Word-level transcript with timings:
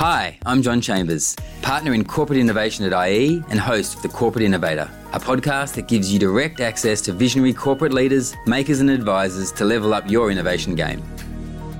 Hi, 0.00 0.38
I'm 0.46 0.62
John 0.62 0.80
Chambers, 0.80 1.36
partner 1.60 1.92
in 1.92 2.06
corporate 2.06 2.38
innovation 2.38 2.90
at 2.90 3.08
IE 3.10 3.44
and 3.50 3.60
host 3.60 3.96
of 3.96 4.00
The 4.00 4.08
Corporate 4.08 4.42
Innovator, 4.42 4.90
a 5.12 5.20
podcast 5.20 5.74
that 5.74 5.88
gives 5.88 6.10
you 6.10 6.18
direct 6.18 6.62
access 6.62 7.02
to 7.02 7.12
visionary 7.12 7.52
corporate 7.52 7.92
leaders, 7.92 8.34
makers, 8.46 8.80
and 8.80 8.88
advisors 8.88 9.52
to 9.52 9.66
level 9.66 9.92
up 9.92 10.10
your 10.10 10.30
innovation 10.30 10.74
game. 10.74 11.02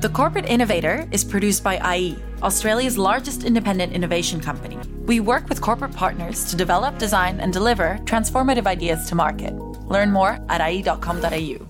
The 0.03 0.11
Corporate 0.11 0.45
Innovator 0.45 1.09
is 1.11 1.25
produced 1.25 1.65
by 1.65 1.97
IE, 1.97 2.19
Australia's 2.43 2.99
largest 2.99 3.45
independent 3.45 3.95
innovation 3.95 4.39
company. 4.39 4.79
We 5.07 5.21
work 5.21 5.49
with 5.49 5.63
corporate 5.63 5.97
partners 5.97 6.45
to 6.51 6.57
develop, 6.57 6.99
design, 6.99 7.41
and 7.41 7.55
deliver 7.55 7.99
transformative 8.05 8.67
ideas 8.67 9.09
to 9.09 9.15
market. 9.15 9.55
Learn 9.89 10.11
more 10.13 10.45
at 10.51 10.61
ie.com.au. 10.61 11.67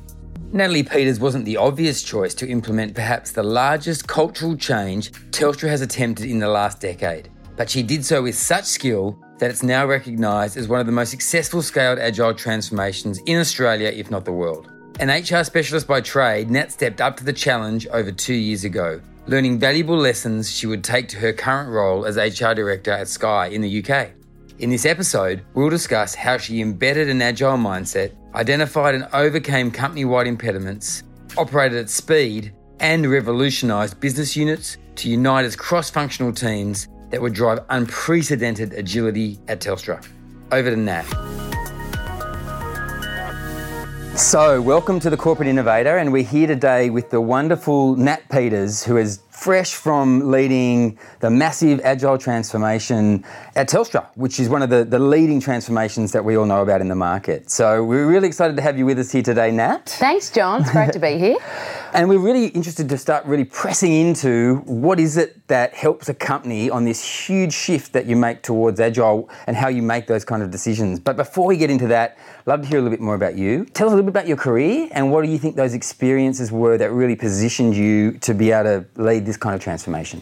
Natalie 0.52 0.82
Peters 0.82 1.20
wasn't 1.20 1.44
the 1.44 1.56
obvious 1.56 2.02
choice 2.02 2.34
to 2.34 2.48
implement 2.48 2.96
perhaps 2.96 3.30
the 3.30 3.42
largest 3.42 4.08
cultural 4.08 4.56
change 4.56 5.12
Telstra 5.30 5.68
has 5.68 5.80
attempted 5.80 6.26
in 6.26 6.40
the 6.40 6.48
last 6.48 6.80
decade, 6.80 7.28
but 7.56 7.70
she 7.70 7.84
did 7.84 8.04
so 8.04 8.20
with 8.20 8.34
such 8.34 8.64
skill 8.64 9.16
that 9.38 9.48
it's 9.48 9.62
now 9.62 9.86
recognised 9.86 10.56
as 10.56 10.66
one 10.66 10.80
of 10.80 10.86
the 10.86 10.92
most 10.92 11.10
successful 11.10 11.62
scaled 11.62 12.00
agile 12.00 12.34
transformations 12.34 13.20
in 13.26 13.38
Australia, 13.38 13.90
if 13.90 14.10
not 14.10 14.24
the 14.24 14.32
world. 14.32 14.68
An 14.98 15.08
HR 15.08 15.44
specialist 15.44 15.86
by 15.86 16.00
trade, 16.00 16.50
Nat 16.50 16.72
stepped 16.72 17.00
up 17.00 17.16
to 17.18 17.24
the 17.24 17.32
challenge 17.32 17.86
over 17.86 18.10
two 18.10 18.34
years 18.34 18.64
ago, 18.64 19.00
learning 19.28 19.60
valuable 19.60 19.96
lessons 19.96 20.50
she 20.50 20.66
would 20.66 20.82
take 20.82 21.06
to 21.10 21.18
her 21.18 21.32
current 21.32 21.70
role 21.70 22.04
as 22.04 22.16
HR 22.16 22.54
director 22.54 22.90
at 22.90 23.06
Sky 23.06 23.46
in 23.46 23.60
the 23.60 23.84
UK. 23.84 24.10
In 24.58 24.68
this 24.68 24.84
episode, 24.84 25.44
we'll 25.54 25.70
discuss 25.70 26.16
how 26.16 26.38
she 26.38 26.60
embedded 26.60 27.08
an 27.08 27.22
agile 27.22 27.56
mindset, 27.56 28.14
identified 28.34 28.94
and 28.94 29.08
overcame 29.12 29.70
company 29.70 30.04
wide 30.04 30.26
impediments, 30.26 31.02
operated 31.36 31.78
at 31.78 31.90
speed, 31.90 32.52
and 32.78 33.10
revolutionised 33.10 34.00
business 34.00 34.36
units 34.36 34.76
to 34.96 35.10
unite 35.10 35.44
as 35.44 35.56
cross 35.56 35.90
functional 35.90 36.32
teams 36.32 36.88
that 37.10 37.20
would 37.20 37.34
drive 37.34 37.58
unprecedented 37.70 38.72
agility 38.74 39.38
at 39.48 39.60
Telstra. 39.60 40.04
Over 40.52 40.70
to 40.70 40.76
Nat. 40.76 41.04
So, 44.16 44.60
welcome 44.60 45.00
to 45.00 45.10
the 45.10 45.16
Corporate 45.16 45.48
Innovator, 45.48 45.96
and 45.96 46.12
we're 46.12 46.22
here 46.22 46.46
today 46.46 46.90
with 46.90 47.10
the 47.10 47.20
wonderful 47.20 47.96
Nat 47.96 48.28
Peters, 48.30 48.84
who 48.84 48.96
is 48.96 49.20
fresh 49.40 49.74
from 49.74 50.30
leading 50.30 50.98
the 51.20 51.30
massive 51.30 51.80
agile 51.82 52.18
transformation 52.18 53.24
at 53.56 53.70
Telstra, 53.70 54.06
which 54.14 54.38
is 54.38 54.50
one 54.50 54.60
of 54.60 54.68
the, 54.68 54.84
the 54.84 54.98
leading 54.98 55.40
transformations 55.40 56.12
that 56.12 56.22
we 56.22 56.36
all 56.36 56.44
know 56.44 56.60
about 56.60 56.82
in 56.82 56.88
the 56.88 56.94
market. 56.94 57.50
So, 57.50 57.82
we're 57.82 58.06
really 58.06 58.28
excited 58.28 58.54
to 58.56 58.62
have 58.62 58.76
you 58.76 58.84
with 58.84 58.98
us 58.98 59.10
here 59.10 59.22
today, 59.22 59.50
Nat. 59.50 59.88
Thanks, 59.88 60.28
John. 60.28 60.60
It's 60.60 60.72
great 60.72 60.92
to 60.92 60.98
be 60.98 61.16
here. 61.16 61.38
And 61.92 62.08
we're 62.08 62.18
really 62.18 62.46
interested 62.46 62.88
to 62.90 62.96
start 62.96 63.24
really 63.26 63.44
pressing 63.44 63.92
into 63.92 64.58
what 64.58 65.00
is 65.00 65.16
it 65.16 65.48
that 65.48 65.74
helps 65.74 66.08
a 66.08 66.14
company 66.14 66.70
on 66.70 66.84
this 66.84 67.02
huge 67.02 67.52
shift 67.52 67.94
that 67.94 68.06
you 68.06 68.14
make 68.14 68.44
towards 68.44 68.78
agile 68.78 69.28
and 69.48 69.56
how 69.56 69.66
you 69.66 69.82
make 69.82 70.06
those 70.06 70.24
kind 70.24 70.40
of 70.40 70.52
decisions. 70.52 71.00
But 71.00 71.16
before 71.16 71.48
we 71.48 71.56
get 71.56 71.68
into 71.68 71.88
that, 71.88 72.16
I'd 72.38 72.46
love 72.46 72.62
to 72.62 72.68
hear 72.68 72.78
a 72.78 72.82
little 72.82 72.96
bit 72.96 73.02
more 73.02 73.16
about 73.16 73.34
you. 73.36 73.64
Tell 73.64 73.88
us 73.88 73.92
a 73.92 73.96
little 73.96 74.08
bit 74.08 74.20
about 74.20 74.28
your 74.28 74.36
career 74.36 74.88
and 74.92 75.10
what 75.10 75.24
do 75.24 75.32
you 75.32 75.38
think 75.38 75.56
those 75.56 75.74
experiences 75.74 76.52
were 76.52 76.78
that 76.78 76.92
really 76.92 77.16
positioned 77.16 77.74
you 77.74 78.12
to 78.18 78.34
be 78.34 78.52
able 78.52 78.84
to 78.84 79.02
lead 79.02 79.26
this 79.30 79.36
kind 79.36 79.54
of 79.54 79.60
transformation? 79.60 80.20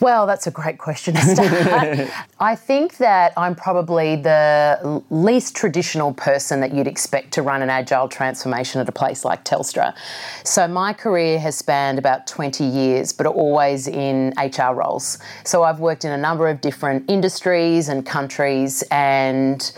Well, 0.00 0.26
that's 0.26 0.46
a 0.46 0.50
great 0.50 0.78
question 0.78 1.14
to 1.14 1.20
start. 1.20 2.08
I 2.40 2.54
think 2.54 2.98
that 2.98 3.32
I'm 3.36 3.56
probably 3.56 4.14
the 4.14 5.02
least 5.10 5.56
traditional 5.56 6.14
person 6.14 6.60
that 6.60 6.72
you'd 6.72 6.86
expect 6.86 7.32
to 7.32 7.42
run 7.42 7.62
an 7.62 7.70
agile 7.70 8.08
transformation 8.08 8.80
at 8.80 8.88
a 8.88 8.92
place 8.92 9.24
like 9.24 9.44
Telstra. 9.44 9.96
So, 10.44 10.68
my 10.68 10.92
career 10.92 11.40
has 11.40 11.56
spanned 11.56 11.98
about 11.98 12.28
20 12.28 12.62
years, 12.64 13.12
but 13.12 13.26
always 13.26 13.88
in 13.88 14.32
HR 14.38 14.72
roles. 14.72 15.18
So, 15.44 15.64
I've 15.64 15.80
worked 15.80 16.04
in 16.04 16.12
a 16.12 16.18
number 16.18 16.48
of 16.48 16.60
different 16.60 17.10
industries 17.10 17.88
and 17.88 18.06
countries, 18.06 18.84
and 18.92 19.72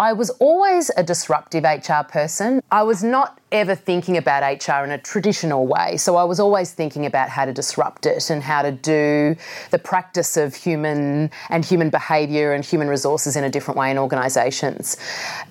I 0.00 0.14
was 0.14 0.30
always 0.30 0.90
a 0.96 1.02
disruptive 1.02 1.62
HR 1.64 2.02
person. 2.08 2.62
I 2.70 2.84
was 2.84 3.04
not 3.04 3.38
ever 3.52 3.74
thinking 3.74 4.16
about 4.16 4.40
HR 4.42 4.82
in 4.82 4.92
a 4.92 4.96
traditional 4.96 5.66
way. 5.66 5.98
So 5.98 6.16
I 6.16 6.24
was 6.24 6.40
always 6.40 6.72
thinking 6.72 7.04
about 7.04 7.28
how 7.28 7.44
to 7.44 7.52
disrupt 7.52 8.06
it 8.06 8.30
and 8.30 8.42
how 8.42 8.62
to 8.62 8.72
do 8.72 9.36
the 9.70 9.78
practice 9.78 10.38
of 10.38 10.54
human 10.54 11.30
and 11.50 11.66
human 11.66 11.90
behaviour 11.90 12.54
and 12.54 12.64
human 12.64 12.88
resources 12.88 13.36
in 13.36 13.44
a 13.44 13.50
different 13.50 13.76
way 13.76 13.90
in 13.90 13.98
organisations. 13.98 14.96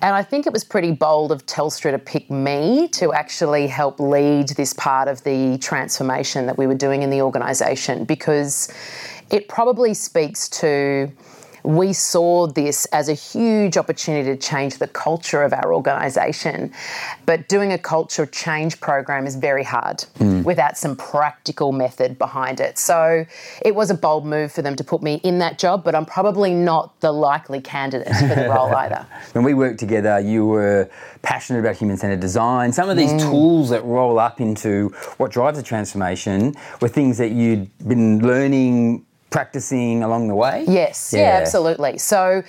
And 0.02 0.16
I 0.16 0.24
think 0.24 0.48
it 0.48 0.52
was 0.52 0.64
pretty 0.64 0.90
bold 0.90 1.30
of 1.30 1.46
Telstra 1.46 1.92
to 1.92 1.98
pick 2.00 2.28
me 2.28 2.88
to 2.88 3.12
actually 3.12 3.68
help 3.68 4.00
lead 4.00 4.48
this 4.48 4.72
part 4.72 5.06
of 5.06 5.22
the 5.22 5.58
transformation 5.58 6.46
that 6.46 6.58
we 6.58 6.66
were 6.66 6.74
doing 6.74 7.04
in 7.04 7.10
the 7.10 7.22
organisation 7.22 8.04
because 8.04 8.68
it 9.30 9.46
probably 9.46 9.94
speaks 9.94 10.48
to 10.48 11.08
we 11.62 11.92
saw 11.92 12.46
this 12.46 12.86
as 12.86 13.08
a 13.08 13.14
huge 13.14 13.76
opportunity 13.76 14.30
to 14.30 14.36
change 14.36 14.78
the 14.78 14.88
culture 14.88 15.42
of 15.42 15.52
our 15.52 15.74
organisation. 15.74 16.72
But 17.26 17.48
doing 17.48 17.72
a 17.72 17.78
culture 17.78 18.26
change 18.26 18.80
program 18.80 19.26
is 19.26 19.36
very 19.36 19.64
hard 19.64 20.04
mm. 20.18 20.44
without 20.44 20.78
some 20.78 20.96
practical 20.96 21.72
method 21.72 22.18
behind 22.18 22.60
it. 22.60 22.78
So 22.78 23.24
it 23.64 23.74
was 23.74 23.90
a 23.90 23.94
bold 23.94 24.26
move 24.26 24.52
for 24.52 24.62
them 24.62 24.76
to 24.76 24.84
put 24.84 25.02
me 25.02 25.20
in 25.22 25.38
that 25.38 25.58
job, 25.58 25.84
but 25.84 25.94
I'm 25.94 26.06
probably 26.06 26.54
not 26.54 26.98
the 27.00 27.12
likely 27.12 27.60
candidate 27.60 28.14
for 28.14 28.26
the 28.26 28.48
role 28.48 28.74
either. 28.74 29.06
When 29.32 29.44
we 29.44 29.54
worked 29.54 29.78
together, 29.78 30.20
you 30.20 30.46
were 30.46 30.90
passionate 31.22 31.60
about 31.60 31.76
human 31.76 31.96
centered 31.96 32.20
design. 32.20 32.72
Some 32.72 32.88
of 32.88 32.96
these 32.96 33.12
mm. 33.12 33.20
tools 33.20 33.70
that 33.70 33.84
roll 33.84 34.18
up 34.18 34.40
into 34.40 34.88
what 35.18 35.30
drives 35.30 35.58
a 35.58 35.62
transformation 35.62 36.54
were 36.80 36.88
things 36.88 37.18
that 37.18 37.30
you'd 37.30 37.70
been 37.86 38.26
learning 38.26 39.04
practicing 39.30 40.02
along 40.02 40.28
the 40.28 40.34
way? 40.34 40.64
Yes, 40.68 41.12
yeah. 41.12 41.20
yeah. 41.20 41.40
absolutely. 41.40 41.98
So 41.98 42.42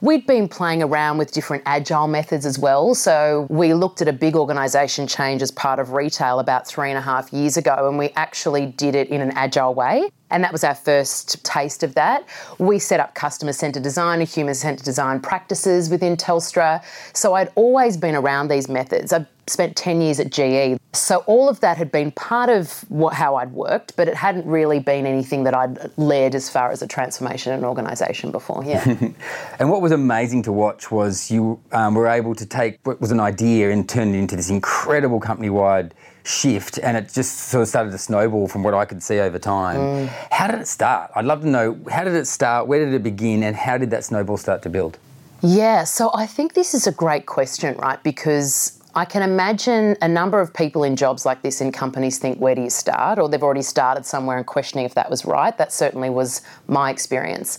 we'd 0.00 0.26
been 0.26 0.48
playing 0.48 0.82
around 0.82 1.18
with 1.18 1.32
different 1.32 1.62
agile 1.66 2.08
methods 2.08 2.44
as 2.44 2.58
well. 2.58 2.94
So 2.94 3.46
we 3.50 3.74
looked 3.74 4.02
at 4.02 4.08
a 4.08 4.12
big 4.12 4.34
organisation 4.34 5.06
change 5.06 5.42
as 5.42 5.50
part 5.50 5.78
of 5.78 5.92
retail 5.92 6.40
about 6.40 6.66
three 6.66 6.90
and 6.90 6.98
a 6.98 7.02
half 7.02 7.32
years 7.32 7.56
ago, 7.56 7.88
and 7.88 7.98
we 7.98 8.10
actually 8.16 8.66
did 8.66 8.94
it 8.94 9.08
in 9.08 9.20
an 9.20 9.30
agile 9.32 9.74
way. 9.74 10.10
And 10.30 10.42
that 10.42 10.50
was 10.50 10.64
our 10.64 10.74
first 10.74 11.44
taste 11.44 11.82
of 11.82 11.94
that. 11.94 12.26
We 12.58 12.78
set 12.78 13.00
up 13.00 13.14
customer 13.14 13.52
centred 13.52 13.82
design 13.82 14.20
and 14.20 14.28
human 14.28 14.54
centred 14.54 14.84
design 14.84 15.20
practices 15.20 15.90
within 15.90 16.16
Telstra. 16.16 16.82
So 17.14 17.34
I'd 17.34 17.50
always 17.54 17.98
been 17.98 18.14
around 18.14 18.48
these 18.48 18.68
methods. 18.68 19.12
I've 19.12 19.26
spent 19.46 19.76
10 19.76 20.00
years 20.00 20.20
at 20.20 20.30
GE. 20.30 20.78
So 20.92 21.18
all 21.26 21.48
of 21.48 21.60
that 21.60 21.76
had 21.76 21.90
been 21.90 22.10
part 22.12 22.48
of 22.48 22.84
what, 22.88 23.14
how 23.14 23.36
I'd 23.36 23.52
worked, 23.52 23.96
but 23.96 24.08
it 24.08 24.14
hadn't 24.14 24.46
really 24.46 24.78
been 24.78 25.06
anything 25.06 25.44
that 25.44 25.54
I'd 25.54 25.90
led 25.98 26.34
as 26.34 26.48
far 26.48 26.70
as 26.70 26.82
a 26.82 26.86
transformation 26.86 27.52
in 27.52 27.60
an 27.60 27.64
organisation 27.64 28.30
before. 28.30 28.64
Yeah. 28.64 28.84
and 29.58 29.70
what 29.70 29.82
was 29.82 29.92
amazing 29.92 30.42
to 30.44 30.52
watch 30.52 30.90
was 30.90 31.30
you 31.30 31.60
um, 31.72 31.94
were 31.94 32.08
able 32.08 32.34
to 32.34 32.46
take 32.46 32.78
what 32.84 33.00
was 33.00 33.10
an 33.10 33.20
idea 33.20 33.70
and 33.70 33.88
turn 33.88 34.14
it 34.14 34.18
into 34.18 34.36
this 34.36 34.50
incredible 34.50 35.20
company 35.20 35.50
wide 35.50 35.94
shift 36.24 36.78
and 36.78 36.96
it 36.96 37.12
just 37.12 37.36
sort 37.50 37.62
of 37.62 37.68
started 37.68 37.90
to 37.90 37.98
snowball 37.98 38.46
from 38.46 38.62
what 38.62 38.74
I 38.74 38.84
could 38.84 39.02
see 39.02 39.18
over 39.18 39.38
time. 39.38 39.78
Mm. 39.78 40.06
How 40.30 40.46
did 40.46 40.60
it 40.60 40.68
start? 40.68 41.10
I'd 41.14 41.24
love 41.24 41.42
to 41.42 41.48
know 41.48 41.78
how 41.90 42.04
did 42.04 42.14
it 42.14 42.26
start, 42.26 42.66
where 42.66 42.84
did 42.84 42.94
it 42.94 43.02
begin, 43.02 43.42
and 43.42 43.56
how 43.56 43.78
did 43.78 43.90
that 43.90 44.04
snowball 44.04 44.36
start 44.36 44.62
to 44.62 44.68
build? 44.68 44.98
Yeah, 45.42 45.82
so 45.84 46.10
I 46.14 46.26
think 46.26 46.54
this 46.54 46.72
is 46.72 46.86
a 46.86 46.92
great 46.92 47.26
question, 47.26 47.76
right? 47.76 48.00
Because 48.04 48.80
I 48.94 49.06
can 49.06 49.22
imagine 49.22 49.96
a 50.02 50.08
number 50.08 50.40
of 50.40 50.52
people 50.52 50.84
in 50.84 50.96
jobs 50.96 51.24
like 51.24 51.40
this 51.42 51.62
in 51.62 51.72
companies 51.72 52.18
think, 52.18 52.38
where 52.38 52.54
do 52.54 52.60
you 52.60 52.70
start? 52.70 53.18
Or 53.18 53.28
they've 53.28 53.42
already 53.42 53.62
started 53.62 54.04
somewhere 54.04 54.36
and 54.36 54.46
questioning 54.46 54.84
if 54.84 54.94
that 54.94 55.08
was 55.08 55.24
right. 55.24 55.56
That 55.56 55.72
certainly 55.72 56.10
was 56.10 56.42
my 56.68 56.90
experience. 56.90 57.58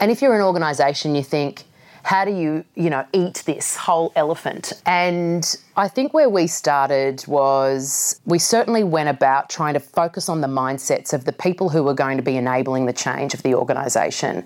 And 0.00 0.10
if 0.10 0.22
you're 0.22 0.34
an 0.34 0.40
organisation, 0.40 1.14
you 1.14 1.22
think, 1.22 1.64
how 2.02 2.24
do 2.24 2.30
you, 2.30 2.64
you 2.76 2.88
know, 2.88 3.04
eat 3.12 3.42
this 3.44 3.76
whole 3.76 4.10
elephant? 4.16 4.72
And 4.86 5.54
I 5.76 5.86
think 5.86 6.14
where 6.14 6.30
we 6.30 6.46
started 6.46 7.22
was 7.26 8.18
we 8.24 8.38
certainly 8.38 8.82
went 8.84 9.10
about 9.10 9.50
trying 9.50 9.74
to 9.74 9.80
focus 9.80 10.30
on 10.30 10.40
the 10.40 10.48
mindsets 10.48 11.12
of 11.12 11.26
the 11.26 11.32
people 11.32 11.68
who 11.68 11.82
were 11.82 11.92
going 11.92 12.16
to 12.16 12.22
be 12.22 12.38
enabling 12.38 12.86
the 12.86 12.94
change 12.94 13.34
of 13.34 13.42
the 13.42 13.54
organisation. 13.54 14.44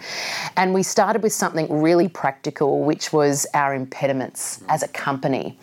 And 0.56 0.74
we 0.74 0.82
started 0.82 1.22
with 1.22 1.32
something 1.32 1.80
really 1.80 2.08
practical, 2.08 2.82
which 2.82 3.12
was 3.12 3.46
our 3.54 3.72
impediments 3.72 4.60
as 4.68 4.82
a 4.82 4.88
company. 4.88 5.56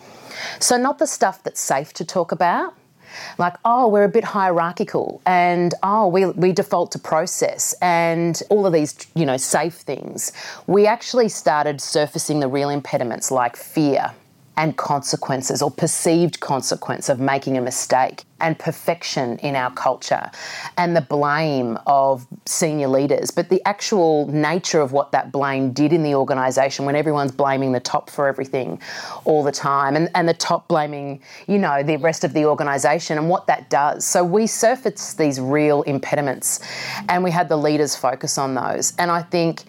So, 0.58 0.76
not 0.76 0.98
the 0.98 1.06
stuff 1.06 1.42
that's 1.42 1.60
safe 1.60 1.92
to 1.94 2.04
talk 2.04 2.32
about, 2.32 2.74
like, 3.38 3.56
oh, 3.64 3.88
we're 3.88 4.04
a 4.04 4.08
bit 4.08 4.24
hierarchical 4.24 5.20
and 5.26 5.74
oh, 5.82 6.08
we, 6.08 6.26
we 6.26 6.52
default 6.52 6.92
to 6.92 6.98
process 6.98 7.74
and 7.82 8.42
all 8.50 8.66
of 8.66 8.72
these, 8.72 8.94
you 9.14 9.26
know, 9.26 9.36
safe 9.36 9.74
things. 9.74 10.32
We 10.66 10.86
actually 10.86 11.28
started 11.28 11.80
surfacing 11.80 12.40
the 12.40 12.48
real 12.48 12.70
impediments 12.70 13.30
like 13.30 13.56
fear, 13.56 14.12
and 14.56 14.76
consequences 14.76 15.62
or 15.62 15.70
perceived 15.70 16.40
consequence 16.40 17.08
of 17.08 17.18
making 17.18 17.56
a 17.56 17.60
mistake 17.60 18.24
and 18.40 18.58
perfection 18.58 19.38
in 19.38 19.54
our 19.54 19.70
culture 19.72 20.30
and 20.76 20.94
the 20.96 21.00
blame 21.00 21.78
of 21.86 22.26
senior 22.44 22.88
leaders, 22.88 23.30
but 23.30 23.48
the 23.48 23.62
actual 23.66 24.26
nature 24.26 24.80
of 24.80 24.92
what 24.92 25.12
that 25.12 25.32
blame 25.32 25.72
did 25.72 25.92
in 25.92 26.02
the 26.02 26.14
organisation 26.14 26.84
when 26.84 26.96
everyone's 26.96 27.32
blaming 27.32 27.72
the 27.72 27.80
top 27.80 28.10
for 28.10 28.26
everything 28.26 28.80
all 29.24 29.42
the 29.42 29.52
time 29.52 29.96
and, 29.96 30.10
and 30.14 30.28
the 30.28 30.34
top 30.34 30.68
blaming, 30.68 31.20
you 31.46 31.56
know, 31.56 31.82
the 31.82 31.96
rest 31.96 32.24
of 32.24 32.32
the 32.34 32.44
organisation 32.44 33.16
and 33.16 33.28
what 33.30 33.46
that 33.46 33.70
does. 33.70 34.04
So 34.04 34.22
we 34.24 34.46
surfaced 34.46 35.16
these 35.16 35.40
real 35.40 35.82
impediments 35.82 36.60
and 37.08 37.24
we 37.24 37.30
had 37.30 37.48
the 37.48 37.56
leaders 37.56 37.96
focus 37.96 38.36
on 38.36 38.54
those. 38.54 38.92
And 38.98 39.10
I 39.10 39.22
think 39.22 39.62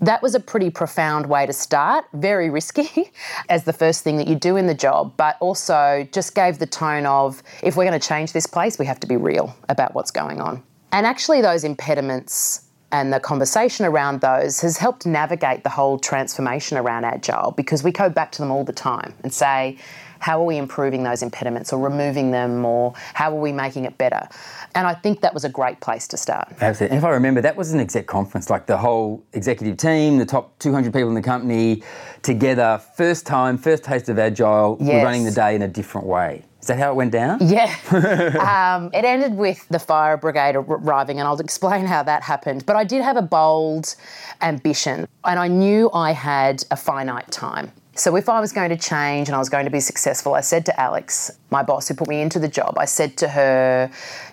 that 0.00 0.22
was 0.22 0.34
a 0.34 0.40
pretty 0.40 0.70
profound 0.70 1.26
way 1.26 1.46
to 1.46 1.52
start, 1.52 2.04
very 2.12 2.50
risky 2.50 3.10
as 3.48 3.64
the 3.64 3.72
first 3.72 4.04
thing 4.04 4.16
that 4.16 4.28
you 4.28 4.34
do 4.34 4.56
in 4.56 4.66
the 4.66 4.74
job, 4.74 5.12
but 5.16 5.36
also 5.40 6.06
just 6.12 6.34
gave 6.34 6.58
the 6.58 6.66
tone 6.66 7.06
of 7.06 7.42
if 7.62 7.76
we're 7.76 7.84
going 7.84 7.98
to 7.98 8.06
change 8.06 8.32
this 8.32 8.46
place, 8.46 8.78
we 8.78 8.86
have 8.86 9.00
to 9.00 9.06
be 9.06 9.16
real 9.16 9.56
about 9.68 9.94
what's 9.94 10.10
going 10.10 10.40
on. 10.40 10.62
And 10.92 11.06
actually, 11.06 11.42
those 11.42 11.64
impediments 11.64 12.68
and 12.90 13.12
the 13.12 13.20
conversation 13.20 13.84
around 13.84 14.20
those 14.20 14.60
has 14.60 14.78
helped 14.78 15.04
navigate 15.04 15.62
the 15.62 15.68
whole 15.68 15.98
transformation 15.98 16.78
around 16.78 17.04
Agile 17.04 17.52
because 17.56 17.84
we 17.84 17.92
go 17.92 18.08
back 18.08 18.32
to 18.32 18.42
them 18.42 18.50
all 18.50 18.64
the 18.64 18.72
time 18.72 19.12
and 19.22 19.32
say, 19.32 19.76
how 20.20 20.40
are 20.40 20.44
we 20.44 20.56
improving 20.56 21.02
those 21.02 21.22
impediments 21.22 21.72
or 21.72 21.80
removing 21.80 22.30
them 22.30 22.64
or 22.64 22.94
how 23.14 23.30
are 23.30 23.40
we 23.40 23.52
making 23.52 23.84
it 23.84 23.96
better? 23.98 24.28
And 24.74 24.86
I 24.86 24.94
think 24.94 25.20
that 25.20 25.34
was 25.34 25.44
a 25.44 25.48
great 25.48 25.80
place 25.80 26.06
to 26.08 26.16
start. 26.16 26.48
Absolutely. 26.60 26.96
And 26.96 26.98
if 26.98 27.04
I 27.04 27.10
remember, 27.10 27.40
that 27.40 27.56
was 27.56 27.72
an 27.72 27.80
exec 27.80 28.06
conference, 28.06 28.50
like 28.50 28.66
the 28.66 28.76
whole 28.76 29.24
executive 29.32 29.76
team, 29.76 30.18
the 30.18 30.26
top 30.26 30.58
200 30.58 30.92
people 30.92 31.08
in 31.08 31.14
the 31.14 31.22
company 31.22 31.82
together, 32.22 32.80
first 32.96 33.26
time, 33.26 33.58
first 33.58 33.84
taste 33.84 34.08
of 34.08 34.18
Agile, 34.18 34.76
yes. 34.80 34.88
we're 34.88 35.04
running 35.04 35.24
the 35.24 35.30
day 35.30 35.54
in 35.54 35.62
a 35.62 35.68
different 35.68 36.06
way. 36.06 36.44
Is 36.60 36.66
that 36.66 36.78
how 36.78 36.90
it 36.90 36.96
went 36.96 37.12
down? 37.12 37.38
Yeah. 37.40 37.72
um, 38.76 38.90
it 38.92 39.04
ended 39.04 39.34
with 39.34 39.66
the 39.68 39.78
fire 39.78 40.16
brigade 40.16 40.56
arriving, 40.56 41.20
and 41.20 41.28
I'll 41.28 41.40
explain 41.40 41.86
how 41.86 42.02
that 42.02 42.22
happened. 42.22 42.66
But 42.66 42.76
I 42.76 42.84
did 42.84 43.00
have 43.02 43.16
a 43.16 43.22
bold 43.22 43.94
ambition, 44.42 45.06
and 45.24 45.38
I 45.38 45.46
knew 45.46 45.88
I 45.94 46.12
had 46.12 46.64
a 46.70 46.76
finite 46.76 47.30
time. 47.30 47.70
So 47.98 48.14
if 48.14 48.28
I 48.28 48.38
was 48.38 48.52
going 48.52 48.70
to 48.70 48.76
change 48.76 49.28
and 49.28 49.34
I 49.34 49.40
was 49.40 49.48
going 49.48 49.64
to 49.64 49.72
be 49.72 49.80
successful, 49.80 50.34
I 50.34 50.40
said 50.40 50.64
to 50.66 50.80
Alex, 50.80 51.32
my 51.50 51.64
boss 51.64 51.88
who 51.88 51.94
put 51.94 52.06
me 52.06 52.20
into 52.20 52.38
the 52.38 52.46
job, 52.46 52.78
I 52.78 52.84
said 52.84 53.16
to 53.16 53.28
her, 53.28 53.90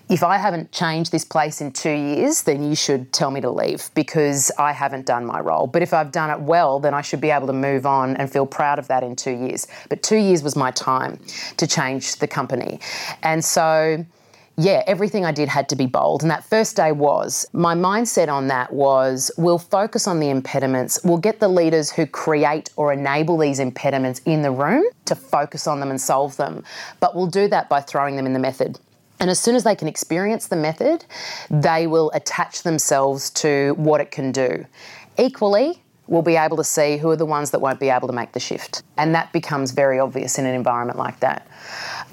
if 0.08 0.22
I 0.22 0.38
haven't 0.38 0.72
changed 0.72 1.12
this 1.12 1.26
place 1.26 1.62
in 1.62 1.72
two 1.72 1.90
years, 1.90 2.44
then 2.44 2.62
you 2.62 2.76
should 2.76 3.12
tell 3.12 3.32
me 3.32 3.42
to 3.42 3.50
leave 3.50 3.90
because 3.96 4.52
I 4.60 4.72
haven't 4.72 5.08
done 5.08 5.26
my 5.26 5.40
role. 5.40 5.66
But 5.66 5.82
if 5.82 5.96
I've 5.96 6.12
done 6.12 6.30
it 6.30 6.42
well, 6.42 6.80
then 6.80 6.94
I 6.94 7.02
should 7.02 7.22
be 7.22 7.32
able 7.32 7.48
to 7.48 7.54
move 7.54 7.88
on 7.88 8.16
and 8.18 8.32
feel 8.32 8.46
proud 8.46 8.78
of 8.78 8.88
that 8.90 9.02
in 9.02 9.16
two 9.16 9.32
years. 9.32 9.66
But 9.90 10.04
two 10.04 10.18
years 10.18 10.44
was 10.44 10.56
my 10.56 10.70
time 10.70 11.20
to 11.58 11.66
change 11.66 12.18
the 12.18 12.28
company. 12.28 12.80
And 13.24 13.44
so 13.44 14.06
yeah, 14.58 14.84
everything 14.88 15.26
I 15.26 15.34
did 15.34 15.50
had 15.50 15.68
to 15.70 15.76
be 15.76 15.86
bold. 15.86 16.22
And 16.22 16.32
that 16.32 16.44
first 16.44 16.78
day 16.78 16.92
was 16.94 17.46
my 17.52 17.76
mindset 17.76 18.30
on 18.30 18.48
that 18.48 18.72
was 18.72 19.30
we'll 19.38 19.60
focus 19.60 20.08
on 20.08 20.20
the 20.20 20.30
impediments. 20.30 21.00
We'll 21.04 21.18
get 21.18 21.40
the 21.40 21.50
leaders 21.50 21.92
who 21.92 22.06
create 22.06 22.70
or 22.78 22.94
enable 22.94 23.38
these 23.38 23.60
impediments 23.60 24.22
in 24.26 24.44
the 24.44 24.52
room 24.52 24.86
to 25.06 25.16
focus 25.16 25.68
on 25.68 25.82
them 25.82 25.90
and 25.90 26.00
solve 26.00 26.38
them. 26.38 26.64
But 27.02 27.16
we'll 27.16 27.28
do 27.28 27.48
that 27.50 27.68
by 27.68 27.82
throwing 27.82 28.16
them 28.16 28.26
in 28.26 28.34
the 28.34 28.40
method. 28.40 28.80
And 29.20 29.30
as 29.30 29.40
soon 29.40 29.56
as 29.56 29.64
they 29.64 29.76
can 29.76 29.88
experience 29.88 30.48
the 30.48 30.56
method, 30.56 31.06
they 31.50 31.88
will 31.88 32.12
attach 32.14 32.64
themselves 32.64 33.30
to 33.32 33.74
what 33.78 34.02
it 34.02 34.12
can 34.12 34.32
do. 34.32 34.66
Equally, 35.18 35.82
we'll 36.08 36.22
be 36.22 36.36
able 36.36 36.58
to 36.58 36.64
see 36.64 36.98
who 36.98 37.10
are 37.10 37.16
the 37.16 37.26
ones 37.26 37.52
that 37.52 37.60
won't 37.60 37.80
be 37.80 37.90
able 37.90 38.08
to 38.08 38.14
make 38.14 38.34
the 38.34 38.40
shift. 38.40 38.84
And 38.98 39.16
that 39.16 39.32
becomes 39.34 39.72
very 39.72 40.00
obvious 40.00 40.38
in 40.38 40.46
an 40.46 40.56
environment 40.56 41.00
like 41.00 41.20
that. 41.22 41.48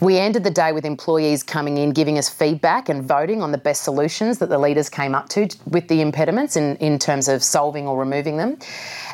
We 0.00 0.18
ended 0.18 0.44
the 0.44 0.50
day 0.50 0.72
with 0.72 0.84
employees 0.84 1.42
coming 1.42 1.76
in, 1.76 1.92
giving 1.92 2.18
us 2.18 2.28
feedback 2.28 2.88
and 2.88 3.04
voting 3.04 3.42
on 3.42 3.52
the 3.52 3.58
best 3.58 3.84
solutions 3.84 4.38
that 4.38 4.48
the 4.48 4.58
leaders 4.58 4.88
came 4.88 5.14
up 5.14 5.28
to 5.30 5.48
with 5.66 5.88
the 5.88 6.00
impediments 6.00 6.56
in, 6.56 6.76
in 6.76 6.98
terms 6.98 7.28
of 7.28 7.42
solving 7.42 7.86
or 7.86 7.98
removing 7.98 8.36
them 8.36 8.58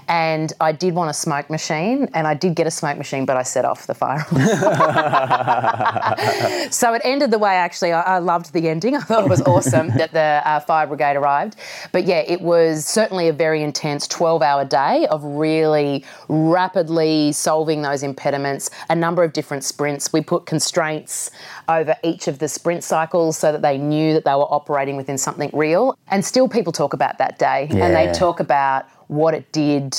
and 0.09 0.53
I 0.59 0.73
did 0.73 0.95
want 0.95 1.11
a 1.11 1.15
smoke 1.15 1.51
machine, 1.51 2.09
and 2.15 2.27
I 2.27 2.33
did 2.33 2.55
get 2.55 2.67
a 2.67 2.71
smoke 2.71 2.97
machine, 2.97 3.27
but 3.27 3.37
I 3.37 3.43
set 3.43 3.67
off 3.67 3.87
the 3.87 3.95
fire. 3.95 4.25
so 6.71 6.95
it 6.95 7.03
ended 7.05 7.31
the 7.31 7.39
way 7.39 7.55
actually 7.55 7.93
I, 7.93 8.01
I, 8.01 8.19
loved 8.19 8.55
the 8.55 8.71
ending. 8.71 8.97
I 8.97 9.01
thought 9.01 9.25
it 9.25 9.29
was 9.29 9.43
awesome 9.43 9.89
that 9.99 10.13
the 10.13 10.41
uh, 10.45 10.61
fire 10.61 10.87
brigade 10.87 11.17
arrived. 11.17 11.57
But 11.93 12.07
yeah, 12.07 12.25
it 12.27 12.41
was 12.41 12.87
certainly 12.87 13.29
a 13.29 13.35
very 13.35 13.63
intense 13.63 14.09
12 14.09 14.41
hour 14.41 14.65
day 14.69 15.07
of 15.09 15.25
really 15.25 16.05
rapidly 16.29 17.33
solving 17.33 17.83
those 17.83 18.03
impediments, 18.03 18.71
a 18.89 18.95
number 18.95 19.25
of 19.25 19.33
different 19.33 19.65
sprints. 19.65 20.13
We 20.13 20.21
put 20.21 20.47
constraints 20.47 21.31
over 21.69 21.97
each 22.05 22.29
of 22.29 22.39
the 22.39 22.49
sprint 22.49 22.85
cycles 22.85 23.37
so 23.37 23.51
that 23.51 23.63
they 23.63 23.79
knew 23.79 24.13
that 24.13 24.25
they 24.25 24.35
were 24.35 24.53
operating 24.53 24.97
within 24.97 25.19
something 25.19 25.51
real. 25.53 25.99
And 26.09 26.25
still, 26.25 26.49
people 26.49 26.73
talk 26.73 26.93
about 26.93 27.19
that 27.19 27.39
day 27.39 27.69
yeah. 27.71 27.87
and 27.87 27.95
they 27.95 28.13
talk 28.17 28.41
about 28.41 28.87
what 29.09 29.35
it 29.35 29.51
did 29.53 29.97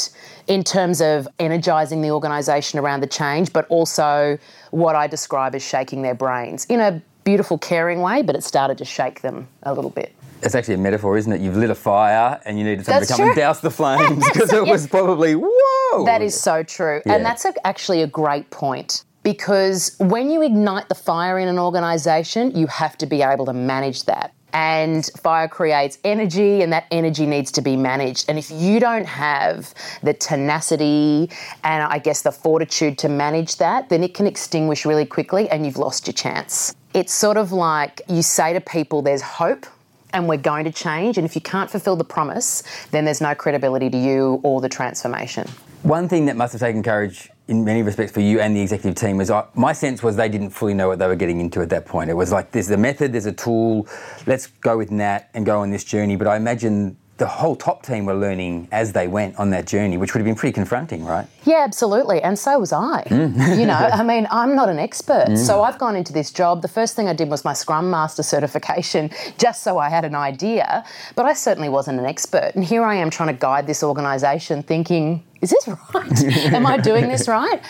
in 0.48 0.64
terms 0.64 1.02
of 1.02 1.28
energising 1.40 2.02
the 2.02 2.12
organisation 2.12 2.80
around 2.80 3.02
the 3.02 3.08
change, 3.08 3.52
but 3.52 3.68
also 3.70 4.38
what 4.72 4.96
I 4.96 5.08
describe 5.08 5.56
as 5.56 5.64
shaking 5.64 6.04
their 6.04 6.14
brains 6.14 6.66
in 6.66 6.80
a 6.80 7.02
beautiful, 7.24 7.58
caring 7.58 8.02
way, 8.02 8.22
but 8.22 8.36
it 8.36 8.44
started 8.44 8.78
to 8.78 8.86
shake 8.86 9.22
them 9.22 9.48
a 9.64 9.74
little 9.74 9.92
bit. 9.92 10.14
It's 10.42 10.56
actually 10.56 10.76
a 10.76 10.80
metaphor, 10.80 11.18
isn't 11.18 11.32
it? 11.32 11.42
You've 11.42 11.58
lit 11.58 11.70
a 11.70 11.76
fire 11.76 12.40
and 12.46 12.58
you 12.58 12.64
needed 12.64 12.86
someone 12.86 13.02
that's 13.02 13.12
to 13.12 13.18
come 13.18 13.24
true. 13.24 13.30
and 13.32 13.38
douse 13.38 13.60
the 13.60 13.72
flames 13.80 14.24
because 14.32 14.54
it 14.54 14.66
was 14.66 14.88
probably, 14.88 15.36
whoa! 15.36 16.06
That 16.06 16.22
is 16.22 16.40
so 16.40 16.64
true. 16.64 17.02
Yeah. 17.06 17.16
And 17.16 17.26
that's 17.26 17.46
a, 17.46 17.54
actually 17.68 18.02
a 18.02 18.08
great 18.08 18.50
point 18.50 19.04
because 19.24 19.96
when 20.00 20.30
you 20.30 20.42
ignite 20.42 20.88
the 20.90 20.96
fire 20.96 21.40
in 21.40 21.48
an 21.48 21.60
organisation, 21.60 22.56
you 22.56 22.68
have 22.68 22.98
to 23.00 23.06
be 23.06 23.22
able 23.22 23.46
to 23.46 23.54
manage 23.54 24.06
that 24.06 24.34
and 24.54 25.10
fire 25.22 25.48
creates 25.48 26.00
energy 26.04 26.62
and 26.62 26.74
that 26.74 26.86
energy 26.92 27.26
needs 27.26 27.52
to 27.52 27.62
be 27.62 27.76
managed 27.76 28.28
and 28.30 28.40
if 28.40 28.50
you 28.50 28.80
don't 28.80 29.06
have 29.06 29.74
the 30.02 30.14
tenacity 30.14 31.30
and 31.64 31.84
i 31.84 32.00
guess 32.00 32.24
the 32.24 32.32
fortitude 32.32 32.98
to 32.98 33.08
manage 33.08 33.58
that 33.58 33.90
then 33.90 34.04
it 34.04 34.14
can 34.14 34.26
extinguish 34.26 34.86
really 34.86 35.06
quickly 35.06 35.48
and 35.50 35.66
you've 35.66 35.78
lost 35.78 36.08
your 36.08 36.14
chance 36.14 36.76
it's 36.94 37.14
sort 37.14 37.38
of 37.38 37.52
like 37.52 38.02
you 38.08 38.24
say 38.24 38.54
to 38.54 38.62
people 38.62 39.02
there's 39.02 39.22
hope 39.22 39.66
and 40.14 40.28
we're 40.28 40.38
going 40.38 40.66
to 40.66 40.72
change 40.72 41.18
and 41.18 41.26
if 41.26 41.36
you 41.36 41.42
can't 41.42 41.70
fulfill 41.70 41.96
the 41.96 42.04
promise 42.04 42.64
then 42.92 43.06
there's 43.06 43.22
no 43.22 43.34
credibility 43.36 43.90
to 43.90 43.98
you 43.98 44.40
or 44.44 44.62
the 44.62 44.70
transformation 44.70 45.48
one 45.84 46.10
thing 46.10 46.26
that 46.26 46.36
must 46.36 46.54
have 46.54 46.60
taken 46.60 46.84
courage 46.84 47.30
in 47.50 47.64
many 47.64 47.82
respects 47.82 48.12
for 48.12 48.20
you 48.20 48.40
and 48.40 48.56
the 48.56 48.62
executive 48.62 48.96
team 48.96 49.18
was 49.18 49.32
uh, 49.32 49.46
my 49.56 49.74
sense 49.74 50.04
was 50.04 50.16
they 50.16 50.30
didn't 50.30 50.52
fully 50.52 50.74
know 50.74 50.88
what 50.88 51.00
they 51.00 51.08
were 51.08 51.16
getting 51.16 51.40
into 51.40 51.62
at 51.62 51.70
that 51.70 51.86
point. 51.86 52.10
It 52.10 52.14
was 52.14 52.32
like 52.32 52.52
there's 52.52 52.70
a 52.70 52.78
method, 52.78 53.12
there's 53.12 53.26
a 53.26 53.32
tool, 53.32 53.88
let's 54.28 54.48
go 54.48 54.78
with 54.78 54.92
Nat 54.92 55.30
and 55.34 55.46
go 55.46 55.62
on 55.62 55.72
this 55.72 55.84
journey. 55.84 56.16
But 56.16 56.28
I 56.28 56.36
imagine 56.36 56.96
the 57.20 57.28
whole 57.28 57.56
top 57.56 57.86
team 57.86 58.06
were 58.06 58.16
learning 58.16 58.68
as 58.72 58.94
they 58.94 59.08
went 59.08 59.38
on 59.38 59.50
that 59.50 59.68
journey, 59.68 59.98
which 59.98 60.14
would 60.14 60.20
have 60.20 60.26
been 60.26 60.36
pretty 60.36 60.54
confronting, 60.54 61.04
right? 61.04 61.28
Yeah, 61.44 61.60
absolutely. 61.60 62.22
And 62.22 62.40
so 62.40 62.58
was 62.60 62.72
I. 62.72 63.04
Mm. 63.08 63.58
you 63.60 63.66
know, 63.66 63.76
I 63.76 64.04
mean, 64.04 64.26
I'm 64.32 64.56
not 64.56 64.70
an 64.70 64.80
expert. 64.80 65.28
Mm. 65.28 65.38
So 65.38 65.62
I've 65.62 65.78
gone 65.78 65.98
into 65.98 66.14
this 66.14 66.32
job. 66.32 66.62
The 66.62 66.70
first 66.70 66.96
thing 66.96 67.10
I 67.10 67.14
did 67.14 67.30
was 67.30 67.44
my 67.44 67.54
Scrum 67.54 67.92
Master 67.92 68.24
certification 68.24 69.12
just 69.38 69.64
so 69.64 69.78
I 69.78 69.90
had 69.90 70.06
an 70.06 70.16
idea. 70.16 70.86
But 71.16 71.26
I 71.26 71.34
certainly 71.34 71.70
wasn't 71.70 72.00
an 72.00 72.06
expert. 72.06 72.54
And 72.56 72.64
here 72.64 72.84
I 72.84 72.96
am 72.96 73.10
trying 73.10 73.36
to 73.36 73.40
guide 73.40 73.68
this 73.68 73.84
organisation 73.84 74.64
thinking, 74.64 75.24
is 75.42 75.50
this 75.50 75.68
right? 75.94 76.24
Am 76.54 76.66
I 76.66 76.78
doing 76.78 77.10
this 77.10 77.28
right? 77.28 77.62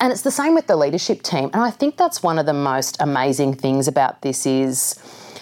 And 0.00 0.12
it's 0.12 0.22
the 0.22 0.30
same 0.30 0.54
with 0.54 0.66
the 0.66 0.76
leadership 0.76 1.22
team. 1.22 1.50
And 1.54 1.62
I 1.62 1.70
think 1.70 1.96
that's 1.96 2.22
one 2.22 2.38
of 2.38 2.44
the 2.44 2.52
most 2.52 2.98
amazing 3.00 3.54
things 3.54 3.88
about 3.88 4.20
this 4.20 4.44
is 4.44 4.96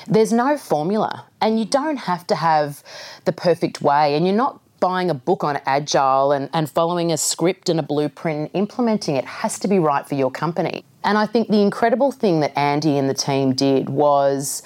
there's 0.09 0.33
no 0.33 0.57
formula 0.57 1.27
and 1.41 1.59
you 1.59 1.65
don't 1.65 1.97
have 1.97 2.27
to 2.27 2.35
have 2.35 2.83
the 3.25 3.33
perfect 3.33 3.81
way 3.83 4.15
and 4.15 4.27
you're 4.27 4.35
not 4.35 4.61
buying 4.79 5.09
a 5.09 5.15
book 5.15 5.43
on 5.43 5.59
agile 5.65 6.33
and, 6.33 6.51
and 6.53 6.69
following 6.69 7.11
a 7.11 7.17
script 7.17 7.69
and 7.69 7.81
a 7.81 7.83
blueprint 7.83 8.39
and 8.39 8.51
implementing 8.55 9.17
it 9.17 9.25
has 9.25 9.59
to 9.59 9.69
be 9.69 9.79
right 9.79 10.07
for 10.07 10.15
your 10.15 10.31
company 10.31 10.85
and 11.03 11.17
i 11.17 11.27
think 11.27 11.49
the 11.49 11.61
incredible 11.61 12.13
thing 12.13 12.41
that 12.41 12.57
andy 12.59 12.99
and 12.99 13.09
the 13.09 13.15
team 13.15 13.55
did 13.55 13.89
was 13.89 14.63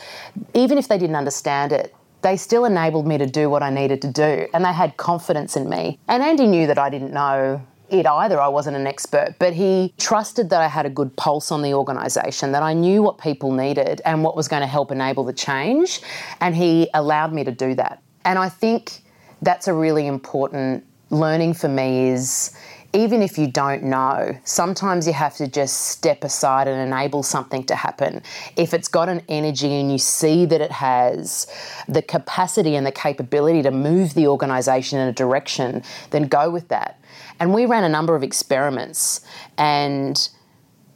even 0.54 0.78
if 0.78 0.88
they 0.88 0.99
didn't 0.99 1.16
understand 1.16 1.73
it 1.73 1.94
they 2.23 2.37
still 2.37 2.64
enabled 2.64 3.06
me 3.06 3.18
to 3.18 3.26
do 3.26 3.49
what 3.49 3.62
I 3.62 3.70
needed 3.70 4.02
to 4.02 4.09
do 4.09 4.47
and 4.52 4.64
they 4.64 4.73
had 4.73 4.97
confidence 4.97 5.56
in 5.56 5.68
me. 5.68 5.99
And 6.09 6.23
Andy 6.23 6.47
knew 6.47 6.66
that 6.66 6.78
I 6.78 6.90
didn't 6.90 7.12
know 7.12 7.62
it 7.92 8.06
either. 8.06 8.40
I 8.40 8.49
wasn't 8.49 8.76
an 8.76 8.87
expert, 8.87 9.35
but 9.38 9.52
he 9.52 9.94
trusted 9.99 10.50
that 10.50 10.61
I 10.61 10.68
had 10.68 10.87
a 10.87 10.90
good 10.90 11.14
pulse 11.16 11.50
on 11.50 11.62
the 11.62 11.75
organisation, 11.75 12.52
that 12.52 12.62
I 12.62 12.73
knew 12.73 13.02
what 13.02 13.18
people 13.18 13.52
needed 13.52 14.00
and 14.04 14.23
what 14.25 14.37
was 14.37 14.49
going 14.49 14.61
to 14.61 14.66
help 14.66 14.90
enable 14.90 15.25
the 15.25 15.32
change. 15.32 16.00
And 16.40 16.54
he 16.54 16.88
allowed 16.94 17.32
me 17.32 17.44
to 17.44 17.52
do 17.52 17.75
that. 17.75 18.02
And 18.25 18.38
I 18.38 18.49
think 18.49 19.02
that's 19.42 19.68
a 19.68 19.75
really 19.75 20.06
important 20.06 20.85
learning 21.11 21.54
for 21.54 21.68
me 21.68 22.09
is 22.09 22.54
even 22.92 23.23
if 23.23 23.38
you 23.38 23.47
don't 23.47 23.85
know, 23.85 24.37
sometimes 24.44 25.06
you 25.06 25.12
have 25.12 25.37
to 25.37 25.47
just 25.47 25.88
step 25.88 26.25
aside 26.25 26.66
and 26.66 26.80
enable 26.80 27.23
something 27.23 27.62
to 27.64 27.76
happen. 27.76 28.20
If 28.56 28.75
it's 28.75 28.88
got 28.88 29.09
an 29.09 29.23
energy 29.28 29.73
and 29.75 29.92
you 29.92 29.99
see 29.99 30.44
that 30.47 30.61
it 30.61 30.73
has 30.73 31.47
the 31.87 32.02
capacity 32.02 32.75
and 32.75 32.85
the 32.85 32.92
capability 32.92 33.62
to 33.62 33.70
move 33.70 34.14
the 34.14 34.26
organisation 34.26 34.99
in 34.99 35.06
a 35.09 35.12
direction, 35.12 35.85
then 36.11 36.25
go 36.25 36.50
with 36.50 36.68
that. 36.68 37.00
And 37.40 37.54
we 37.54 37.66
ran 37.66 37.85
a 37.85 37.88
number 37.88 38.14
of 38.14 38.23
experiments 38.23 39.23
and 39.59 40.28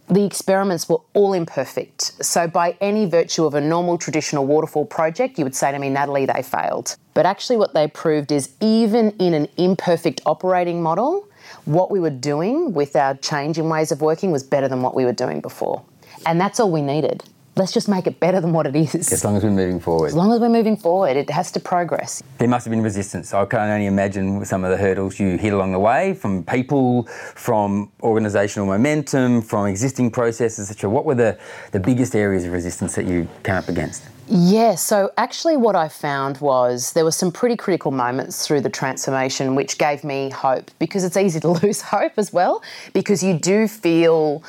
the 0.09 0.25
experiments 0.25 0.87
were 0.87 1.01
all 1.15 1.33
imperfect. 1.33 2.23
So, 2.23 2.47
by 2.47 2.77
any 2.83 3.07
virtue 3.07 3.47
of 3.47 3.55
a 3.55 3.61
normal 3.61 3.97
traditional 3.97 4.47
waterfall 4.47 4.85
project, 4.85 5.39
you 5.39 5.45
would 5.45 5.55
say 5.55 5.73
to 5.73 5.79
me, 5.79 5.89
Natalie, 5.89 6.27
they 6.27 6.43
failed. 6.43 6.97
But 7.15 7.25
actually, 7.25 7.57
what 7.57 7.73
they 7.73 7.89
proved 7.89 8.31
is 8.31 8.51
even 8.61 9.13
in 9.13 9.33
an 9.33 9.49
imperfect 9.57 10.21
operating 10.27 10.83
model, 10.83 11.27
what 11.65 11.91
we 11.91 12.01
were 12.01 12.11
doing 12.11 12.75
with 12.75 12.97
our 12.97 13.15
change 13.17 13.59
in 13.59 13.71
ways 13.71 13.91
of 13.91 14.03
working 14.03 14.31
was 14.31 14.43
better 14.43 14.69
than 14.69 14.83
what 14.83 14.95
we 14.95 15.07
were 15.07 15.13
doing 15.13 15.41
before. 15.41 15.83
And 16.27 16.39
that's 16.39 16.61
all 16.61 16.71
we 16.71 16.83
needed 16.83 17.25
let's 17.57 17.73
just 17.73 17.89
make 17.89 18.07
it 18.07 18.19
better 18.21 18.41
than 18.41 18.53
what 18.53 18.67
it 18.67 18.75
is. 18.75 19.13
As 19.13 19.25
long 19.25 19.37
as 19.37 19.45
we're 19.45 19.51
moving 19.51 19.81
forward. 19.81 20.09
As 20.09 20.15
long 20.15 20.33
as 20.33 20.41
we're 20.41 20.49
moving 20.49 20.77
forward, 20.77 21.17
it 21.17 21.31
has 21.31 21.53
to 21.53 21.61
progress. 21.61 22.23
There 22.39 22.49
must 22.49 22.65
have 22.65 22.71
been 22.71 22.83
resistance. 22.83 23.33
I 23.33 23.45
can 23.45 23.61
only 23.61 23.87
imagine 23.87 24.45
some 24.45 24.65
of 24.65 24.71
the 24.71 24.77
hurdles 24.77 25.21
you 25.21 25.39
hit 25.39 25.53
along 25.53 25.73
the 25.73 25.79
way 25.79 26.15
from 26.15 26.45
people, 26.45 27.05
from 27.35 27.91
organisational 28.01 28.67
momentum, 28.67 29.43
from 29.43 29.67
existing 29.67 30.11
processes, 30.11 30.71
etc. 30.71 30.91
What 30.91 31.05
were 31.05 31.15
the, 31.15 31.39
the 31.73 31.81
biggest 31.81 32.17
areas 32.17 32.45
of 32.45 32.53
resistance 32.53 32.95
that 32.97 33.07
you 33.07 33.29
came 33.43 33.57
up 33.57 33.69
against? 33.69 34.05
Yeah, 34.27 34.75
so 34.75 35.13
actually, 35.19 35.59
what 35.59 35.77
I 35.77 35.89
found 35.89 36.39
was 36.39 36.95
there 36.95 37.05
were 37.05 37.13
some 37.13 37.31
pretty 37.31 37.57
critical 37.57 37.91
moments 37.91 38.47
through 38.47 38.63
the 38.63 38.71
transformation 38.71 39.55
which 39.55 39.77
gave 39.77 40.03
me 40.03 40.31
hope 40.31 40.71
because 40.79 41.05
it's 41.05 41.19
easy 41.19 41.41
to 41.41 41.49
lose 41.63 41.83
hope 41.83 42.13
as 42.17 42.33
well 42.33 42.63
because 42.95 43.23
you 43.23 43.39
do 43.39 43.69
feel 43.69 44.43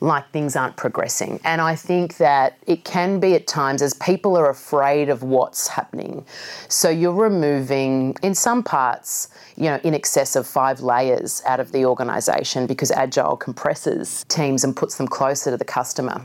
like 0.00 0.30
things 0.30 0.56
aren't 0.56 0.76
progressing. 0.76 1.40
And 1.44 1.60
I 1.60 1.76
think 1.76 2.16
that 2.16 2.58
it 2.66 2.84
can 2.84 3.20
be 3.20 3.34
at 3.34 3.46
times 3.46 3.82
as 3.82 3.94
people 3.94 4.36
are 4.36 4.48
afraid 4.48 5.08
of 5.08 5.22
what's 5.22 5.68
happening. 5.68 6.24
So 6.68 6.88
you're 6.88 7.12
removing, 7.12 8.16
in 8.22 8.34
some 8.34 8.62
parts, 8.62 9.28
you 9.56 9.64
know, 9.64 9.78
in 9.84 9.94
excess 9.94 10.36
of 10.36 10.46
five 10.46 10.80
layers 10.80 11.42
out 11.44 11.60
of 11.60 11.72
the 11.72 11.84
organisation 11.84 12.66
because 12.66 12.90
Agile 12.90 13.36
compresses 13.36 14.24
teams 14.28 14.64
and 14.64 14.74
puts 14.74 14.96
them 14.96 15.06
closer 15.06 15.50
to 15.50 15.56
the 15.56 15.64
customer 15.64 16.22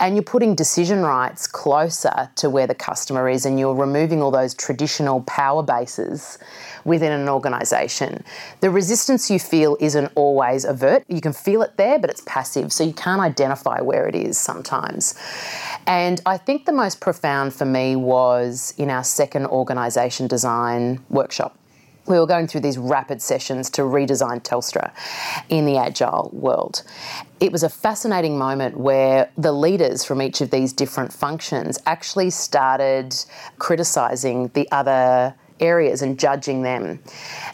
and 0.00 0.16
you're 0.16 0.24
putting 0.24 0.54
decision 0.54 1.02
rights 1.02 1.46
closer 1.46 2.30
to 2.36 2.50
where 2.50 2.66
the 2.66 2.74
customer 2.74 3.28
is 3.28 3.46
and 3.46 3.58
you're 3.58 3.74
removing 3.74 4.22
all 4.22 4.30
those 4.30 4.54
traditional 4.54 5.22
power 5.22 5.62
bases 5.62 6.38
within 6.84 7.12
an 7.12 7.28
organisation. 7.28 8.22
The 8.60 8.70
resistance 8.70 9.30
you 9.30 9.38
feel 9.38 9.76
isn't 9.80 10.12
always 10.14 10.64
overt. 10.64 11.04
You 11.08 11.20
can 11.20 11.32
feel 11.32 11.62
it 11.62 11.76
there, 11.76 11.98
but 11.98 12.10
it's 12.10 12.22
passive, 12.26 12.72
so 12.72 12.84
you 12.84 12.92
can't 12.92 13.20
identify 13.20 13.80
where 13.80 14.06
it 14.06 14.14
is 14.14 14.38
sometimes. 14.38 15.14
And 15.86 16.20
I 16.26 16.36
think 16.36 16.66
the 16.66 16.72
most 16.72 17.00
profound 17.00 17.54
for 17.54 17.64
me 17.64 17.96
was 17.96 18.74
in 18.76 18.90
our 18.90 19.04
second 19.04 19.46
organisation 19.46 20.26
design 20.26 21.00
workshop 21.08 21.56
we 22.06 22.18
were 22.18 22.26
going 22.26 22.46
through 22.46 22.60
these 22.60 22.78
rapid 22.78 23.22
sessions 23.22 23.70
to 23.70 23.82
redesign 23.82 24.42
Telstra 24.42 24.92
in 25.48 25.64
the 25.64 25.76
agile 25.76 26.30
world. 26.32 26.82
It 27.40 27.52
was 27.52 27.62
a 27.62 27.68
fascinating 27.68 28.38
moment 28.38 28.76
where 28.76 29.30
the 29.36 29.52
leaders 29.52 30.04
from 30.04 30.20
each 30.20 30.40
of 30.40 30.50
these 30.50 30.72
different 30.72 31.12
functions 31.12 31.78
actually 31.86 32.30
started 32.30 33.14
criticizing 33.58 34.48
the 34.54 34.70
other 34.70 35.34
areas 35.60 36.02
and 36.02 36.18
judging 36.18 36.62
them. 36.62 37.00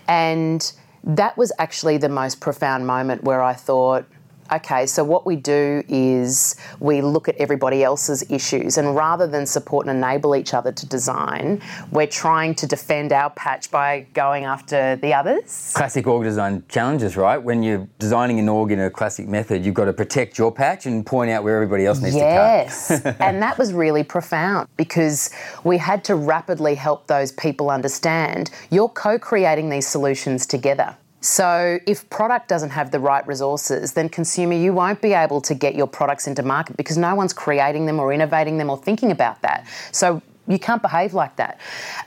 And 0.08 0.72
that 1.04 1.36
was 1.36 1.52
actually 1.58 1.98
the 1.98 2.08
most 2.08 2.40
profound 2.40 2.86
moment 2.86 3.24
where 3.24 3.42
I 3.42 3.54
thought, 3.54 4.04
okay, 4.52 4.86
so 4.86 5.04
what 5.04 5.26
we 5.26 5.36
do 5.36 5.82
is 5.88 6.56
we 6.78 7.00
look 7.00 7.28
at 7.28 7.36
everybody 7.36 7.82
else's 7.82 8.28
issues, 8.30 8.78
and 8.78 8.94
rather 8.94 9.26
than 9.26 9.46
support 9.46 9.86
and 9.86 9.96
enable 9.96 10.34
each 10.36 10.54
other 10.54 10.72
to 10.72 10.86
design, 10.86 11.60
we're 11.90 12.06
trying 12.06 12.54
to 12.56 12.66
defend 12.66 13.12
our 13.12 13.30
patch 13.30 13.70
by 13.70 14.06
going 14.14 14.44
after 14.44 14.96
the 14.96 15.14
others. 15.14 15.72
Classic 15.74 16.06
org 16.06 16.24
design 16.24 16.62
challenges, 16.68 17.16
right? 17.16 17.38
When 17.38 17.62
you're 17.62 17.86
designing 17.98 18.38
an 18.38 18.48
org 18.48 18.72
in 18.72 18.80
a 18.80 18.90
classic 18.90 19.28
method, 19.28 19.64
you've 19.64 19.74
got 19.74 19.86
to 19.86 19.92
protect 19.92 20.38
your 20.38 20.52
patch 20.52 20.86
and 20.86 21.04
point 21.04 21.30
out 21.30 21.44
where 21.44 21.54
everybody 21.54 21.86
else 21.86 22.00
needs 22.00 22.16
yes. 22.16 22.88
to 22.88 22.94
cut. 22.94 23.04
Yes, 23.04 23.16
and 23.20 23.42
that 23.42 23.58
was 23.58 23.72
really 23.72 24.02
profound 24.04 24.68
because 24.76 25.30
we 25.64 25.78
had 25.78 26.04
to 26.04 26.14
rapidly 26.14 26.74
help 26.74 27.06
those 27.06 27.32
people 27.32 27.70
understand 27.70 28.50
you're 28.70 28.88
co 28.88 29.18
creating 29.18 29.70
these 29.70 29.86
solutions 29.86 30.46
together. 30.46 30.96
So, 31.22 31.78
if 31.86 32.08
product 32.08 32.48
doesn't 32.48 32.70
have 32.70 32.92
the 32.92 32.98
right 32.98 33.26
resources, 33.26 33.92
then 33.92 34.08
consumer, 34.08 34.54
you 34.54 34.72
won't 34.72 35.02
be 35.02 35.12
able 35.12 35.42
to 35.42 35.54
get 35.54 35.74
your 35.74 35.86
products 35.86 36.26
into 36.26 36.42
market 36.42 36.78
because 36.78 36.96
no 36.96 37.14
one's 37.14 37.34
creating 37.34 37.84
them 37.84 38.00
or 38.00 38.12
innovating 38.12 38.56
them 38.56 38.70
or 38.70 38.78
thinking 38.78 39.10
about 39.10 39.42
that. 39.42 39.66
So, 39.92 40.22
you 40.48 40.58
can't 40.58 40.82
behave 40.82 41.14
like 41.14 41.36
that. 41.36 41.60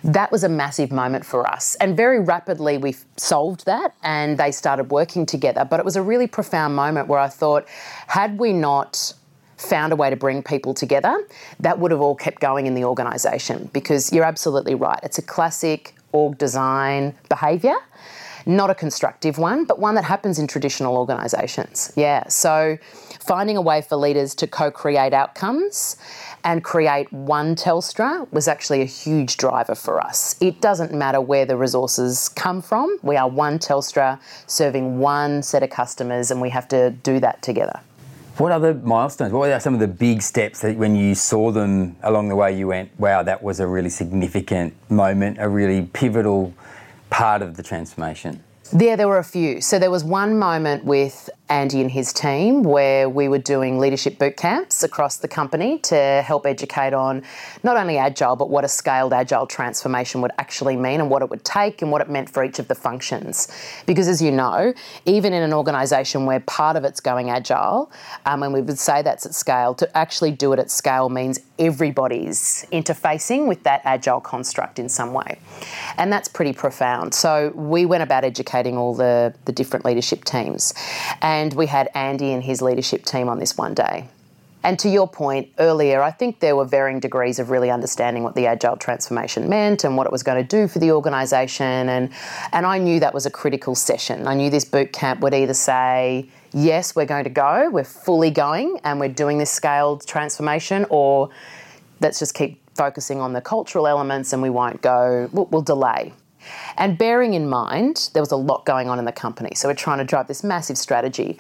That 0.04 0.32
was 0.32 0.44
a 0.44 0.50
massive 0.50 0.92
moment 0.92 1.26
for 1.26 1.48
us. 1.48 1.76
And 1.76 1.96
very 1.96 2.20
rapidly, 2.20 2.78
we 2.78 2.96
solved 3.16 3.66
that 3.66 3.94
and 4.04 4.38
they 4.38 4.52
started 4.52 4.92
working 4.92 5.26
together. 5.26 5.64
But 5.64 5.80
it 5.80 5.86
was 5.86 5.96
a 5.96 6.02
really 6.02 6.28
profound 6.28 6.76
moment 6.76 7.08
where 7.08 7.20
I 7.20 7.30
thought, 7.30 7.68
had 8.08 8.38
we 8.38 8.52
not 8.52 9.14
found 9.58 9.94
a 9.94 9.96
way 9.96 10.10
to 10.10 10.16
bring 10.16 10.44
people 10.44 10.74
together, 10.74 11.26
that 11.60 11.80
would 11.80 11.92
have 11.92 12.02
all 12.02 12.16
kept 12.16 12.42
going 12.42 12.68
in 12.68 12.74
the 12.74 12.84
organisation 12.84 13.70
because 13.72 14.12
you're 14.12 14.26
absolutely 14.26 14.76
right. 14.76 15.00
It's 15.04 15.18
a 15.18 15.22
classic 15.22 15.96
org 16.12 16.38
design 16.38 17.16
behaviour 17.30 17.76
not 18.46 18.70
a 18.70 18.76
constructive 18.76 19.38
one, 19.38 19.66
but 19.66 19.80
one 19.80 19.96
that 19.96 20.04
happens 20.04 20.40
in 20.40 20.48
traditional 20.48 20.98
organisations. 20.98 21.92
Yeah, 21.96 22.28
so 22.28 22.78
finding 23.20 23.58
a 23.58 23.62
way 23.62 23.82
for 23.82 23.96
leaders 23.96 24.36
to 24.36 24.48
co 24.48 24.72
create 24.72 25.14
outcomes 25.14 25.98
and 26.44 26.64
create 26.64 27.12
one 27.14 27.56
Telstra 27.56 28.32
was 28.34 28.48
actually 28.48 28.82
a 28.82 28.86
huge 28.86 29.38
driver 29.38 29.76
for 29.76 30.02
us. 30.02 30.36
It 30.42 30.62
doesn't 30.62 30.94
matter 30.94 31.22
where 31.22 31.46
the 31.46 31.56
resources 31.56 32.30
come 32.30 32.62
from, 32.62 32.98
we 33.02 33.16
are 33.16 33.30
one 33.30 33.60
Telstra 33.60 34.20
serving 34.48 35.00
one 35.00 35.42
set 35.42 35.64
of 35.64 35.70
customers, 35.70 36.32
and 36.32 36.42
we 36.42 36.50
have 36.50 36.68
to 36.70 36.92
do 36.92 37.20
that 37.20 37.42
together. 37.42 37.80
What 38.38 38.52
other 38.52 38.74
milestones? 38.74 39.32
What 39.32 39.48
were 39.48 39.60
some 39.60 39.76
of 39.76 39.80
the 39.80 39.88
big 39.88 40.24
steps 40.24 40.62
that 40.62 40.76
when 40.76 40.96
you 40.96 41.14
saw 41.14 41.52
them 41.52 41.96
along 42.02 42.30
the 42.30 42.36
way, 42.36 42.58
you 42.58 42.68
went, 42.68 42.90
wow, 43.00 43.22
that 43.22 43.44
was 43.44 43.60
a 43.60 43.68
really 43.68 43.92
significant 43.92 44.74
moment, 44.90 45.38
a 45.40 45.48
really 45.48 45.84
pivotal 45.94 46.52
part 47.24 47.42
of 47.42 47.56
the 47.56 47.64
transformation? 47.64 48.44
Yeah, 48.78 48.98
there 48.98 49.08
were 49.08 49.18
a 49.18 49.24
few. 49.24 49.62
So 49.62 49.80
there 49.80 49.90
was 49.90 50.04
one 50.04 50.38
moment 50.38 50.84
with 50.84 51.30
Andy 51.50 51.82
and 51.82 51.92
his 51.92 52.14
team 52.14 52.64
where 52.64 53.10
we 53.10 53.28
were 53.28 53.38
doing 53.38 53.78
leadership 53.78 54.18
boot 54.18 54.38
camps 54.38 54.82
across 54.82 55.18
the 55.18 55.28
company 55.28 55.78
to 55.80 56.24
help 56.26 56.46
educate 56.46 56.94
on 56.94 57.22
not 57.64 57.76
only 57.76 57.98
agile, 57.98 58.38
but 58.38 58.50
what 58.50 58.64
a 58.64 58.68
scaled 58.68 59.12
agile 59.12 59.46
transformation 59.46 60.22
would 60.22 60.32
actually 60.38 60.78
mean 60.78 61.02
and 61.02 61.10
what 61.10 61.22
it 61.22 61.30
would 61.30 61.44
take 61.44 61.82
and 61.82 61.92
what 61.92 62.02
it 62.02 62.10
meant 62.10 62.30
for 62.30 62.46
each 62.46 62.60
of 62.60 62.70
the 62.70 62.76
functions. 62.76 63.50
Because 63.86 64.08
as 64.08 64.22
you 64.22 64.32
know, 64.32 64.74
even 65.06 65.34
in 65.34 65.44
an 65.44 65.54
organisation 65.54 66.26
where 66.26 66.40
part 66.40 66.78
of 66.78 66.86
it's 66.86 67.02
going 67.02 67.30
agile, 67.30 67.92
um, 68.26 68.42
and 68.42 68.54
we 68.54 68.62
would 68.62 68.80
say 68.80 69.02
that's 69.02 69.26
at 69.26 69.36
scale, 69.36 69.76
to 69.76 69.98
actually 69.98 70.32
do 70.32 70.54
it 70.54 70.60
at 70.60 70.72
scale 70.72 71.10
means 71.10 71.40
everybody's 71.60 72.66
interfacing 72.72 73.48
with 73.48 73.62
that 73.64 73.82
agile 73.84 74.22
construct 74.22 74.80
in 74.80 74.88
some 74.88 75.14
way. 75.14 75.38
And 75.98 76.12
that's 76.12 76.30
pretty 76.30 76.54
profound. 76.54 77.14
So 77.14 77.52
we 77.54 77.86
went 77.86 78.02
about 78.02 78.24
educating 78.24 78.78
all 78.78 78.96
the, 78.96 79.36
the 79.44 79.52
different 79.52 79.84
leadership 79.84 80.24
teams. 80.24 80.74
And 81.22 81.33
and 81.34 81.54
we 81.54 81.66
had 81.66 81.90
Andy 81.96 82.32
and 82.32 82.44
his 82.44 82.62
leadership 82.62 83.06
team 83.06 83.28
on 83.28 83.40
this 83.40 83.58
one 83.58 83.74
day. 83.74 84.08
And 84.66 84.78
to 84.80 84.88
your 84.88 85.08
point 85.08 85.50
earlier, 85.58 86.02
I 86.02 86.12
think 86.12 86.40
there 86.40 86.56
were 86.56 86.64
varying 86.64 87.00
degrees 87.00 87.40
of 87.40 87.50
really 87.50 87.72
understanding 87.72 88.22
what 88.24 88.36
the 88.36 88.46
agile 88.46 88.78
transformation 88.78 89.50
meant 89.50 89.84
and 89.84 89.98
what 89.98 90.06
it 90.06 90.12
was 90.12 90.22
going 90.22 90.42
to 90.42 90.48
do 90.48 90.68
for 90.68 90.78
the 90.78 90.92
organisation. 90.92 91.90
And, 91.90 92.14
and 92.54 92.66
I 92.66 92.78
knew 92.78 93.00
that 93.00 93.16
was 93.16 93.26
a 93.26 93.32
critical 93.32 93.74
session. 93.74 94.28
I 94.28 94.36
knew 94.36 94.52
this 94.52 94.64
boot 94.64 94.94
camp 94.94 95.22
would 95.22 95.34
either 95.34 95.56
say, 95.56 96.30
yes, 96.54 96.96
we're 96.96 97.08
going 97.08 97.26
to 97.26 97.32
go, 97.32 97.70
we're 97.72 97.84
fully 97.84 98.30
going, 98.30 98.80
and 98.84 99.00
we're 99.00 99.10
doing 99.10 99.40
this 99.40 99.52
scaled 99.52 100.06
transformation, 100.06 100.86
or 100.90 101.30
let's 102.00 102.20
just 102.20 102.36
keep 102.36 102.62
focusing 102.76 103.20
on 103.20 103.34
the 103.34 103.42
cultural 103.42 103.88
elements 103.88 104.34
and 104.34 104.42
we 104.42 104.52
won't 104.52 104.82
go, 104.82 105.30
we'll, 105.34 105.46
we'll 105.46 105.62
delay. 105.62 106.14
And 106.78 106.98
bearing 106.98 107.34
in 107.34 107.50
mind, 107.50 108.10
there 108.14 108.22
was 108.22 108.32
a 108.32 108.36
lot 108.36 108.66
going 108.66 108.90
on 108.90 109.00
in 109.00 109.06
the 109.06 109.12
company. 109.12 109.52
So 109.56 109.68
we're 109.68 109.76
trying 109.76 110.00
to 110.00 110.04
drive 110.04 110.28
this 110.28 110.44
massive 110.44 110.78
strategy. 110.78 111.38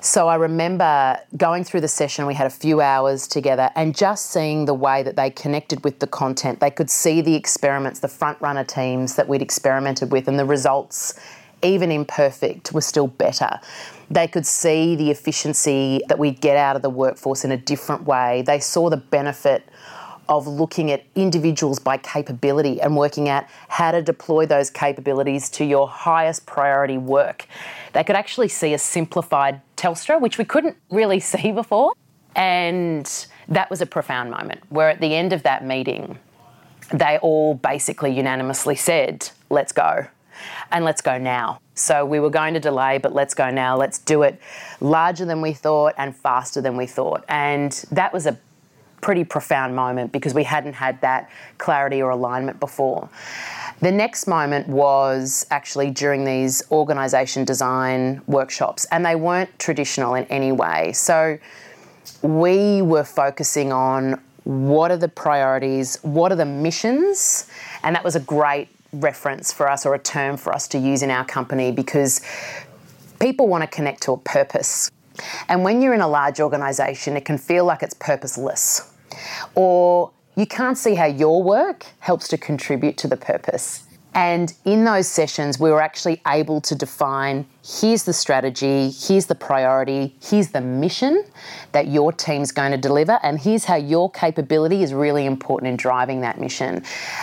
So 0.00 0.28
I 0.28 0.36
remember 0.36 1.18
going 1.36 1.64
through 1.64 1.80
the 1.80 1.88
session, 1.88 2.26
we 2.26 2.34
had 2.34 2.46
a 2.46 2.50
few 2.50 2.80
hours 2.80 3.26
together, 3.26 3.70
and 3.74 3.96
just 3.96 4.30
seeing 4.30 4.64
the 4.64 4.74
way 4.74 5.02
that 5.02 5.16
they 5.16 5.30
connected 5.30 5.84
with 5.84 5.98
the 5.98 6.06
content. 6.06 6.60
They 6.60 6.70
could 6.70 6.90
see 6.90 7.20
the 7.20 7.34
experiments, 7.34 8.00
the 8.00 8.08
front 8.08 8.40
runner 8.40 8.64
teams 8.64 9.16
that 9.16 9.28
we'd 9.28 9.42
experimented 9.42 10.12
with, 10.12 10.28
and 10.28 10.38
the 10.38 10.44
results, 10.44 11.18
even 11.62 11.90
imperfect, 11.90 12.72
were 12.72 12.80
still 12.80 13.06
better. 13.06 13.60
They 14.10 14.28
could 14.28 14.46
see 14.46 14.94
the 14.94 15.10
efficiency 15.10 16.00
that 16.08 16.18
we'd 16.18 16.40
get 16.40 16.56
out 16.56 16.76
of 16.76 16.82
the 16.82 16.90
workforce 16.90 17.44
in 17.44 17.50
a 17.50 17.56
different 17.56 18.04
way. 18.04 18.42
They 18.42 18.60
saw 18.60 18.88
the 18.88 18.96
benefit 18.96 19.64
of 20.28 20.46
looking 20.46 20.90
at 20.90 21.04
individuals 21.14 21.78
by 21.78 21.96
capability 21.96 22.80
and 22.80 22.96
working 22.96 23.28
out 23.28 23.44
how 23.68 23.90
to 23.92 24.02
deploy 24.02 24.46
those 24.46 24.70
capabilities 24.70 25.48
to 25.50 25.64
your 25.64 25.88
highest 25.88 26.46
priority 26.46 26.98
work. 26.98 27.46
They 27.92 28.04
could 28.04 28.16
actually 28.16 28.48
see 28.48 28.74
a 28.74 28.78
simplified 28.78 29.60
Telstra, 29.76 30.20
which 30.20 30.38
we 30.38 30.44
couldn't 30.44 30.76
really 30.90 31.20
see 31.32 31.52
before. 31.52 31.92
And 32.34 33.10
that 33.48 33.70
was 33.70 33.80
a 33.80 33.86
profound 33.86 34.30
moment 34.30 34.60
where 34.68 34.90
at 34.90 35.00
the 35.00 35.14
end 35.14 35.32
of 35.32 35.42
that 35.44 35.64
meeting, 35.64 36.18
they 36.92 37.18
all 37.18 37.54
basically 37.54 38.12
unanimously 38.12 38.76
said, 38.76 39.30
let's 39.50 39.72
go. 39.72 40.06
and 40.70 40.84
let's 40.84 41.00
go 41.00 41.18
now. 41.18 41.60
So 41.74 42.04
we 42.04 42.20
were 42.20 42.30
going 42.30 42.54
to 42.54 42.60
delay, 42.60 42.98
but 42.98 43.14
let's 43.14 43.34
go 43.34 43.50
now. 43.50 43.76
Let's 43.76 43.98
do 43.98 44.22
it 44.22 44.40
larger 44.80 45.24
than 45.24 45.40
we 45.40 45.52
thought 45.52 45.94
and 45.98 46.16
faster 46.16 46.60
than 46.60 46.76
we 46.76 46.86
thought. 46.86 47.24
And 47.28 47.72
that 47.90 48.12
was 48.12 48.26
a 48.26 48.38
pretty 49.06 49.22
profound 49.22 49.76
moment 49.76 50.10
because 50.10 50.34
we 50.34 50.42
hadn't 50.42 50.72
had 50.72 51.00
that 51.00 51.30
clarity 51.58 52.02
or 52.02 52.10
alignment 52.10 52.58
before. 52.58 53.08
The 53.80 53.92
next 53.92 54.26
moment 54.26 54.66
was 54.66 55.46
actually 55.52 55.92
during 55.92 56.24
these 56.24 56.60
organisation 56.72 57.44
design 57.44 58.20
workshops, 58.26 58.84
and 58.90 59.06
they 59.06 59.14
weren't 59.14 59.56
traditional 59.60 60.16
in 60.16 60.24
any 60.24 60.50
way. 60.50 60.92
So 60.92 61.38
we 62.22 62.82
were 62.82 63.04
focusing 63.04 63.72
on 63.72 64.20
what 64.42 64.90
are 64.90 64.96
the 64.96 65.08
priorities, 65.08 65.98
what 66.02 66.32
are 66.32 66.36
the 66.36 66.44
missions, 66.44 67.48
and 67.84 67.94
that 67.94 68.02
was 68.02 68.16
a 68.16 68.20
great 68.20 68.66
reference 68.92 69.52
for 69.52 69.68
us 69.70 69.86
or 69.86 69.94
a 69.94 70.00
term 70.00 70.36
for 70.36 70.52
us 70.52 70.66
to 70.66 70.78
use 70.78 71.04
in 71.04 71.12
our 71.12 71.24
company 71.24 71.70
because 71.70 72.22
people 73.20 73.46
want 73.46 73.62
to 73.62 73.68
connect 73.68 74.02
to 74.02 74.12
a 74.14 74.16
purpose. 74.16 74.90
And 75.48 75.62
when 75.62 75.80
you're 75.80 75.94
in 75.94 76.00
a 76.00 76.08
large 76.08 76.40
organisation, 76.40 77.16
it 77.16 77.24
can 77.24 77.38
feel 77.38 77.64
like 77.64 77.84
it's 77.84 77.94
purposeless 77.94 78.90
or 79.54 80.10
you 80.36 80.46
can't 80.46 80.76
see 80.76 80.94
how 80.94 81.06
your 81.06 81.42
work 81.42 81.86
helps 82.00 82.28
to 82.28 82.38
contribute 82.38 82.96
to 82.98 83.08
the 83.08 83.16
purpose. 83.16 83.86
And 84.16 84.54
in 84.64 84.84
those 84.84 85.06
sessions, 85.06 85.60
we 85.60 85.70
were 85.70 85.82
actually 85.82 86.22
able 86.26 86.62
to 86.62 86.74
define 86.74 87.46
here's 87.62 88.04
the 88.04 88.14
strategy, 88.14 88.88
here's 88.88 89.26
the 89.26 89.34
priority, 89.34 90.16
here's 90.22 90.48
the 90.48 90.62
mission 90.62 91.22
that 91.72 91.88
your 91.88 92.12
team's 92.12 92.50
going 92.50 92.70
to 92.70 92.78
deliver, 92.78 93.18
and 93.22 93.38
here's 93.38 93.66
how 93.66 93.76
your 93.76 94.10
capability 94.10 94.82
is 94.82 94.94
really 94.94 95.26
important 95.26 95.68
in 95.68 95.76
driving 95.76 96.22
that 96.22 96.40
mission. 96.40 96.82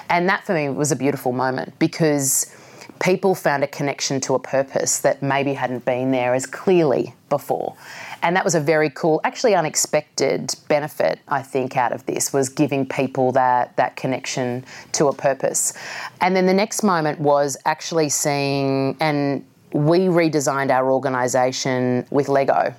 And 0.09 0.29
that 0.29 0.45
for 0.45 0.53
me 0.53 0.69
was 0.69 0.91
a 0.91 0.95
beautiful 0.95 1.31
moment 1.31 1.73
because 1.79 2.55
people 2.99 3.35
found 3.35 3.63
a 3.63 3.67
connection 3.67 4.19
to 4.21 4.35
a 4.35 4.39
purpose 4.39 4.99
that 4.99 5.21
maybe 5.21 5.53
hadn't 5.53 5.85
been 5.85 6.11
there 6.11 6.33
as 6.33 6.45
clearly 6.45 7.13
before. 7.29 7.75
And 8.21 8.35
that 8.35 8.45
was 8.45 8.55
a 8.55 8.59
very 8.59 8.89
cool, 8.89 9.19
actually 9.23 9.55
unexpected 9.55 10.55
benefit, 10.67 11.19
I 11.27 11.41
think, 11.41 11.75
out 11.75 11.91
of 11.91 12.05
this 12.05 12.31
was 12.31 12.47
giving 12.49 12.87
people 12.87 13.31
that 13.33 13.75
that 13.75 13.95
connection 13.95 14.63
to 14.93 15.07
a 15.07 15.13
purpose. 15.13 15.73
And 16.21 16.35
then 16.35 16.45
the 16.45 16.53
next 16.53 16.83
moment 16.83 17.19
was 17.19 17.57
actually 17.65 18.09
seeing 18.09 18.95
and 18.99 19.45
we 19.73 20.01
redesigned 20.01 20.69
our 20.69 20.91
organisation 20.91 22.05
with 22.11 22.29
Lego, 22.29 22.73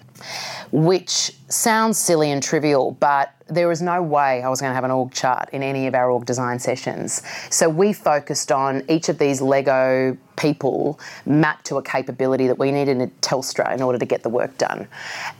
which 0.72 1.32
sounds 1.48 1.98
silly 1.98 2.30
and 2.30 2.42
trivial, 2.42 2.92
but 2.92 3.34
there 3.48 3.68
was 3.68 3.82
no 3.82 4.02
way 4.02 4.42
I 4.42 4.48
was 4.48 4.60
going 4.60 4.70
to 4.70 4.74
have 4.74 4.84
an 4.84 4.90
org 4.90 5.12
chart 5.12 5.50
in 5.52 5.62
any 5.62 5.86
of 5.86 5.94
our 5.94 6.10
org 6.10 6.24
design 6.24 6.58
sessions. 6.58 7.22
So 7.50 7.68
we 7.68 7.92
focused 7.92 8.50
on 8.50 8.82
each 8.88 9.08
of 9.08 9.18
these 9.18 9.40
Lego 9.40 10.16
people 10.36 10.98
mapped 11.26 11.66
to 11.66 11.76
a 11.76 11.82
capability 11.82 12.46
that 12.46 12.58
we 12.58 12.72
needed 12.72 13.00
in 13.00 13.10
Telstra 13.20 13.74
in 13.74 13.82
order 13.82 13.98
to 13.98 14.06
get 14.06 14.22
the 14.22 14.28
work 14.28 14.56
done. 14.58 14.88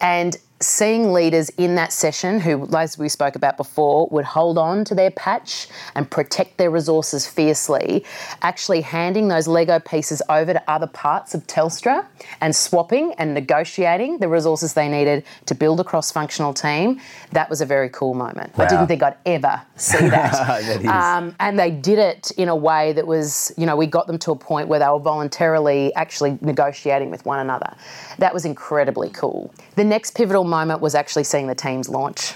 And 0.00 0.37
seeing 0.64 1.12
leaders 1.12 1.50
in 1.50 1.75
that 1.76 1.92
session 1.92 2.40
who, 2.40 2.68
as 2.76 2.99
we 2.99 3.09
spoke 3.09 3.37
about 3.37 3.56
before, 3.56 4.09
would 4.11 4.25
hold 4.25 4.59
on 4.59 4.85
to 4.85 4.94
their 4.94 5.11
patch 5.11 5.68
and 5.94 6.11
protect 6.11 6.56
their 6.59 6.71
resources 6.71 7.26
fiercely, 7.26 8.04
actually 8.42 8.80
handing 8.80 9.28
those 9.28 9.47
Lego 9.47 9.78
pieces 9.78 10.23
over 10.28 10.52
to 10.52 10.71
other 10.71 10.87
parts 10.87 11.35
of 11.35 11.47
Telstra 11.47 12.06
and 12.40 12.54
swapping 12.54 13.12
and 13.18 13.35
negotiating 13.35 14.18
the 14.18 14.28
resources 14.28 14.75
they 14.75 14.88
needed 14.88 15.25
to 15.47 15.54
build 15.54 15.80
a 15.80 15.85
cross 15.85 16.11
functional 16.11 16.54
team, 16.54 17.00
that 17.33 17.50
was 17.50 17.61
a 17.61 17.66
very 17.66 17.88
cool 17.90 18.14
moment. 18.14 18.56
Wow. 18.56 18.64
I 18.64 18.68
didn't 18.68 18.87
think 18.87 19.02
I'd 19.02 19.16
ever 19.26 19.61
see 19.76 20.09
that. 20.09 20.33
that 20.83 20.87
um, 20.87 21.35
and 21.40 21.59
they 21.59 21.71
did 21.71 21.99
it 21.99 22.30
in 22.33 22.49
a 22.49 22.56
way 22.56 22.92
that 22.92 23.06
was, 23.06 23.52
you 23.56 23.66
know, 23.66 23.76
we 23.76 23.87
got 23.87 24.06
them 24.06 24.18
to 24.18 24.33
a 24.33 24.37
point 24.37 24.68
where 24.68 24.78
they 24.78 24.87
were 24.87 24.99
voluntarily 24.99 25.94
actually 25.94 26.38
negotiating 26.40 27.11
with 27.11 27.25
one 27.26 27.40
another. 27.40 27.75
That 28.18 28.33
was 28.33 28.44
incredibly 28.44 29.11
cool. 29.11 29.52
The 29.76 29.85
next 29.85 30.12
pivotal 30.12 30.44
moment 30.58 30.80
was 30.80 30.94
actually 30.94 31.25
seeing 31.25 31.46
the 31.49 31.54
teams 31.54 31.88
launch. 31.88 32.34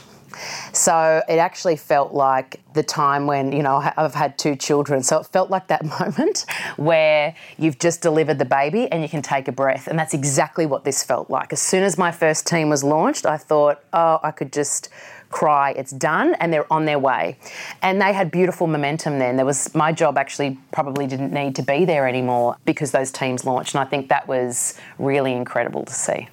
So 0.73 1.23
it 1.29 1.39
actually 1.39 1.77
felt 1.77 2.13
like 2.13 2.61
the 2.75 2.83
time 2.83 3.27
when, 3.27 3.53
you 3.53 3.63
know, 3.63 3.77
I've 3.97 4.15
had 4.15 4.39
two 4.39 4.57
children. 4.57 5.03
So 5.03 5.19
it 5.19 5.27
felt 5.27 5.51
like 5.51 5.69
that 5.69 5.85
moment 6.01 6.45
where 6.77 7.35
you've 7.59 7.79
just 7.79 8.03
delivered 8.03 8.39
the 8.39 8.45
baby 8.45 8.91
and 8.91 9.03
you 9.03 9.09
can 9.09 9.23
take 9.23 9.49
a 9.49 9.53
breath. 9.53 9.87
And 9.89 9.99
that's 9.99 10.15
exactly 10.15 10.67
what 10.67 10.85
this 10.85 11.03
felt 11.03 11.31
like. 11.31 11.53
As 11.53 11.61
soon 11.61 11.83
as 11.83 11.99
my 11.99 12.11
first 12.11 12.47
team 12.47 12.69
was 12.69 12.83
launched, 12.85 13.27
I 13.27 13.37
thought, 13.37 13.83
oh, 13.93 14.19
I 14.23 14.31
could 14.31 14.53
just 14.53 14.89
cry 15.31 15.73
it's 15.73 15.93
done 15.93 16.35
and 16.41 16.53
they're 16.53 16.73
on 16.73 16.87
their 16.87 16.99
way 16.99 17.37
and 17.83 18.01
they 18.01 18.15
had 18.15 18.31
beautiful 18.31 18.67
momentum 18.67 19.19
then 19.19 19.37
there 19.37 19.45
was 19.45 19.75
my 19.75 19.93
job 19.93 20.17
actually 20.17 20.57
probably 20.73 21.07
didn't 21.07 21.33
need 21.33 21.55
to 21.55 21.63
be 21.63 21.85
there 21.85 22.09
anymore 22.09 22.57
because 22.65 22.93
those 22.93 23.11
teams 23.11 23.45
launched 23.45 23.75
and 23.75 23.83
i 23.83 23.85
think 23.85 24.09
that 24.09 24.27
was 24.27 24.81
really 24.99 25.35
incredible 25.35 25.85
to 25.85 25.93
see 25.93 26.27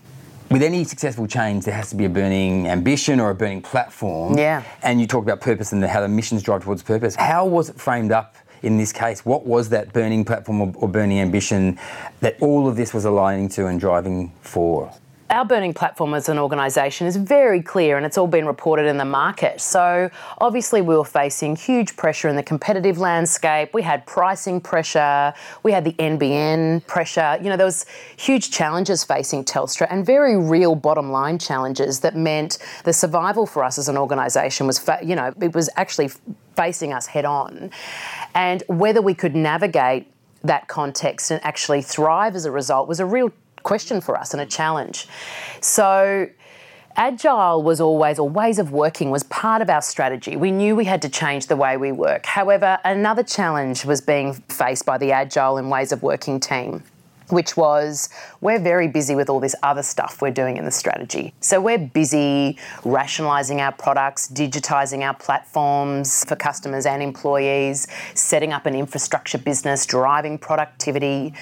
with 0.50 0.62
any 0.64 0.84
successful 0.84 1.28
change, 1.28 1.66
there 1.66 1.74
has 1.74 1.90
to 1.90 1.96
be 1.96 2.06
a 2.06 2.10
burning 2.10 2.68
ambition 2.68 3.20
or 3.20 3.30
a 3.30 3.36
burning 3.36 3.62
platform. 3.62 4.38
Yeah. 4.38 4.64
And 4.84 5.02
you 5.02 5.08
talked 5.08 5.28
about 5.28 5.42
purpose 5.42 5.72
and 5.72 5.84
how 5.84 6.02
the 6.02 6.08
missions 6.08 6.44
drive 6.44 6.64
towards 6.64 6.84
purpose. 6.84 7.16
How 7.16 7.46
was 7.46 7.70
it 7.70 7.80
framed 7.80 8.12
up 8.12 8.36
in 8.62 8.78
this 8.78 8.92
case? 8.92 9.26
What 9.26 9.46
was 9.46 9.70
that 9.70 9.94
burning 9.94 10.26
platform 10.26 10.62
or, 10.62 10.74
or 10.76 10.88
burning 10.88 11.20
ambition 11.20 11.80
that 12.22 12.38
all 12.42 12.68
of 12.68 12.76
this 12.76 12.94
was 12.94 13.06
aligning 13.06 13.50
to 13.50 13.68
and 13.68 13.80
driving 13.80 14.32
for? 14.42 14.92
Our 15.30 15.44
burning 15.44 15.74
platform 15.74 16.14
as 16.14 16.30
an 16.30 16.38
organisation 16.38 17.08
is 17.08 17.16
very 17.16 17.62
clear 17.62 17.98
and 17.98 18.06
it's 18.06 18.18
all 18.18 18.28
been 18.28 18.46
reported 18.46 18.86
in 18.86 18.98
the 18.98 19.06
market. 19.06 19.60
So, 19.60 20.10
obviously, 20.40 20.82
we 20.82 20.96
were 20.96 21.04
facing 21.04 21.56
huge 21.56 21.96
pressure 21.98 22.30
in 22.30 22.36
the 22.36 22.44
competitive 22.44 23.00
landscape. 23.00 23.74
We 23.74 23.82
had 23.82 24.06
pricing 24.06 24.62
pressure, 24.62 25.34
we 25.64 25.72
had 25.72 25.84
the 25.84 25.94
NBN 25.94 26.86
pressure. 26.86 27.40
You 27.42 27.50
know, 27.50 27.58
there 27.58 27.66
was 27.66 27.86
huge 28.18 28.52
challenges 28.52 29.04
facing 29.04 29.46
Telstra 29.46 29.88
and 29.90 30.06
very 30.06 30.38
real 30.38 30.76
bottom 30.76 31.12
line 31.12 31.40
challenges 31.40 32.02
that 32.02 32.16
meant 32.16 32.60
the 32.84 32.94
survival 32.94 33.48
for 33.48 33.64
us 33.64 33.80
as 33.80 33.90
an 33.90 33.98
organisation 33.98 34.68
was, 34.68 34.78
fa- 34.78 35.00
you 35.04 35.16
know, 35.16 35.34
it 35.42 35.56
was 35.56 35.70
actually 35.76 36.10
facing 36.56 36.94
us 36.94 37.08
head 37.08 37.26
on. 37.26 37.72
And 38.36 38.64
whether 38.68 39.02
we 39.02 39.16
could 39.16 39.36
navigate 39.36 40.12
that 40.44 40.68
context 40.68 41.32
and 41.32 41.44
actually 41.44 41.82
thrive 41.82 42.36
as 42.36 42.46
a 42.46 42.52
result 42.52 42.88
was 42.88 43.00
a 43.00 43.06
real 43.06 43.32
question 43.66 44.00
for 44.00 44.18
us 44.18 44.34
and 44.34 44.42
a 44.42 44.46
challenge. 44.46 45.08
So, 45.60 46.30
Agile 46.98 47.62
was 47.62 47.82
always, 47.82 48.20
or 48.20 48.30
ways 48.30 48.58
of 48.58 48.72
working 48.72 49.12
was 49.12 49.24
part 49.24 49.62
of 49.62 49.70
our 49.70 49.82
strategy. 49.82 50.38
We 50.38 50.52
knew 50.52 50.78
we 50.78 50.86
had 50.86 51.02
to 51.02 51.10
change 51.10 51.48
the 51.48 51.58
way 51.58 51.76
we 51.76 51.92
work. 51.92 52.26
However, 52.26 52.80
another 52.86 53.24
challenge 53.24 53.84
was 53.84 54.00
being 54.00 54.34
faced 54.48 54.86
by 54.86 54.98
the 54.98 55.12
Agile 55.12 55.58
and 55.58 55.70
ways 55.70 55.92
of 55.92 56.02
working 56.04 56.40
team 56.40 56.84
which 57.30 57.58
was 57.58 58.10
we're 58.42 58.60
very 58.60 58.88
busy 58.88 59.16
with 59.16 59.30
all 59.30 59.40
this 59.40 59.56
other 59.64 59.84
stuff 59.84 60.22
we're 60.22 60.32
doing 60.32 60.58
in 60.58 60.66
the 60.66 60.72
strategy. 60.72 61.34
So 61.40 61.60
we're 61.60 61.78
busy 61.78 62.58
rationalising 62.84 63.60
our 63.60 63.72
products, 63.72 64.28
digitising 64.30 65.02
our 65.02 65.14
platforms 65.14 66.24
for 66.26 66.36
customers 66.36 66.86
and 66.86 67.02
employees, 67.02 67.88
setting 68.14 68.54
up 68.54 68.66
an 68.66 68.76
infrastructure 68.76 69.38
business, 69.38 69.86
driving 69.86 70.38
productivity. 70.38 71.34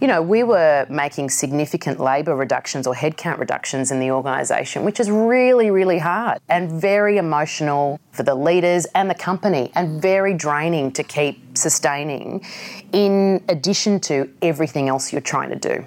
You 0.00 0.06
know, 0.06 0.22
we 0.22 0.42
were 0.42 0.86
making 0.88 1.30
significant 1.30 2.00
labour 2.00 2.34
reductions 2.34 2.86
or 2.86 2.94
headcount 2.94 3.38
reductions 3.38 3.90
in 3.90 4.00
the 4.00 4.10
organisation, 4.10 4.84
which 4.84 5.00
is 5.00 5.10
really, 5.10 5.70
really 5.70 5.98
hard 5.98 6.38
and 6.48 6.70
very 6.70 7.18
emotional 7.18 8.00
for 8.12 8.22
the 8.22 8.34
leaders 8.34 8.86
and 8.94 9.08
the 9.08 9.14
company 9.14 9.70
and 9.74 10.02
very 10.02 10.34
draining 10.34 10.90
to 10.92 11.02
keep 11.02 11.47
sustaining 11.58 12.44
in 12.92 13.42
addition 13.48 14.00
to 14.00 14.30
everything 14.42 14.88
else 14.88 15.12
you're 15.12 15.20
trying 15.20 15.50
to 15.50 15.56
do 15.56 15.84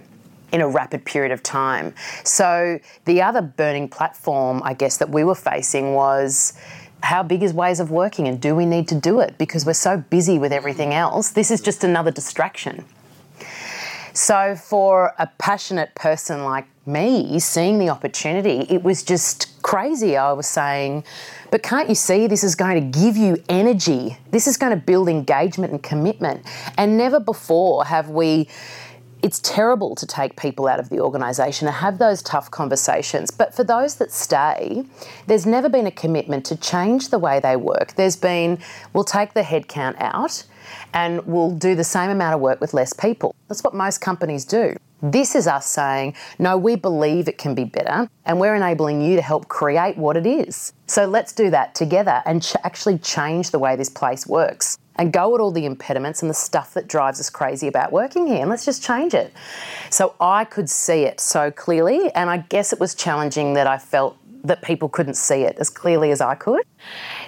in 0.52 0.62
a 0.62 0.68
rapid 0.68 1.06
period 1.06 1.32
of 1.32 1.42
time. 1.42 1.94
So 2.24 2.80
the 3.06 3.22
other 3.22 3.42
burning 3.42 3.88
platform, 3.88 4.62
I 4.64 4.74
guess, 4.74 4.98
that 4.98 5.10
we 5.10 5.24
were 5.24 5.36
facing 5.36 5.94
was 5.94 6.54
how 7.04 7.24
big 7.24 7.42
is 7.42 7.54
ways 7.54 7.80
of 7.80 7.90
working 7.90 8.28
and 8.28 8.40
do 8.40 8.56
we 8.56 8.66
need 8.66 8.88
to 8.90 8.96
do 8.96 9.20
it 9.20 9.38
because 9.38 9.66
we're 9.66 9.74
so 9.74 9.98
busy 9.98 10.38
with 10.38 10.52
everything 10.52 10.94
else? 10.94 11.32
This 11.32 11.52
is 11.52 11.62
just 11.62 11.84
another 11.84 12.12
distraction. 12.12 12.86
So, 14.14 14.56
for 14.56 15.14
a 15.18 15.28
passionate 15.38 15.96
person 15.96 16.44
like 16.44 16.68
me, 16.86 17.40
seeing 17.40 17.80
the 17.80 17.90
opportunity, 17.90 18.66
it 18.70 18.84
was 18.84 19.04
just 19.04 19.62
crazy. 19.62 20.18
I 20.18 20.32
was 20.34 20.48
saying, 20.48 21.04
but 21.52 21.64
can't 21.64 21.90
you 21.90 21.96
see 21.96 22.28
this 22.28 22.44
is 22.44 22.56
going 22.56 22.92
to 22.92 23.00
give 23.00 23.18
you 23.18 23.42
energy? 23.50 24.18
This 24.32 24.48
is 24.48 24.58
going 24.58 24.72
to 24.72 24.84
build 24.84 25.10
engagement 25.10 25.72
and 25.72 25.84
commitment. 25.84 26.46
And 26.78 26.98
never 26.98 27.20
before 27.20 27.86
have 27.86 28.10
we 28.10 28.48
it's 29.24 29.40
terrible 29.40 29.96
to 29.96 30.08
take 30.08 30.36
people 30.36 30.68
out 30.68 30.80
of 30.80 30.90
the 30.90 31.00
organisation 31.00 31.68
and 31.68 31.76
have 31.76 32.00
those 32.00 32.22
tough 32.22 32.50
conversations. 32.50 33.30
But 33.30 33.54
for 33.54 33.64
those 33.64 33.96
that 33.96 34.12
stay, 34.12 34.84
there's 35.28 35.46
never 35.46 35.70
been 35.70 35.86
a 35.86 35.92
commitment 35.92 36.46
to 36.48 36.56
change 36.56 37.10
the 37.10 37.20
way 37.20 37.40
they 37.40 37.56
work. 37.56 37.94
There's 37.96 38.16
been, 38.16 38.60
we'll 38.94 39.04
take 39.04 39.34
the 39.34 39.44
headcount 39.44 39.96
out 40.00 40.44
and 40.94 41.26
we'll 41.26 41.52
do 41.52 41.76
the 41.76 41.84
same 41.84 42.10
amount 42.10 42.36
of 42.36 42.42
work 42.42 42.60
with 42.62 42.74
less 42.74 42.94
people. 42.94 43.36
That's 43.48 43.64
what 43.64 43.74
most 43.74 44.02
companies 44.02 44.46
do. 44.46 44.76
This 45.02 45.36
is 45.36 45.48
us 45.48 45.66
saying, 45.66 46.16
no, 46.38 46.58
we 46.58 46.76
believe 46.76 47.28
it 47.28 47.38
can 47.38 47.56
be 47.56 47.64
better, 47.64 48.08
and 48.26 48.40
we're 48.40 48.56
enabling 48.56 49.02
you 49.02 49.16
to 49.16 49.22
help 49.22 49.48
create 49.48 49.98
what 49.98 50.16
it 50.16 50.28
is. 50.28 50.74
So 50.86 51.06
let's 51.06 51.34
do 51.34 51.50
that 51.50 51.74
together 51.74 52.22
and 52.26 52.44
ch- 52.44 52.56
actually 52.64 53.00
change 53.00 53.52
the 53.52 53.60
way 53.60 53.76
this 53.76 53.90
place 53.90 54.28
works. 54.28 54.78
and 54.98 55.12
go 55.12 55.34
at 55.34 55.42
all 55.42 55.52
the 55.52 55.66
impediments 55.66 56.22
and 56.22 56.30
the 56.30 56.36
stuff 56.36 56.74
that 56.76 56.88
drives 56.88 57.20
us 57.20 57.30
crazy 57.30 57.68
about 57.68 57.92
working 57.92 58.28
here 58.28 58.42
and 58.42 58.50
let's 58.50 58.66
just 58.66 58.84
change 58.84 59.14
it. 59.14 59.34
So 59.90 60.14
I 60.20 60.46
could 60.46 60.70
see 60.70 61.04
it 61.04 61.20
so 61.20 61.50
clearly, 61.50 62.14
and 62.14 62.30
I 62.30 62.38
guess 62.38 62.72
it 62.72 62.80
was 62.80 62.94
challenging 62.94 63.54
that 63.54 63.66
I 63.66 63.78
felt 63.80 64.18
that 64.44 64.62
people 64.62 64.90
couldn't 64.90 65.14
see 65.14 65.42
it 65.44 65.56
as 65.60 65.70
clearly 65.70 66.12
as 66.12 66.20
I 66.20 66.36
could. 66.36 66.64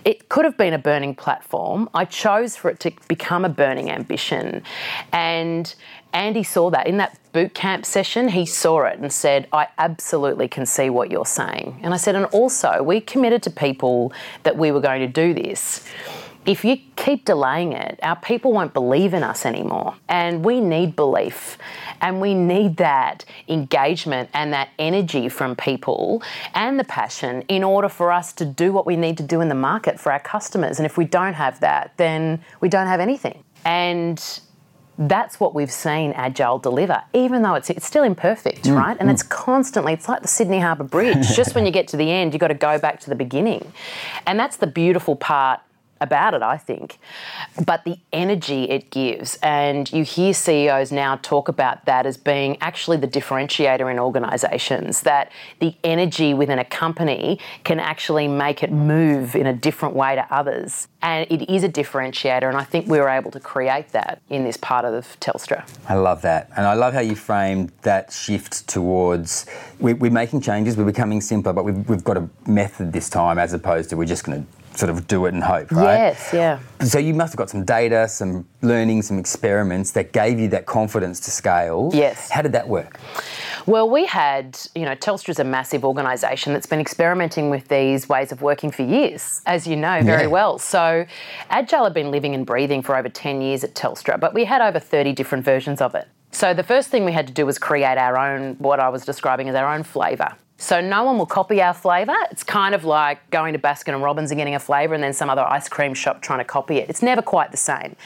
It 0.03 0.29
could 0.29 0.45
have 0.45 0.57
been 0.57 0.73
a 0.73 0.79
burning 0.79 1.13
platform. 1.15 1.89
I 1.93 2.05
chose 2.05 2.55
for 2.55 2.71
it 2.71 2.79
to 2.81 2.91
become 3.07 3.45
a 3.45 3.49
burning 3.49 3.91
ambition. 3.91 4.63
And 5.11 5.73
Andy 6.13 6.43
saw 6.43 6.69
that 6.69 6.87
in 6.87 6.97
that 6.97 7.17
boot 7.31 7.53
camp 7.53 7.85
session. 7.85 8.29
He 8.29 8.45
saw 8.45 8.83
it 8.83 8.99
and 8.99 9.11
said, 9.11 9.47
I 9.51 9.67
absolutely 9.77 10.47
can 10.47 10.65
see 10.65 10.89
what 10.89 11.09
you're 11.09 11.25
saying. 11.25 11.79
And 11.81 11.93
I 11.93 11.97
said, 11.97 12.15
and 12.15 12.25
also, 12.27 12.83
we 12.83 13.01
committed 13.01 13.41
to 13.43 13.49
people 13.49 14.13
that 14.43 14.55
we 14.55 14.71
were 14.71 14.81
going 14.81 15.01
to 15.01 15.07
do 15.07 15.33
this 15.33 15.83
if 16.45 16.65
you 16.65 16.77
keep 16.95 17.25
delaying 17.25 17.73
it, 17.73 17.99
our 18.03 18.15
people 18.17 18.51
won't 18.51 18.73
believe 18.73 19.13
in 19.13 19.23
us 19.23 19.45
anymore. 19.45 19.95
And 20.09 20.43
we 20.43 20.59
need 20.59 20.95
belief. 20.95 21.57
And 22.01 22.19
we 22.19 22.33
need 22.33 22.77
that 22.77 23.23
engagement 23.47 24.29
and 24.33 24.51
that 24.53 24.69
energy 24.77 25.29
from 25.29 25.55
people 25.55 26.21
and 26.53 26.79
the 26.79 26.83
passion 26.83 27.43
in 27.47 27.63
order 27.63 27.87
for 27.87 28.11
us 28.11 28.33
to 28.33 28.45
do 28.45 28.73
what 28.73 28.85
we 28.85 28.97
need 28.97 29.17
to 29.17 29.23
do 29.23 29.41
in 29.41 29.47
the 29.47 29.55
market 29.55 29.99
for 29.99 30.11
our 30.11 30.19
customers. 30.19 30.79
And 30.79 30.85
if 30.85 30.97
we 30.97 31.05
don't 31.05 31.33
have 31.33 31.59
that, 31.61 31.93
then 31.97 32.43
we 32.59 32.67
don't 32.67 32.87
have 32.87 32.99
anything. 32.99 33.43
And 33.63 34.21
that's 34.97 35.39
what 35.39 35.55
we've 35.55 35.71
seen 35.71 36.13
Agile 36.13 36.59
deliver, 36.59 37.03
even 37.13 37.41
though 37.41 37.55
it's, 37.55 37.69
it's 37.69 37.85
still 37.85 38.03
imperfect, 38.03 38.65
mm, 38.65 38.75
right? 38.75 38.95
And 38.99 39.09
mm. 39.09 39.13
it's 39.13 39.23
constantly, 39.23 39.93
it's 39.93 40.07
like 40.07 40.21
the 40.21 40.27
Sydney 40.27 40.59
Harbour 40.59 40.83
Bridge. 40.83 41.27
Just 41.35 41.55
when 41.55 41.65
you 41.65 41.71
get 41.71 41.87
to 41.89 41.97
the 41.97 42.11
end, 42.11 42.33
you've 42.33 42.41
got 42.41 42.49
to 42.49 42.53
go 42.53 42.77
back 42.77 42.99
to 43.01 43.09
the 43.09 43.15
beginning. 43.15 43.71
And 44.27 44.39
that's 44.39 44.57
the 44.57 44.67
beautiful 44.67 45.15
part 45.15 45.61
about 46.03 46.33
it, 46.33 46.41
I 46.41 46.57
think. 46.57 46.99
But 47.65 47.83
the 47.85 47.97
energy 48.11 48.65
it 48.65 48.91
gives, 48.91 49.37
and 49.41 49.91
you 49.91 50.03
hear 50.03 50.33
CEOs 50.33 50.91
now 50.91 51.15
talk 51.17 51.47
about 51.47 51.85
that 51.85 52.05
as 52.05 52.17
being 52.17 52.57
actually 52.61 52.97
the 52.97 53.07
differentiator 53.07 53.89
in 53.89 53.99
organisations, 53.99 55.01
that 55.01 55.31
the 55.59 55.75
energy 55.83 56.33
within 56.33 56.59
a 56.59 56.65
company 56.65 57.39
can 57.63 57.79
actually 57.79 58.27
make 58.27 58.61
it 58.61 58.71
move 58.71 59.35
in 59.35 59.47
a 59.47 59.53
different 59.53 59.95
way 59.95 60.15
to 60.15 60.27
others. 60.33 60.87
And 61.01 61.29
it 61.29 61.51
is 61.51 61.63
a 61.63 61.69
differentiator, 61.69 62.47
and 62.47 62.57
I 62.57 62.63
think 62.63 62.87
we 62.87 62.99
were 62.99 63.09
able 63.09 63.31
to 63.31 63.39
create 63.39 63.89
that 63.89 64.21
in 64.29 64.43
this 64.43 64.57
part 64.57 64.85
of 64.85 65.17
Telstra. 65.19 65.67
I 65.87 65.95
love 65.95 66.21
that. 66.21 66.49
And 66.55 66.65
I 66.65 66.73
love 66.73 66.93
how 66.93 67.01
you 67.01 67.15
framed 67.15 67.71
that 67.81 68.11
shift 68.11 68.67
towards 68.67 69.45
we, 69.79 69.91
are 69.93 70.11
making 70.11 70.41
changes, 70.41 70.77
we're 70.77 70.85
becoming 70.85 71.21
simpler, 71.21 71.53
but 71.53 71.65
we've, 71.65 71.89
we've 71.89 72.03
got 72.03 72.17
a 72.17 72.29
method 72.47 72.93
this 72.93 73.09
time 73.09 73.37
as 73.37 73.53
opposed 73.53 73.89
to 73.89 73.97
we're 73.97 74.05
just 74.05 74.23
going 74.23 74.45
to 74.45 74.62
sort 74.75 74.89
of 74.89 75.07
do 75.07 75.25
it 75.25 75.33
and 75.33 75.43
hope, 75.43 75.71
right? 75.71 75.95
Yes, 75.95 76.29
yeah. 76.33 76.59
So 76.81 76.99
you 76.99 77.13
must 77.13 77.33
have 77.33 77.37
got 77.37 77.49
some 77.49 77.63
data, 77.63 78.07
some 78.07 78.47
learning, 78.61 79.01
some 79.03 79.19
experiments 79.19 79.91
that 79.91 80.11
gave 80.11 80.39
you 80.39 80.47
that 80.49 80.65
confidence 80.65 81.19
to 81.21 81.31
scale. 81.31 81.91
Yes. 81.93 82.29
How 82.29 82.41
did 82.41 82.51
that 82.53 82.67
work? 82.67 82.99
Well, 83.65 83.89
we 83.89 84.05
had, 84.05 84.59
you 84.75 84.83
know, 84.83 84.95
Telstra's 84.95 85.39
a 85.39 85.43
massive 85.43 85.85
organisation 85.85 86.53
that's 86.53 86.65
been 86.65 86.79
experimenting 86.79 87.49
with 87.49 87.67
these 87.67 88.09
ways 88.09 88.31
of 88.31 88.41
working 88.41 88.71
for 88.71 88.83
years, 88.83 89.41
as 89.45 89.65
you 89.65 89.75
know 89.75 90.01
very 90.03 90.23
yeah. 90.23 90.27
well. 90.27 90.57
So 90.59 91.05
Agile 91.49 91.85
had 91.85 91.93
been 91.93 92.11
living 92.11 92.35
and 92.35 92.45
breathing 92.45 92.81
for 92.81 92.95
over 92.95 93.09
10 93.09 93.41
years 93.41 93.63
at 93.63 93.73
Telstra, 93.75 94.19
but 94.19 94.33
we 94.33 94.45
had 94.45 94.61
over 94.61 94.79
30 94.79 95.13
different 95.13 95.45
versions 95.45 95.81
of 95.81 95.95
it. 95.95 96.07
So 96.31 96.53
the 96.53 96.63
first 96.63 96.89
thing 96.89 97.05
we 97.05 97.11
had 97.11 97.27
to 97.27 97.33
do 97.33 97.45
was 97.45 97.59
create 97.59 97.97
our 97.97 98.17
own, 98.17 98.55
what 98.55 98.79
I 98.79 98.89
was 98.89 99.05
describing 99.05 99.49
as 99.49 99.55
our 99.55 99.73
own 99.73 99.83
flavour. 99.83 100.35
So 100.63 100.79
no 100.79 101.03
one 101.03 101.17
will 101.17 101.25
copy 101.25 101.61
our 101.61 101.73
flavour. 101.73 102.15
It's 102.31 102.41
kind 102.41 102.73
of 102.73 102.85
like 102.85 103.29
going 103.31 103.51
to 103.51 103.59
Baskin 103.59 103.93
and 103.93 104.01
Robbins 104.01 104.31
and 104.31 104.37
getting 104.37 104.55
a 104.55 104.59
flavour 104.59 104.93
and 104.93 105.03
then 105.03 105.11
some 105.11 105.29
other 105.29 105.41
ice 105.41 105.67
cream 105.67 105.93
shop 105.93 106.21
trying 106.21 106.39
to 106.39 106.45
copy 106.45 106.77
it. 106.77 106.89
It's 106.89 107.01
never 107.01 107.21
quite 107.21 107.51
the 107.51 107.57
same. 107.57 107.97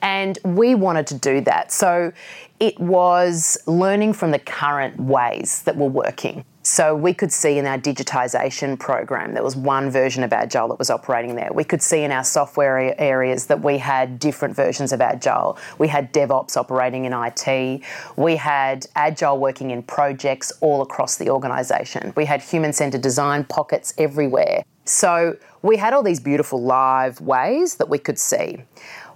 And 0.00 0.38
we 0.42 0.74
wanted 0.74 1.06
to 1.08 1.14
do 1.14 1.42
that. 1.42 1.70
So 1.70 2.12
it 2.58 2.80
was 2.80 3.58
learning 3.66 4.14
from 4.14 4.30
the 4.30 4.38
current 4.38 4.98
ways 4.98 5.60
that 5.64 5.76
were 5.76 5.90
working. 5.90 6.46
So 6.66 6.96
we 6.96 7.14
could 7.14 7.30
see 7.30 7.58
in 7.58 7.66
our 7.66 7.78
digitisation 7.78 8.76
program 8.76 9.34
there 9.34 9.44
was 9.44 9.54
one 9.54 9.88
version 9.88 10.24
of 10.24 10.32
Agile 10.32 10.66
that 10.66 10.80
was 10.80 10.90
operating 10.90 11.36
there. 11.36 11.52
We 11.54 11.62
could 11.62 11.80
see 11.80 12.02
in 12.02 12.10
our 12.10 12.24
software 12.24 13.00
areas 13.00 13.46
that 13.46 13.62
we 13.62 13.78
had 13.78 14.18
different 14.18 14.56
versions 14.56 14.90
of 14.90 15.00
Agile. 15.00 15.56
We 15.78 15.86
had 15.86 16.12
DevOps 16.12 16.56
operating 16.56 17.04
in 17.04 17.12
IT. 17.12 17.82
We 18.16 18.34
had 18.34 18.84
Agile 18.96 19.38
working 19.38 19.70
in 19.70 19.84
projects 19.84 20.52
all 20.60 20.82
across 20.82 21.18
the 21.18 21.30
organisation. 21.30 22.12
We 22.16 22.24
had 22.24 22.42
human 22.42 22.72
centred 22.72 23.00
design 23.00 23.44
pockets 23.44 23.94
everywhere. 23.96 24.64
So 24.86 25.36
we 25.62 25.76
had 25.76 25.94
all 25.94 26.02
these 26.02 26.18
beautiful 26.18 26.60
live 26.60 27.20
ways 27.20 27.76
that 27.76 27.88
we 27.88 27.98
could 27.98 28.18
see. 28.18 28.64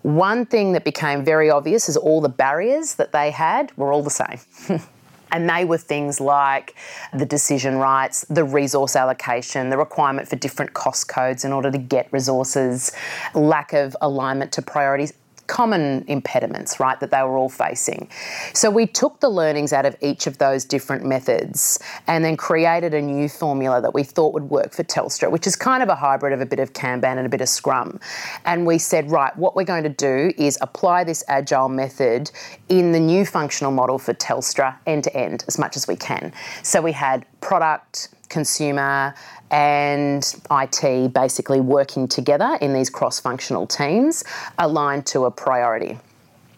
One 0.02 0.46
thing 0.46 0.70
that 0.74 0.84
became 0.84 1.24
very 1.24 1.50
obvious 1.50 1.88
is 1.88 1.96
all 1.96 2.20
the 2.20 2.28
barriers 2.28 2.94
that 2.94 3.10
they 3.10 3.32
had 3.32 3.76
were 3.76 3.92
all 3.92 4.04
the 4.04 4.10
same. 4.10 4.38
And 5.32 5.48
they 5.48 5.64
were 5.64 5.78
things 5.78 6.20
like 6.20 6.74
the 7.12 7.26
decision 7.26 7.76
rights, 7.76 8.24
the 8.28 8.44
resource 8.44 8.96
allocation, 8.96 9.70
the 9.70 9.78
requirement 9.78 10.28
for 10.28 10.36
different 10.36 10.74
cost 10.74 11.08
codes 11.08 11.44
in 11.44 11.52
order 11.52 11.70
to 11.70 11.78
get 11.78 12.12
resources, 12.12 12.92
lack 13.34 13.72
of 13.72 13.96
alignment 14.00 14.52
to 14.52 14.62
priorities 14.62 15.12
common 15.50 16.04
impediments, 16.06 16.78
right, 16.78 17.00
that 17.00 17.10
they 17.10 17.20
were 17.22 17.36
all 17.36 17.48
facing. 17.48 18.08
So 18.54 18.70
we 18.70 18.86
took 18.86 19.18
the 19.18 19.28
learnings 19.28 19.72
out 19.72 19.84
of 19.84 19.96
each 20.00 20.28
of 20.28 20.38
those 20.38 20.64
different 20.64 21.04
methods 21.04 21.80
and 22.06 22.24
then 22.24 22.36
created 22.36 22.94
a 22.94 23.02
new 23.02 23.28
formula 23.28 23.82
that 23.82 23.92
we 23.92 24.04
thought 24.04 24.32
would 24.32 24.48
work 24.48 24.72
for 24.72 24.84
Telstra, 24.84 25.28
which 25.28 25.48
is 25.48 25.56
kind 25.56 25.82
of 25.82 25.88
a 25.88 25.96
hybrid 25.96 26.32
of 26.32 26.40
a 26.40 26.46
bit 26.46 26.60
of 26.60 26.72
Kanban 26.72 27.16
and 27.16 27.26
a 27.26 27.28
bit 27.28 27.40
of 27.40 27.48
Scrum. 27.48 27.98
And 28.44 28.64
we 28.64 28.78
said, 28.78 29.10
right, 29.10 29.36
what 29.36 29.56
we're 29.56 29.64
going 29.64 29.82
to 29.82 29.88
do 29.88 30.32
is 30.38 30.56
apply 30.60 31.02
this 31.02 31.24
agile 31.26 31.68
method 31.68 32.30
in 32.68 32.92
the 32.92 33.00
new 33.00 33.26
functional 33.26 33.72
model 33.72 33.98
for 33.98 34.14
Telstra 34.14 34.76
end 34.86 35.02
to 35.04 35.16
end 35.16 35.44
as 35.48 35.58
much 35.58 35.76
as 35.76 35.88
we 35.88 35.96
can. 35.96 36.32
So 36.62 36.80
we 36.80 36.92
had 36.92 37.26
product, 37.40 38.10
consumer, 38.28 39.16
and 39.50 40.34
IT 40.50 41.12
basically 41.12 41.60
working 41.60 42.06
together 42.06 42.58
in 42.60 42.72
these 42.72 42.90
cross 42.90 43.20
functional 43.20 43.66
teams 43.66 44.24
aligned 44.58 45.06
to 45.06 45.24
a 45.24 45.30
priority. 45.30 45.98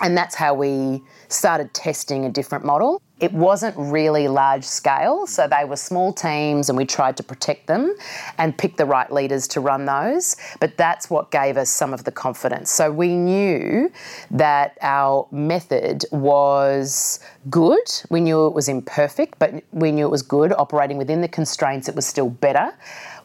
And 0.01 0.17
that's 0.17 0.35
how 0.35 0.55
we 0.55 1.03
started 1.29 1.73
testing 1.73 2.25
a 2.25 2.29
different 2.29 2.65
model. 2.65 3.01
It 3.23 3.33
wasn't 3.33 3.77
really 3.79 4.27
large 4.27 4.65
scale, 4.65 5.29
so 5.29 5.47
they 5.47 5.65
were 5.65 5.77
small 5.77 6.13
teams 6.13 6.69
and 6.69 6.77
we 6.77 6.85
tried 6.85 7.17
to 7.19 7.23
protect 7.23 7.69
them 7.69 7.95
and 8.37 8.59
pick 8.59 8.77
the 8.77 8.85
right 8.85 9.11
leaders 9.13 9.47
to 9.49 9.61
run 9.61 9.87
those. 9.87 10.37
But 10.59 10.77
that's 10.77 11.09
what 11.09 11.31
gave 11.31 11.57
us 11.57 11.71
some 11.71 11.95
of 11.95 12.03
the 12.03 12.11
confidence. 12.11 12.73
So 12.73 12.91
we 12.91 13.15
knew 13.15 13.93
that 14.33 14.77
our 14.83 15.29
method 15.31 16.05
was 16.11 17.21
good. 17.49 17.79
We 18.11 18.21
knew 18.21 18.49
it 18.49 18.55
was 18.55 18.69
imperfect, 18.69 19.39
but 19.39 19.63
we 19.71 19.93
knew 19.93 20.05
it 20.05 20.11
was 20.11 20.23
good. 20.23 20.53
Operating 20.53 20.99
within 20.99 21.21
the 21.21 21.29
constraints, 21.29 21.89
it 21.89 21.95
was 21.95 22.05
still 22.05 22.29
better 22.29 22.75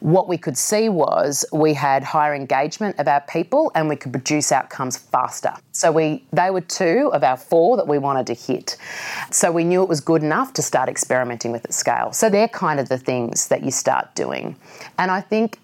what 0.00 0.28
we 0.28 0.38
could 0.38 0.56
see 0.56 0.88
was 0.88 1.44
we 1.52 1.74
had 1.74 2.02
higher 2.02 2.34
engagement 2.34 2.98
of 2.98 3.08
our 3.08 3.20
people 3.22 3.70
and 3.74 3.88
we 3.88 3.96
could 3.96 4.12
produce 4.12 4.52
outcomes 4.52 4.96
faster. 4.96 5.52
So 5.72 5.92
we 5.92 6.24
they 6.32 6.50
were 6.50 6.60
two 6.60 7.10
of 7.12 7.22
our 7.22 7.36
four 7.36 7.76
that 7.76 7.86
we 7.86 7.98
wanted 7.98 8.26
to 8.28 8.34
hit. 8.34 8.76
So 9.30 9.50
we 9.52 9.64
knew 9.64 9.82
it 9.82 9.88
was 9.88 10.00
good 10.00 10.22
enough 10.22 10.52
to 10.54 10.62
start 10.62 10.88
experimenting 10.88 11.52
with 11.52 11.64
at 11.64 11.74
scale. 11.74 12.12
So 12.12 12.30
they're 12.30 12.48
kind 12.48 12.80
of 12.80 12.88
the 12.88 12.98
things 12.98 13.48
that 13.48 13.62
you 13.62 13.70
start 13.70 14.14
doing. 14.14 14.56
And 14.98 15.10
I 15.10 15.20
think 15.20 15.58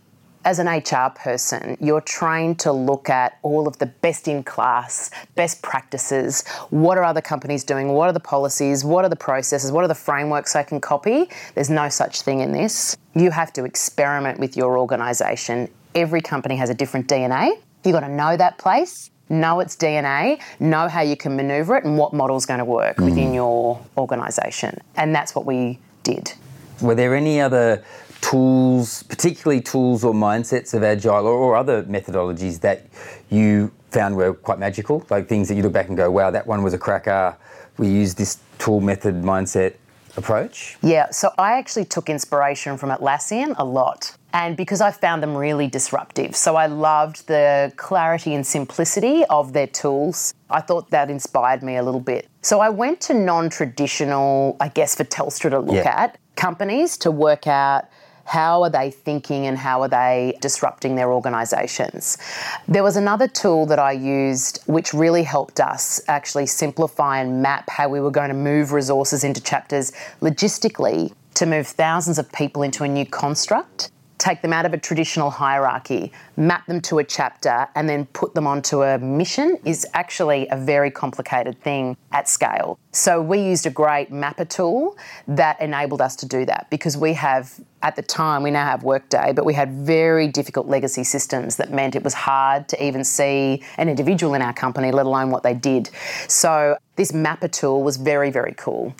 as 0.44 0.58
an 0.58 0.68
HR 0.68 1.10
person, 1.10 1.76
you're 1.80 2.00
trained 2.00 2.58
to 2.60 2.72
look 2.72 3.08
at 3.08 3.38
all 3.42 3.66
of 3.66 3.78
the 3.78 3.86
best 3.86 4.28
in 4.28 4.42
class, 4.42 5.10
best 5.34 5.62
practices. 5.62 6.46
What 6.70 6.98
are 6.98 7.04
other 7.04 7.20
companies 7.20 7.64
doing? 7.64 7.88
What 7.88 8.08
are 8.08 8.12
the 8.12 8.20
policies? 8.20 8.84
What 8.84 9.04
are 9.04 9.08
the 9.08 9.16
processes? 9.16 9.72
What 9.72 9.84
are 9.84 9.88
the 9.88 9.94
frameworks 9.94 10.54
I 10.54 10.62
can 10.62 10.80
copy? 10.80 11.30
There's 11.54 11.70
no 11.70 11.88
such 11.88 12.22
thing 12.22 12.40
in 12.40 12.52
this. 12.52 12.96
You 13.14 13.30
have 13.30 13.52
to 13.54 13.64
experiment 13.64 14.38
with 14.38 14.56
your 14.56 14.78
organisation. 14.78 15.68
Every 15.94 16.20
company 16.20 16.56
has 16.56 16.70
a 16.70 16.74
different 16.74 17.08
DNA. 17.08 17.58
You've 17.84 17.94
got 17.94 18.00
to 18.00 18.08
know 18.08 18.36
that 18.36 18.58
place, 18.58 19.10
know 19.28 19.60
its 19.60 19.76
DNA, 19.76 20.40
know 20.60 20.88
how 20.88 21.00
you 21.00 21.16
can 21.16 21.36
maneuver 21.36 21.76
it, 21.76 21.84
and 21.84 21.96
what 21.96 22.12
model 22.12 22.36
is 22.36 22.46
going 22.46 22.58
to 22.58 22.64
work 22.64 22.96
mm. 22.96 23.04
within 23.04 23.32
your 23.32 23.80
organisation. 23.96 24.78
And 24.96 25.14
that's 25.14 25.34
what 25.34 25.46
we 25.46 25.78
did. 26.02 26.32
Were 26.80 26.94
there 26.94 27.14
any 27.14 27.40
other 27.40 27.84
tools, 28.24 29.02
particularly 29.02 29.60
tools 29.60 30.02
or 30.02 30.14
mindsets 30.14 30.72
of 30.72 30.82
agile 30.82 31.26
or, 31.26 31.34
or, 31.34 31.56
other 31.56 31.82
methodologies 31.82 32.58
that 32.60 32.86
you 33.28 33.70
found 33.90 34.16
were 34.16 34.32
quite 34.32 34.58
magical, 34.58 35.04
like 35.10 35.28
things 35.28 35.46
that 35.48 35.56
you 35.56 35.62
look 35.62 35.74
back 35.74 35.88
and 35.88 35.96
go, 35.96 36.10
wow, 36.10 36.30
that 36.30 36.46
one 36.46 36.62
was 36.62 36.72
a 36.72 36.78
cracker. 36.78 37.36
We 37.76 37.88
used 37.88 38.16
this 38.16 38.38
tool 38.58 38.80
method 38.80 39.16
mindset 39.16 39.74
approach? 40.16 40.78
Yeah, 40.82 41.10
so 41.10 41.32
I 41.36 41.58
actually 41.58 41.84
took 41.84 42.08
inspiration 42.08 42.78
from 42.78 42.90
Atlassian 42.90 43.54
a 43.58 43.64
lot. 43.64 44.16
And 44.32 44.56
because 44.56 44.80
I 44.80 44.90
found 44.90 45.22
them 45.22 45.36
really 45.36 45.68
disruptive. 45.68 46.34
So 46.34 46.56
I 46.56 46.66
loved 46.66 47.28
the 47.28 47.72
clarity 47.76 48.34
and 48.34 48.46
simplicity 48.46 49.24
of 49.26 49.52
their 49.52 49.66
tools. 49.66 50.34
I 50.50 50.60
thought 50.60 50.90
that 50.90 51.10
inspired 51.10 51.62
me 51.62 51.76
a 51.76 51.82
little 51.82 52.00
bit. 52.00 52.28
So 52.42 52.60
I 52.60 52.70
went 52.70 53.00
to 53.02 53.14
non 53.14 53.50
traditional, 53.50 54.56
I 54.60 54.68
guess, 54.68 54.94
for 54.96 55.04
Telstra 55.04 55.50
to 55.50 55.60
look 55.60 55.76
yeah. 55.76 56.04
at 56.04 56.18
companies 56.36 56.96
to 56.98 57.10
work 57.10 57.46
out 57.46 57.84
how 58.24 58.62
are 58.62 58.70
they 58.70 58.90
thinking 58.90 59.46
and 59.46 59.56
how 59.58 59.82
are 59.82 59.88
they 59.88 60.36
disrupting 60.40 60.96
their 60.96 61.12
organisations. 61.12 62.18
There 62.66 62.82
was 62.82 62.96
another 62.96 63.28
tool 63.28 63.66
that 63.66 63.78
I 63.78 63.92
used 63.92 64.60
which 64.66 64.94
really 64.94 65.22
helped 65.22 65.60
us 65.60 66.00
actually 66.08 66.46
simplify 66.46 67.20
and 67.20 67.42
map 67.42 67.68
how 67.70 67.88
we 67.88 68.00
were 68.00 68.10
going 68.10 68.28
to 68.28 68.34
move 68.34 68.72
resources 68.72 69.24
into 69.24 69.42
chapters 69.42 69.92
logistically 70.20 71.12
to 71.34 71.46
move 71.46 71.66
thousands 71.66 72.18
of 72.18 72.30
people 72.32 72.62
into 72.62 72.84
a 72.84 72.88
new 72.88 73.06
construct 73.06 73.90
take 74.24 74.40
them 74.40 74.54
out 74.54 74.64
of 74.64 74.72
a 74.72 74.78
traditional 74.78 75.28
hierarchy, 75.28 76.10
map 76.38 76.66
them 76.66 76.80
to 76.80 76.98
a 76.98 77.04
chapter, 77.04 77.68
and 77.74 77.86
then 77.86 78.06
put 78.06 78.34
them 78.34 78.46
onto 78.46 78.82
a 78.82 78.98
mission 78.98 79.58
is 79.66 79.86
actually 79.92 80.48
a 80.48 80.56
very 80.56 80.90
complicated 80.90 81.60
thing 81.60 81.94
at 82.10 82.26
scale. 82.26 82.78
So 82.92 83.20
we 83.20 83.38
used 83.38 83.66
a 83.66 83.70
great 83.70 84.10
mapper 84.10 84.46
tool 84.46 84.96
that 85.28 85.60
enabled 85.60 86.00
us 86.00 86.16
to 86.16 86.26
do 86.26 86.46
that 86.46 86.68
because 86.70 86.96
we 86.96 87.12
have 87.12 87.60
at 87.82 87.96
the 87.96 88.02
time 88.02 88.42
we 88.42 88.50
now 88.50 88.64
have 88.64 88.82
Workday, 88.82 89.34
but 89.34 89.44
we 89.44 89.52
had 89.52 89.70
very 89.70 90.26
difficult 90.26 90.68
legacy 90.68 91.04
systems 91.04 91.56
that 91.56 91.70
meant 91.70 91.94
it 91.94 92.02
was 92.02 92.14
hard 92.14 92.66
to 92.70 92.82
even 92.82 93.04
see 93.04 93.62
an 93.76 93.90
individual 93.90 94.32
in 94.32 94.40
our 94.40 94.54
company, 94.54 94.90
let 94.90 95.04
alone 95.04 95.30
what 95.30 95.42
they 95.42 95.52
did. 95.52 95.90
So 96.28 96.78
this 96.96 97.12
mapper 97.12 97.48
tool 97.48 97.82
was 97.82 97.98
very, 97.98 98.30
very 98.30 98.54
cool. 98.56 98.94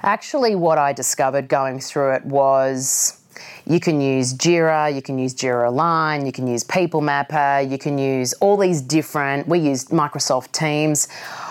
Actually, 0.00 0.54
what 0.54 0.78
I 0.78 0.94
discovered 0.94 1.48
going 1.48 1.80
through 1.80 2.14
it 2.14 2.24
was 2.24 3.18
you 3.68 3.80
can 3.80 4.00
use 4.00 4.32
Jira, 4.32 4.92
you 4.94 5.02
can 5.02 5.18
use 5.18 5.34
Jira 5.34 5.68
Align, 5.68 6.24
you 6.24 6.32
can 6.32 6.46
use 6.46 6.64
People 6.64 7.02
Mapper, 7.02 7.60
you 7.68 7.76
can 7.76 7.98
use 7.98 8.32
all 8.34 8.56
these 8.56 8.80
different, 8.80 9.46
we 9.46 9.58
use 9.58 9.84
Microsoft 9.86 10.52
Teams. 10.52 11.06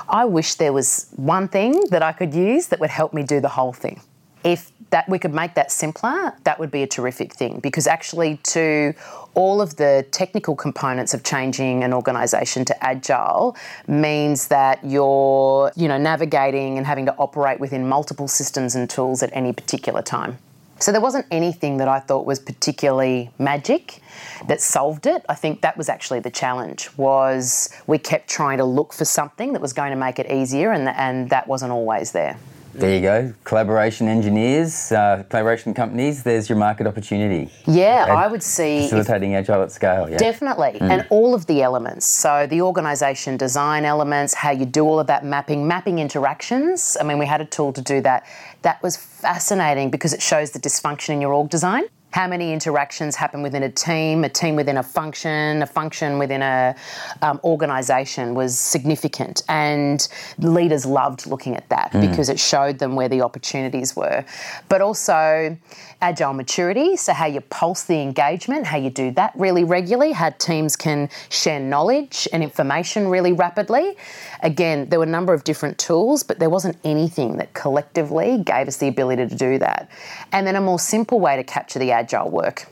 I 0.09 0.25
wish 0.25 0.55
there 0.55 0.73
was 0.73 1.11
one 1.15 1.47
thing 1.47 1.79
that 1.91 2.01
I 2.01 2.11
could 2.13 2.33
use 2.33 2.67
that 2.67 2.79
would 2.79 2.89
help 2.89 3.13
me 3.13 3.21
do 3.21 3.39
the 3.39 3.49
whole 3.49 3.71
thing. 3.71 4.01
If 4.43 4.71
that 4.89 5.07
we 5.07 5.19
could 5.19 5.33
make 5.33 5.53
that 5.55 5.71
simpler, 5.71 6.33
that 6.43 6.59
would 6.59 6.71
be 6.71 6.81
a 6.81 6.87
terrific 6.87 7.33
thing 7.33 7.59
because 7.59 7.85
actually 7.85 8.37
to 8.37 8.93
all 9.35 9.61
of 9.61 9.75
the 9.75 10.03
technical 10.09 10.55
components 10.55 11.13
of 11.13 11.23
changing 11.23 11.83
an 11.83 11.93
organization 11.93 12.65
to 12.65 12.83
agile 12.83 13.55
means 13.87 14.47
that 14.47 14.83
you're, 14.83 15.71
you 15.75 15.87
know, 15.87 15.97
navigating 15.99 16.77
and 16.77 16.87
having 16.87 17.05
to 17.05 17.13
operate 17.17 17.59
within 17.59 17.87
multiple 17.87 18.27
systems 18.27 18.73
and 18.75 18.89
tools 18.89 19.21
at 19.21 19.29
any 19.33 19.53
particular 19.53 20.01
time. 20.01 20.39
So 20.79 20.91
there 20.91 21.01
wasn't 21.01 21.25
anything 21.31 21.77
that 21.77 21.87
I 21.87 21.99
thought 21.99 22.25
was 22.25 22.39
particularly 22.39 23.31
magic 23.39 24.01
that 24.47 24.61
solved 24.61 25.07
it. 25.07 25.25
I 25.27 25.35
think 25.35 25.61
that 25.61 25.77
was 25.77 25.89
actually 25.89 26.19
the 26.19 26.31
challenge 26.31 26.89
was 26.97 27.69
we 27.87 27.97
kept 27.97 28.29
trying 28.29 28.57
to 28.59 28.65
look 28.65 28.93
for 28.93 29.05
something 29.05 29.53
that 29.53 29.61
was 29.61 29.73
going 29.73 29.91
to 29.91 29.97
make 29.97 30.19
it 30.19 30.31
easier 30.31 30.71
and 30.71 30.87
and 30.89 31.29
that 31.29 31.47
wasn't 31.47 31.71
always 31.71 32.11
there. 32.11 32.37
There 32.77 32.93
you 32.93 33.01
go. 33.01 33.33
Collaboration 33.43 34.07
engineers, 34.07 34.91
uh, 34.91 35.23
collaboration 35.31 35.73
companies, 35.73 36.21
there's 36.21 36.47
your 36.47 36.59
market 36.59 36.85
opportunity. 36.85 37.51
Yeah, 37.65 38.05
Ad- 38.07 38.09
I 38.09 38.27
would 38.27 38.43
see. 38.43 38.81
Facilitating 38.81 39.33
agile 39.33 39.63
at 39.63 39.71
scale, 39.71 40.07
yeah. 40.07 40.17
Definitely. 40.17 40.77
Mm. 40.79 40.91
And 40.91 41.07
all 41.09 41.33
of 41.33 41.47
the 41.47 41.63
elements. 41.63 42.05
So 42.05 42.45
the 42.47 42.61
organisation 42.61 43.35
design 43.35 43.83
elements, 43.83 44.35
how 44.35 44.51
you 44.51 44.65
do 44.65 44.83
all 44.85 44.99
of 44.99 45.07
that 45.07 45.25
mapping, 45.25 45.67
mapping 45.67 45.97
interactions. 45.97 46.95
I 46.99 47.03
mean, 47.03 47.17
we 47.17 47.25
had 47.25 47.41
a 47.41 47.45
tool 47.45 47.73
to 47.73 47.81
do 47.81 47.99
that. 48.01 48.27
That 48.67 48.83
was 48.83 48.97
fascinating 48.97 49.91
because 49.91 50.11
it 50.11 50.21
shows 50.21 50.51
the 50.51 50.59
dysfunction 50.59 51.11
in 51.11 51.21
your 51.21 51.31
org 51.31 51.49
design 51.49 51.85
how 52.11 52.27
many 52.27 52.53
interactions 52.53 53.15
happen 53.15 53.41
within 53.41 53.63
a 53.63 53.69
team, 53.69 54.23
a 54.23 54.29
team 54.29 54.55
within 54.55 54.77
a 54.77 54.83
function, 54.83 55.61
a 55.61 55.67
function 55.67 56.17
within 56.17 56.41
a 56.41 56.75
um, 57.21 57.39
organisation 57.43 58.33
was 58.33 58.57
significant, 58.57 59.43
and 59.49 60.07
leaders 60.39 60.85
loved 60.85 61.27
looking 61.27 61.55
at 61.55 61.67
that 61.69 61.91
mm. 61.91 62.09
because 62.09 62.29
it 62.29 62.39
showed 62.39 62.79
them 62.79 62.95
where 62.95 63.09
the 63.09 63.21
opportunities 63.21 63.95
were. 63.95 64.23
But 64.69 64.81
also, 64.81 65.57
agile 66.01 66.33
maturity, 66.33 66.95
so 66.95 67.11
how 67.11 67.25
you 67.25 67.41
pulse 67.41 67.83
the 67.83 67.99
engagement, 67.99 68.67
how 68.67 68.77
you 68.77 68.89
do 68.89 69.11
that 69.11 69.33
really 69.35 69.63
regularly, 69.63 70.11
how 70.11 70.29
teams 70.29 70.75
can 70.75 71.09
share 71.29 71.59
knowledge 71.59 72.27
and 72.31 72.43
information 72.43 73.07
really 73.07 73.33
rapidly. 73.33 73.97
Again, 74.43 74.89
there 74.89 74.99
were 74.99 75.05
a 75.05 75.09
number 75.09 75.33
of 75.33 75.43
different 75.43 75.77
tools, 75.79 76.23
but 76.23 76.37
there 76.37 76.49
wasn't 76.49 76.77
anything 76.83 77.37
that 77.37 77.53
collectively 77.53 78.37
gave 78.43 78.67
us 78.67 78.77
the 78.77 78.87
ability 78.87 79.27
to 79.27 79.35
do 79.35 79.57
that. 79.57 79.89
And 80.31 80.45
then 80.45 80.55
a 80.55 80.61
more 80.61 80.79
simple 80.79 81.19
way 81.19 81.35
to 81.35 81.43
capture 81.43 81.79
the 81.79 81.91
agile 81.99 82.29
work. 82.29 82.67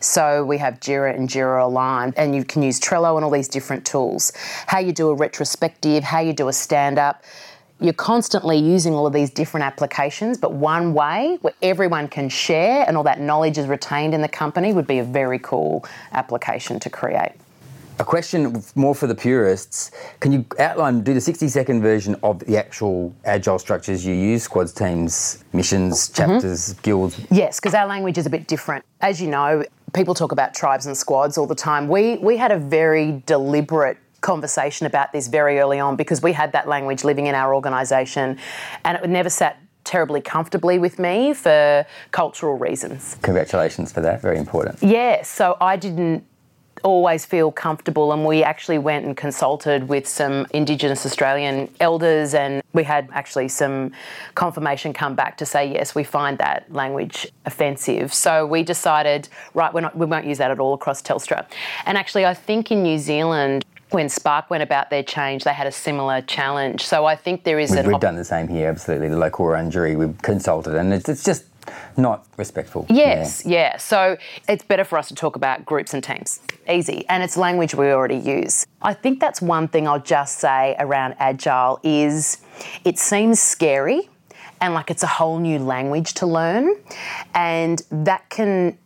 So 0.00 0.44
we 0.44 0.58
have 0.58 0.80
Jira 0.80 1.14
and 1.14 1.28
Jira 1.28 1.64
Align, 1.64 2.12
and 2.16 2.34
you 2.34 2.44
can 2.44 2.62
use 2.62 2.80
Trello 2.80 3.16
and 3.16 3.24
all 3.24 3.30
these 3.30 3.48
different 3.48 3.84
tools. 3.86 4.32
How 4.66 4.78
you 4.78 4.92
do 4.92 5.10
a 5.10 5.14
retrospective, 5.14 6.02
how 6.02 6.20
you 6.20 6.32
do 6.32 6.48
a 6.48 6.52
stand 6.52 6.98
up 6.98 7.24
you're 7.80 7.94
constantly 7.94 8.58
using 8.58 8.94
all 8.94 9.06
of 9.06 9.12
these 9.12 9.30
different 9.30 9.64
applications, 9.64 10.36
but 10.36 10.52
one 10.52 10.92
way 10.92 11.38
where 11.40 11.54
everyone 11.62 12.08
can 12.08 12.28
share 12.28 12.84
and 12.86 12.96
all 12.96 13.04
that 13.04 13.20
knowledge 13.20 13.56
is 13.56 13.66
retained 13.66 14.12
in 14.12 14.20
the 14.20 14.28
company 14.28 14.72
would 14.72 14.86
be 14.86 14.98
a 14.98 15.04
very 15.04 15.38
cool 15.38 15.84
application 16.12 16.78
to 16.80 16.90
create. 16.90 17.32
A 18.00 18.04
question 18.04 18.62
more 18.74 18.94
for 18.94 19.06
the 19.06 19.14
purists. 19.14 19.90
Can 20.20 20.32
you 20.32 20.46
outline, 20.58 21.02
do 21.02 21.12
the 21.12 21.20
60 21.20 21.48
second 21.48 21.82
version 21.82 22.16
of 22.22 22.38
the 22.38 22.56
actual 22.56 23.14
agile 23.26 23.58
structures 23.58 24.06
you 24.06 24.14
use, 24.14 24.44
squads, 24.44 24.72
teams, 24.72 25.44
missions, 25.52 26.08
mm-hmm. 26.08 26.32
chapters, 26.32 26.72
mm-hmm. 26.72 26.80
guilds? 26.80 27.20
Yes, 27.30 27.60
because 27.60 27.74
our 27.74 27.86
language 27.86 28.16
is 28.16 28.24
a 28.24 28.30
bit 28.30 28.46
different. 28.46 28.86
As 29.02 29.20
you 29.20 29.28
know, 29.28 29.62
people 29.92 30.14
talk 30.14 30.32
about 30.32 30.54
tribes 30.54 30.86
and 30.86 30.96
squads 30.96 31.36
all 31.36 31.46
the 31.46 31.54
time. 31.54 31.88
We, 31.88 32.16
we 32.16 32.38
had 32.38 32.50
a 32.50 32.58
very 32.58 33.22
deliberate 33.26 33.98
conversation 34.22 34.86
about 34.86 35.12
this 35.12 35.28
very 35.28 35.58
early 35.58 35.78
on 35.78 35.96
because 35.96 36.22
we 36.22 36.32
had 36.32 36.52
that 36.52 36.66
language 36.66 37.04
living 37.04 37.26
in 37.26 37.34
our 37.34 37.54
organisation 37.54 38.38
and 38.86 38.96
it 38.96 39.10
never 39.10 39.28
sat 39.28 39.58
terribly 39.84 40.22
comfortably 40.22 40.78
with 40.78 40.98
me 40.98 41.34
for 41.34 41.84
cultural 42.12 42.56
reasons. 42.56 43.18
Congratulations 43.20 43.92
for 43.92 44.00
that, 44.00 44.22
very 44.22 44.38
important. 44.38 44.82
Yeah, 44.82 45.22
so 45.22 45.58
I 45.60 45.76
didn't 45.76 46.24
always 46.82 47.24
feel 47.26 47.50
comfortable 47.50 48.12
and 48.12 48.24
we 48.24 48.42
actually 48.42 48.78
went 48.78 49.04
and 49.04 49.16
consulted 49.16 49.88
with 49.88 50.06
some 50.06 50.46
indigenous 50.52 51.04
australian 51.06 51.68
elders 51.80 52.34
and 52.34 52.62
we 52.72 52.82
had 52.82 53.08
actually 53.12 53.48
some 53.48 53.90
confirmation 54.34 54.92
come 54.92 55.14
back 55.14 55.36
to 55.36 55.46
say 55.46 55.70
yes 55.70 55.94
we 55.94 56.04
find 56.04 56.38
that 56.38 56.70
language 56.72 57.26
offensive 57.46 58.12
so 58.12 58.46
we 58.46 58.62
decided 58.62 59.28
right 59.54 59.72
we're 59.72 59.80
not, 59.80 59.96
we 59.96 60.06
won't 60.06 60.26
use 60.26 60.38
that 60.38 60.50
at 60.50 60.58
all 60.58 60.74
across 60.74 61.02
telstra 61.02 61.46
and 61.86 61.96
actually 61.98 62.24
i 62.24 62.34
think 62.34 62.70
in 62.70 62.82
new 62.82 62.98
zealand 62.98 63.64
when 63.90 64.08
Spark 64.08 64.50
went 64.50 64.62
about 64.62 64.90
their 64.90 65.02
change, 65.02 65.44
they 65.44 65.52
had 65.52 65.66
a 65.66 65.72
similar 65.72 66.22
challenge. 66.22 66.86
So 66.86 67.06
I 67.06 67.16
think 67.16 67.44
there 67.44 67.58
is 67.58 67.70
we've, 67.70 67.80
an. 67.80 67.86
We've 67.86 67.94
op- 67.96 68.00
done 68.00 68.16
the 68.16 68.24
same 68.24 68.48
here, 68.48 68.68
absolutely. 68.68 69.08
The 69.08 69.16
local 69.16 69.46
orangery, 69.46 69.96
we've 69.96 70.16
consulted, 70.22 70.74
and 70.76 70.92
it's, 70.92 71.08
it's 71.08 71.24
just 71.24 71.44
not 71.96 72.26
respectful. 72.36 72.86
Yes, 72.88 73.44
yeah. 73.44 73.52
yeah. 73.52 73.76
So 73.78 74.16
it's 74.48 74.64
better 74.64 74.84
for 74.84 74.98
us 74.98 75.08
to 75.08 75.14
talk 75.14 75.36
about 75.36 75.64
groups 75.64 75.94
and 75.94 76.02
teams. 76.02 76.40
Easy. 76.68 77.04
And 77.08 77.22
it's 77.22 77.36
language 77.36 77.74
we 77.74 77.90
already 77.90 78.16
use. 78.16 78.66
I 78.82 78.94
think 78.94 79.20
that's 79.20 79.40
one 79.42 79.68
thing 79.68 79.88
I'll 79.88 80.00
just 80.00 80.38
say 80.38 80.76
around 80.78 81.16
agile 81.18 81.80
is 81.82 82.38
it 82.84 82.98
seems 82.98 83.40
scary 83.40 84.08
and 84.60 84.74
like 84.74 84.90
it's 84.90 85.02
a 85.02 85.08
whole 85.08 85.38
new 85.38 85.58
language 85.58 86.14
to 86.14 86.26
learn 86.26 86.76
and 87.34 87.82
that 87.90 88.28
can 88.30 88.78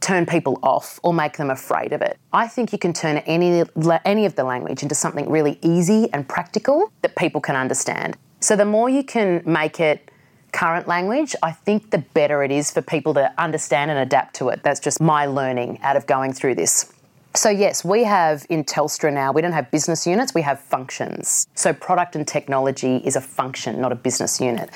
turn 0.00 0.24
people 0.26 0.58
off 0.62 1.00
or 1.02 1.12
make 1.12 1.36
them 1.36 1.50
afraid 1.50 1.92
of 1.92 2.00
it. 2.00 2.18
I 2.32 2.46
think 2.46 2.72
you 2.72 2.78
can 2.78 2.92
turn 2.92 3.18
any, 3.18 3.64
any 4.04 4.26
of 4.26 4.36
the 4.36 4.44
language 4.44 4.82
into 4.82 4.94
something 4.94 5.28
really 5.28 5.58
easy 5.62 6.08
and 6.12 6.28
practical 6.28 6.92
that 7.02 7.16
people 7.16 7.40
can 7.40 7.56
understand. 7.56 8.16
So 8.40 8.54
the 8.54 8.64
more 8.64 8.88
you 8.88 9.02
can 9.02 9.42
make 9.44 9.80
it 9.80 10.10
current 10.56 10.88
language, 10.88 11.36
I 11.42 11.52
think 11.52 11.90
the 11.90 11.98
better 11.98 12.42
it 12.42 12.50
is 12.50 12.70
for 12.70 12.80
people 12.80 13.12
to 13.14 13.30
understand 13.36 13.90
and 13.90 14.00
adapt 14.00 14.34
to 14.36 14.48
it. 14.48 14.62
That's 14.62 14.80
just 14.80 15.02
my 15.02 15.26
learning 15.26 15.80
out 15.82 15.96
of 15.96 16.06
going 16.06 16.32
through 16.32 16.54
this. 16.54 16.90
So, 17.34 17.50
yes, 17.50 17.84
we 17.84 18.04
have 18.04 18.46
in 18.48 18.64
Telstra 18.64 19.12
now, 19.12 19.30
we 19.30 19.42
don't 19.42 19.52
have 19.52 19.70
business 19.70 20.06
units, 20.06 20.32
we 20.32 20.40
have 20.40 20.58
functions. 20.58 21.46
So, 21.54 21.74
product 21.74 22.16
and 22.16 22.26
technology 22.26 22.96
is 23.04 23.16
a 23.16 23.20
function, 23.20 23.78
not 23.82 23.92
a 23.92 23.94
business 23.94 24.40
unit. 24.40 24.70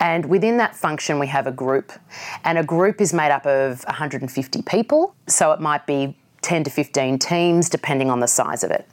And 0.00 0.26
within 0.26 0.58
that 0.58 0.76
function, 0.76 1.18
we 1.18 1.28
have 1.28 1.46
a 1.46 1.52
group. 1.52 1.92
And 2.44 2.58
a 2.58 2.62
group 2.62 3.00
is 3.00 3.14
made 3.14 3.30
up 3.30 3.46
of 3.46 3.82
150 3.84 4.60
people. 4.60 5.14
So, 5.26 5.52
it 5.52 5.60
might 5.60 5.86
be 5.86 6.14
10 6.42 6.64
to 6.64 6.70
15 6.70 7.18
teams, 7.18 7.68
depending 7.68 8.10
on 8.10 8.20
the 8.20 8.26
size 8.26 8.62
of 8.64 8.70
it. 8.70 8.86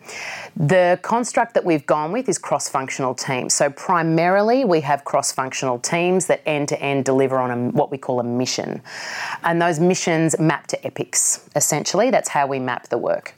The 0.55 0.99
construct 1.01 1.53
that 1.55 1.65
we've 1.65 1.85
gone 1.85 2.11
with 2.11 2.29
is 2.29 2.37
cross 2.37 2.69
functional 2.69 3.15
teams. 3.15 3.53
So, 3.53 3.69
primarily, 3.69 4.65
we 4.65 4.81
have 4.81 5.03
cross 5.03 5.31
functional 5.31 5.79
teams 5.79 6.27
that 6.27 6.41
end 6.45 6.69
to 6.69 6.81
end 6.81 7.05
deliver 7.05 7.37
on 7.37 7.51
a, 7.51 7.69
what 7.71 7.91
we 7.91 7.97
call 7.97 8.19
a 8.19 8.23
mission. 8.23 8.81
And 9.43 9.61
those 9.61 9.79
missions 9.79 10.39
map 10.39 10.67
to 10.67 10.85
epics, 10.85 11.49
essentially. 11.55 12.11
That's 12.11 12.29
how 12.29 12.47
we 12.47 12.59
map 12.59 12.89
the 12.89 12.97
work. 12.97 13.33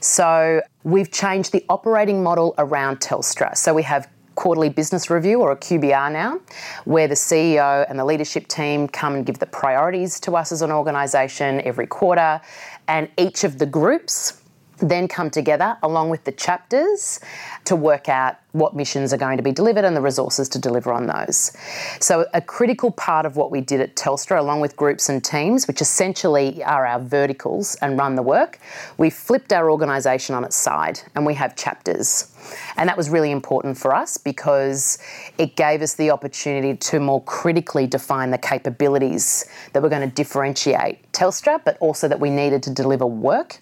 So, 0.00 0.60
we've 0.82 1.10
changed 1.10 1.52
the 1.52 1.64
operating 1.68 2.22
model 2.22 2.54
around 2.58 3.00
Telstra. 3.00 3.56
So, 3.56 3.72
we 3.72 3.82
have 3.84 4.08
quarterly 4.34 4.68
business 4.68 5.10
review 5.10 5.40
or 5.40 5.52
a 5.52 5.56
QBR 5.56 6.12
now, 6.12 6.40
where 6.84 7.08
the 7.08 7.14
CEO 7.14 7.86
and 7.88 7.98
the 7.98 8.04
leadership 8.04 8.48
team 8.48 8.88
come 8.88 9.14
and 9.14 9.26
give 9.26 9.38
the 9.38 9.46
priorities 9.46 10.18
to 10.20 10.36
us 10.36 10.52
as 10.52 10.62
an 10.62 10.70
organisation 10.70 11.60
every 11.62 11.86
quarter, 11.86 12.40
and 12.88 13.08
each 13.16 13.44
of 13.44 13.58
the 13.58 13.66
groups 13.66 14.40
then 14.78 15.08
come 15.08 15.30
together 15.30 15.76
along 15.82 16.10
with 16.10 16.24
the 16.24 16.32
chapters 16.32 17.20
to 17.64 17.76
work 17.76 18.08
out 18.08 18.36
what 18.52 18.74
missions 18.74 19.12
are 19.12 19.16
going 19.16 19.36
to 19.36 19.42
be 19.42 19.52
delivered 19.52 19.84
and 19.84 19.96
the 19.96 20.00
resources 20.00 20.48
to 20.48 20.58
deliver 20.58 20.92
on 20.92 21.06
those. 21.06 21.56
So, 22.00 22.26
a 22.34 22.40
critical 22.40 22.90
part 22.90 23.26
of 23.26 23.36
what 23.36 23.50
we 23.50 23.60
did 23.60 23.80
at 23.80 23.96
Telstra, 23.96 24.38
along 24.38 24.60
with 24.60 24.76
groups 24.76 25.08
and 25.08 25.24
teams, 25.24 25.66
which 25.66 25.80
essentially 25.80 26.62
are 26.64 26.86
our 26.86 27.00
verticals 27.00 27.76
and 27.76 27.98
run 27.98 28.16
the 28.16 28.22
work, 28.22 28.58
we 28.98 29.10
flipped 29.10 29.52
our 29.52 29.70
organisation 29.70 30.34
on 30.34 30.44
its 30.44 30.56
side 30.56 31.00
and 31.14 31.24
we 31.24 31.34
have 31.34 31.56
chapters. 31.56 32.33
And 32.76 32.88
that 32.88 32.96
was 32.96 33.10
really 33.10 33.30
important 33.30 33.76
for 33.78 33.94
us 33.94 34.18
because 34.18 34.98
it 35.38 35.56
gave 35.56 35.82
us 35.82 35.94
the 35.94 36.10
opportunity 36.10 36.76
to 36.76 37.00
more 37.00 37.22
critically 37.24 37.86
define 37.86 38.30
the 38.30 38.38
capabilities 38.38 39.48
that 39.72 39.82
were 39.82 39.88
going 39.88 40.08
to 40.08 40.14
differentiate 40.14 41.12
Telstra, 41.12 41.60
but 41.64 41.76
also 41.80 42.08
that 42.08 42.20
we 42.20 42.30
needed 42.30 42.62
to 42.64 42.70
deliver 42.70 43.06
work. 43.06 43.60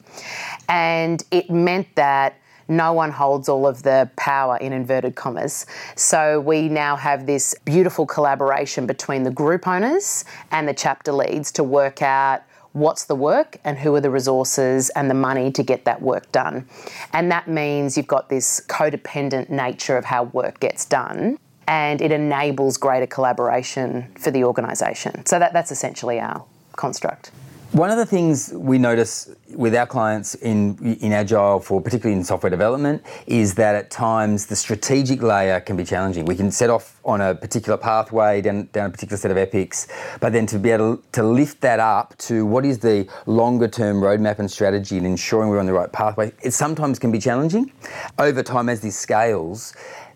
And 0.69 1.23
it 1.31 1.51
meant 1.51 1.95
that 1.97 2.37
no 2.69 2.93
one 2.93 3.11
holds 3.11 3.49
all 3.49 3.67
of 3.67 3.83
the 3.83 4.11
power 4.17 4.57
in 4.57 4.73
inverted 4.73 5.15
commas. 5.15 5.67
So 5.97 6.41
we 6.41 6.69
now 6.69 6.97
have 6.97 7.27
this 7.27 7.55
beautiful 7.65 8.07
collaboration 8.07 8.87
between 8.87 9.25
the 9.25 9.31
group 9.31 9.67
owners 9.67 10.25
and 10.51 10.67
the 10.67 10.75
chapter 10.75 11.13
leads 11.13 11.53
to 11.53 11.65
work 11.65 12.03
out 12.03 12.43
what's 12.73 13.05
the 13.05 13.15
work 13.15 13.59
and 13.65 13.79
who 13.79 13.95
are 13.95 14.01
the 14.01 14.11
resources 14.11 14.91
and 14.91 15.11
the 15.11 15.15
money 15.15 15.51
to 15.53 15.63
get 15.63 15.85
that 15.85 16.01
work 16.01 16.31
done. 16.33 16.67
And 17.13 17.31
that 17.31 17.49
means 17.49 17.97
you've 17.97 18.07
got 18.07 18.29
this 18.29 18.61
codependent 18.67 19.51
nature 19.51 19.97
of 19.97 20.07
how 20.07 20.25
work 20.25 20.61
gets 20.61 20.85
done 20.85 21.39
and 21.67 22.01
it 22.01 22.11
enables 22.11 22.77
greater 22.77 23.07
collaboration 23.07 24.11
for 24.19 24.31
the 24.31 24.45
organisation. 24.45 25.25
So 25.27 25.39
that, 25.39 25.53
that's 25.53 25.71
essentially 25.71 26.19
our 26.19 26.45
construct. 26.73 27.31
One 27.73 27.89
of 27.89 27.97
the 27.97 28.05
things 28.05 28.53
we 28.53 28.77
notice 28.77 29.31
with 29.55 29.75
our 29.75 29.87
clients 29.87 30.35
in 30.35 30.77
in 31.01 31.11
agile, 31.11 31.59
for 31.59 31.81
particularly 31.81 32.19
in 32.19 32.23
software 32.23 32.51
development, 32.51 33.03
is 33.27 33.55
that 33.55 33.75
at 33.75 33.91
times 33.91 34.45
the 34.45 34.57
strategic 34.57 35.23
layer 35.23 35.59
can 35.59 35.79
be 35.79 35.85
challenging. 35.85 36.27
We 36.27 36.37
can 36.37 36.51
set 36.51 36.69
off 36.69 37.01
on 37.03 37.23
a 37.23 37.35
particular 37.35 37.79
pathway 37.79 38.43
down, 38.43 38.69
down 38.73 38.89
a 38.89 38.91
particular 38.91 39.17
set 39.17 39.31
of 39.31 39.39
epics, 39.39 39.89
but 40.21 40.35
then 40.35 40.45
to 40.49 40.59
be 40.59 40.71
able 40.71 40.99
to 41.13 41.23
lift 41.23 41.63
that 41.63 41.81
up 41.81 42.15
to 42.19 42.45
what 42.45 42.67
is 42.67 42.79
the 42.79 43.09
longer 43.25 43.69
term 43.69 44.03
roadmap 44.03 44.39
and 44.39 44.51
strategy 44.51 44.99
and 44.99 45.07
ensuring 45.07 45.49
we're 45.49 45.59
on 45.59 45.65
the 45.65 45.73
right 45.73 45.93
pathway, 45.93 46.31
it 46.43 46.51
sometimes 46.51 46.99
can 46.99 47.11
be 47.11 47.19
challenging. 47.19 47.73
Over 48.19 48.43
time, 48.43 48.69
as 48.69 48.83
this 48.83 48.99
scales, 48.99 49.73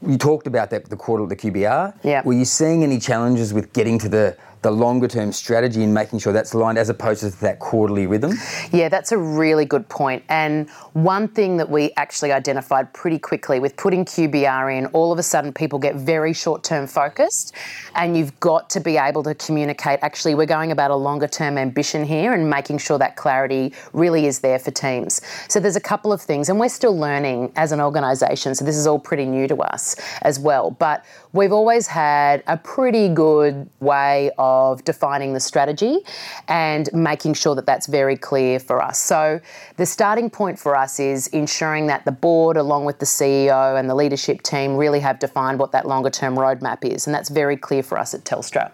you 0.07 0.19
talked 0.19 0.47
about 0.47 0.69
that 0.71 0.90
the 0.90 0.97
quarter 0.97 1.23
of 1.23 1.31
the 1.31 1.37
QBR. 1.37 1.95
Yeah. 2.03 2.21
Were 2.23 2.35
you 2.35 2.45
seeing 2.45 2.83
any 2.83 2.99
challenges 2.99 3.55
with 3.55 3.73
getting 3.73 3.99
to 4.01 4.11
the 4.11 4.37
the 4.66 4.72
longer 4.72 5.07
term 5.07 5.31
strategy 5.31 5.85
and 5.85 5.94
making 5.94 6.18
sure 6.18 6.33
that's 6.33 6.52
aligned 6.52 6.76
as 6.76 6.88
opposed 6.88 7.20
to 7.20 7.31
that 7.40 7.61
quarterly 7.61 8.05
rhythm? 8.09 8.33
Yeah, 8.72 8.88
that's 8.88 9.12
a 9.12 9.16
really 9.16 9.64
good 9.64 9.88
point. 9.88 10.24
And 10.29 10.68
one 10.92 11.29
thing 11.29 11.57
that 11.59 11.70
we 11.70 11.92
actually 11.96 12.33
identified 12.33 12.92
pretty 12.92 13.20
quickly 13.20 13.61
with 13.61 13.76
putting 13.76 14.05
QBR 14.05 14.76
in, 14.76 14.87
all 14.87 15.12
of 15.12 15.20
a 15.20 15.22
sudden 15.22 15.52
people 15.52 15.79
get 15.79 15.94
very 15.94 16.33
short 16.33 16.64
term 16.64 16.88
focused, 16.88 17.55
and 17.94 18.16
you've 18.16 18.38
got 18.40 18.68
to 18.70 18.81
be 18.81 18.96
able 18.96 19.22
to 19.22 19.37
communicate 19.37 20.00
actually, 20.02 20.35
we're 20.35 20.46
going 20.46 20.72
about 20.72 20.90
a 20.90 20.96
longer 20.96 21.29
term 21.29 21.59
ambition 21.59 22.05
here 22.05 22.33
and 22.33 22.50
making 22.50 22.79
sure 22.79 22.98
that 22.98 23.14
clarity 23.14 23.72
really 23.92 24.26
is 24.26 24.40
there 24.40 24.59
for 24.59 24.72
teams. 24.72 25.20
So 25.48 25.61
there's 25.61 25.76
a 25.76 25.81
couple 25.92 26.12
of 26.12 26.20
things, 26.20 26.48
and 26.48 26.59
we're 26.59 26.68
still 26.70 26.98
learning 26.98 27.52
as 27.55 27.70
an 27.70 27.81
organisation, 27.81 28.57
so 28.57 28.64
this 28.64 28.76
is 28.76 28.88
all 28.88 28.98
pretty 28.98 29.26
new 29.26 29.46
to 29.46 29.59
us 29.59 29.94
as 30.22 30.40
well. 30.40 30.72
But 30.72 31.05
we've 31.33 31.52
always 31.52 31.87
had 31.87 32.42
a 32.48 32.57
pretty 32.57 33.09
good 33.09 33.70
way 33.79 34.33
of 34.38 34.56
defining 34.85 35.33
the 35.33 35.40
strategy 35.40 36.01
and 36.49 36.88
making 36.92 37.35
sure 37.35 37.55
that 37.55 37.66
that's 37.66 37.87
very 37.87 38.16
clear 38.16 38.59
for 38.59 38.83
us. 38.83 38.99
So 38.99 39.40
the 39.77 39.87
starting 39.87 40.31
point 40.31 40.59
for 40.59 40.77
us 40.77 41.01
is 41.01 41.29
ensuring 41.29 41.87
that 41.88 42.05
the 42.05 42.12
board, 42.12 42.57
along 42.57 42.85
with 42.85 42.99
the 42.99 43.07
CEO 43.07 43.79
and 43.79 43.88
the 43.88 43.95
leadership 43.95 44.42
team, 44.42 44.77
really 44.77 45.01
have 45.01 45.19
defined 45.19 45.59
what 45.59 45.73
that 45.73 45.87
longer 45.87 46.11
term 46.11 46.37
roadmap 46.37 46.85
is, 46.85 47.07
and 47.07 47.14
that's 47.14 47.29
very 47.29 47.57
clear 47.57 47.83
for 47.83 47.99
us 47.99 48.14
at 48.14 48.25
Telstra. 48.25 48.73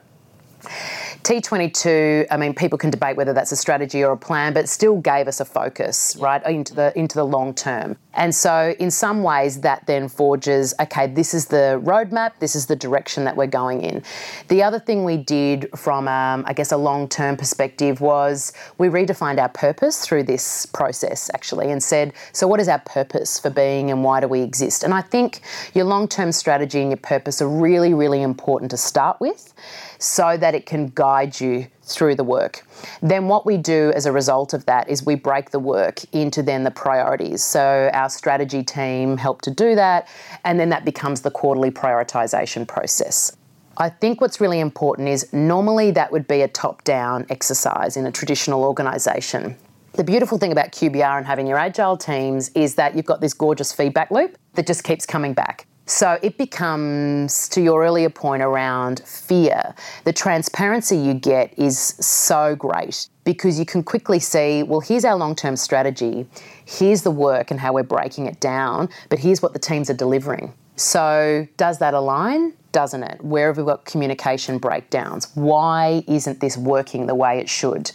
T22, 1.22 2.26
I 2.32 2.36
mean, 2.36 2.52
people 2.52 2.76
can 2.76 2.90
debate 2.90 3.16
whether 3.16 3.32
that's 3.32 3.52
a 3.52 3.56
strategy 3.56 4.02
or 4.02 4.10
a 4.10 4.16
plan, 4.16 4.52
but 4.52 4.68
still 4.68 5.00
gave 5.00 5.28
us 5.28 5.38
a 5.38 5.44
focus, 5.44 6.16
right, 6.16 6.44
into 6.46 6.74
the 6.74 6.96
into 6.98 7.14
the 7.14 7.24
long 7.24 7.54
term. 7.54 7.96
And 8.14 8.34
so, 8.34 8.74
in 8.78 8.90
some 8.90 9.22
ways, 9.22 9.60
that 9.60 9.86
then 9.86 10.08
forges, 10.08 10.74
okay, 10.80 11.06
this 11.06 11.32
is 11.32 11.46
the 11.46 11.80
roadmap, 11.82 12.32
this 12.40 12.54
is 12.56 12.66
the 12.66 12.76
direction 12.76 13.24
that 13.24 13.36
we're 13.36 13.46
going 13.46 13.82
in. 13.82 14.02
The 14.48 14.62
other 14.62 14.78
thing 14.78 15.04
we 15.04 15.16
did 15.16 15.70
from, 15.76 16.08
um, 16.08 16.44
I 16.46 16.52
guess, 16.52 16.72
a 16.72 16.76
long 16.76 17.08
term 17.08 17.36
perspective 17.36 18.00
was 18.00 18.52
we 18.78 18.88
redefined 18.88 19.38
our 19.38 19.48
purpose 19.48 20.04
through 20.04 20.24
this 20.24 20.66
process, 20.66 21.30
actually, 21.34 21.70
and 21.70 21.82
said, 21.82 22.12
so 22.32 22.48
what 22.48 22.58
is 22.58 22.68
our 22.68 22.80
purpose 22.80 23.38
for 23.38 23.48
being 23.48 23.90
and 23.90 24.02
why 24.02 24.20
do 24.20 24.26
we 24.26 24.40
exist? 24.42 24.82
And 24.82 24.92
I 24.92 25.02
think 25.02 25.40
your 25.72 25.84
long 25.84 26.08
term 26.08 26.32
strategy 26.32 26.80
and 26.80 26.90
your 26.90 26.98
purpose 26.98 27.40
are 27.40 27.48
really, 27.48 27.94
really 27.94 28.22
important 28.22 28.72
to 28.72 28.76
start 28.76 29.20
with 29.20 29.54
so 30.02 30.36
that 30.36 30.54
it 30.54 30.66
can 30.66 30.88
guide 31.12 31.38
you 31.38 31.66
through 31.82 32.14
the 32.14 32.24
work. 32.24 32.66
Then 33.02 33.28
what 33.28 33.44
we 33.44 33.58
do 33.58 33.92
as 33.94 34.06
a 34.06 34.12
result 34.12 34.54
of 34.54 34.64
that 34.64 34.88
is 34.88 35.04
we 35.04 35.14
break 35.14 35.50
the 35.50 35.58
work 35.58 35.96
into 36.12 36.42
then 36.42 36.64
the 36.64 36.70
priorities. 36.70 37.42
So 37.42 37.90
our 37.92 38.08
strategy 38.08 38.62
team 38.62 39.18
help 39.18 39.42
to 39.42 39.50
do 39.50 39.74
that 39.74 40.08
and 40.44 40.58
then 40.58 40.70
that 40.70 40.84
becomes 40.86 41.20
the 41.20 41.30
quarterly 41.30 41.70
prioritization 41.70 42.66
process. 42.66 43.36
I 43.76 43.90
think 43.90 44.22
what's 44.22 44.40
really 44.40 44.60
important 44.60 45.08
is 45.08 45.30
normally 45.32 45.90
that 45.90 46.12
would 46.12 46.26
be 46.26 46.40
a 46.42 46.48
top 46.48 46.82
down 46.84 47.26
exercise 47.28 47.96
in 47.98 48.06
a 48.06 48.12
traditional 48.12 48.64
organisation. 48.64 49.56
The 49.92 50.04
beautiful 50.04 50.38
thing 50.38 50.52
about 50.52 50.72
QBR 50.72 51.18
and 51.18 51.26
having 51.26 51.46
your 51.46 51.58
agile 51.58 51.98
teams 51.98 52.50
is 52.54 52.76
that 52.76 52.96
you've 52.96 53.10
got 53.12 53.20
this 53.20 53.34
gorgeous 53.34 53.70
feedback 53.70 54.10
loop 54.10 54.38
that 54.54 54.66
just 54.66 54.82
keeps 54.84 55.04
coming 55.04 55.34
back. 55.34 55.66
So 55.92 56.18
it 56.22 56.38
becomes, 56.38 57.50
to 57.50 57.60
your 57.60 57.84
earlier 57.84 58.08
point 58.08 58.42
around 58.42 59.00
fear, 59.00 59.74
the 60.04 60.12
transparency 60.12 60.96
you 60.96 61.12
get 61.12 61.52
is 61.58 61.78
so 61.78 62.56
great 62.56 63.08
because 63.24 63.58
you 63.58 63.66
can 63.66 63.82
quickly 63.82 64.18
see, 64.18 64.62
well, 64.62 64.80
here's 64.80 65.04
our 65.04 65.16
long 65.16 65.36
term 65.36 65.54
strategy, 65.54 66.26
here's 66.64 67.02
the 67.02 67.10
work 67.10 67.50
and 67.50 67.60
how 67.60 67.74
we're 67.74 67.82
breaking 67.82 68.24
it 68.24 68.40
down, 68.40 68.88
but 69.10 69.18
here's 69.18 69.42
what 69.42 69.52
the 69.52 69.58
teams 69.58 69.90
are 69.90 69.94
delivering. 69.94 70.54
So, 70.76 71.46
does 71.58 71.78
that 71.80 71.92
align? 71.92 72.54
Doesn't 72.72 73.02
it? 73.02 73.22
Where 73.22 73.48
have 73.48 73.58
we 73.58 73.64
got 73.64 73.84
communication 73.84 74.56
breakdowns? 74.56 75.30
Why 75.34 76.02
isn't 76.08 76.40
this 76.40 76.56
working 76.56 77.06
the 77.06 77.14
way 77.14 77.38
it 77.38 77.50
should? 77.50 77.92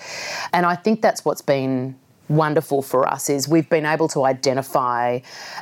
And 0.53 0.67
I 0.67 0.75
think 0.75 1.01
that's 1.01 1.25
what's 1.25 1.41
been 1.41 1.95
wonderful 2.29 2.81
for 2.81 3.07
us 3.07 3.29
is 3.29 3.47
we've 3.47 3.69
been 3.69 3.85
able 3.85 4.07
to 4.09 4.25
identify 4.25 5.19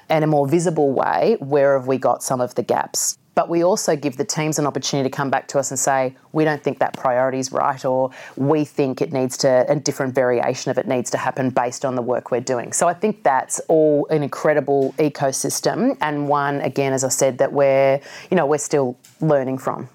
in 0.10 0.24
a 0.24 0.28
more 0.28 0.48
visible 0.48 0.92
way 0.92 1.38
where 1.40 1.78
have 1.78 1.88
we 1.88 1.98
got 1.98 2.24
some 2.24 2.42
of 2.42 2.56
the 2.56 2.64
gaps. 2.64 3.18
But 3.36 3.50
we 3.50 3.66
also 3.66 3.98
give 3.98 4.16
the 4.16 4.24
teams 4.24 4.60
an 4.60 4.66
opportunity 4.66 5.10
to 5.10 5.14
come 5.14 5.30
back 5.30 5.50
to 5.50 5.60
us 5.60 5.70
and 5.70 5.78
say, 5.78 6.16
we 6.32 6.46
don't 6.46 6.64
think 6.64 6.80
that 6.80 6.94
priority 6.94 7.38
is 7.40 7.52
right, 7.52 7.84
or 7.84 8.12
we 8.38 8.64
think 8.64 9.02
it 9.02 9.12
needs 9.12 9.36
to, 9.40 9.66
a 9.68 9.76
different 9.76 10.16
variation 10.16 10.72
of 10.72 10.78
it 10.78 10.88
needs 10.88 11.12
to 11.12 11.18
happen 11.18 11.50
based 11.50 11.84
on 11.84 11.96
the 11.96 12.02
work 12.02 12.32
we're 12.32 12.40
doing. 12.40 12.72
So 12.72 12.88
I 12.88 12.94
think 12.94 13.24
that's 13.24 13.60
all 13.68 14.08
an 14.10 14.24
incredible 14.24 14.96
ecosystem 14.98 15.98
and 16.00 16.30
one, 16.30 16.62
again, 16.62 16.94
as 16.94 17.04
I 17.04 17.10
said, 17.10 17.38
that 17.40 17.52
we're, 17.52 18.00
you 18.32 18.38
know, 18.38 18.46
we're 18.46 18.58
still 18.58 18.98
learning 19.20 19.58
from. 19.58 19.90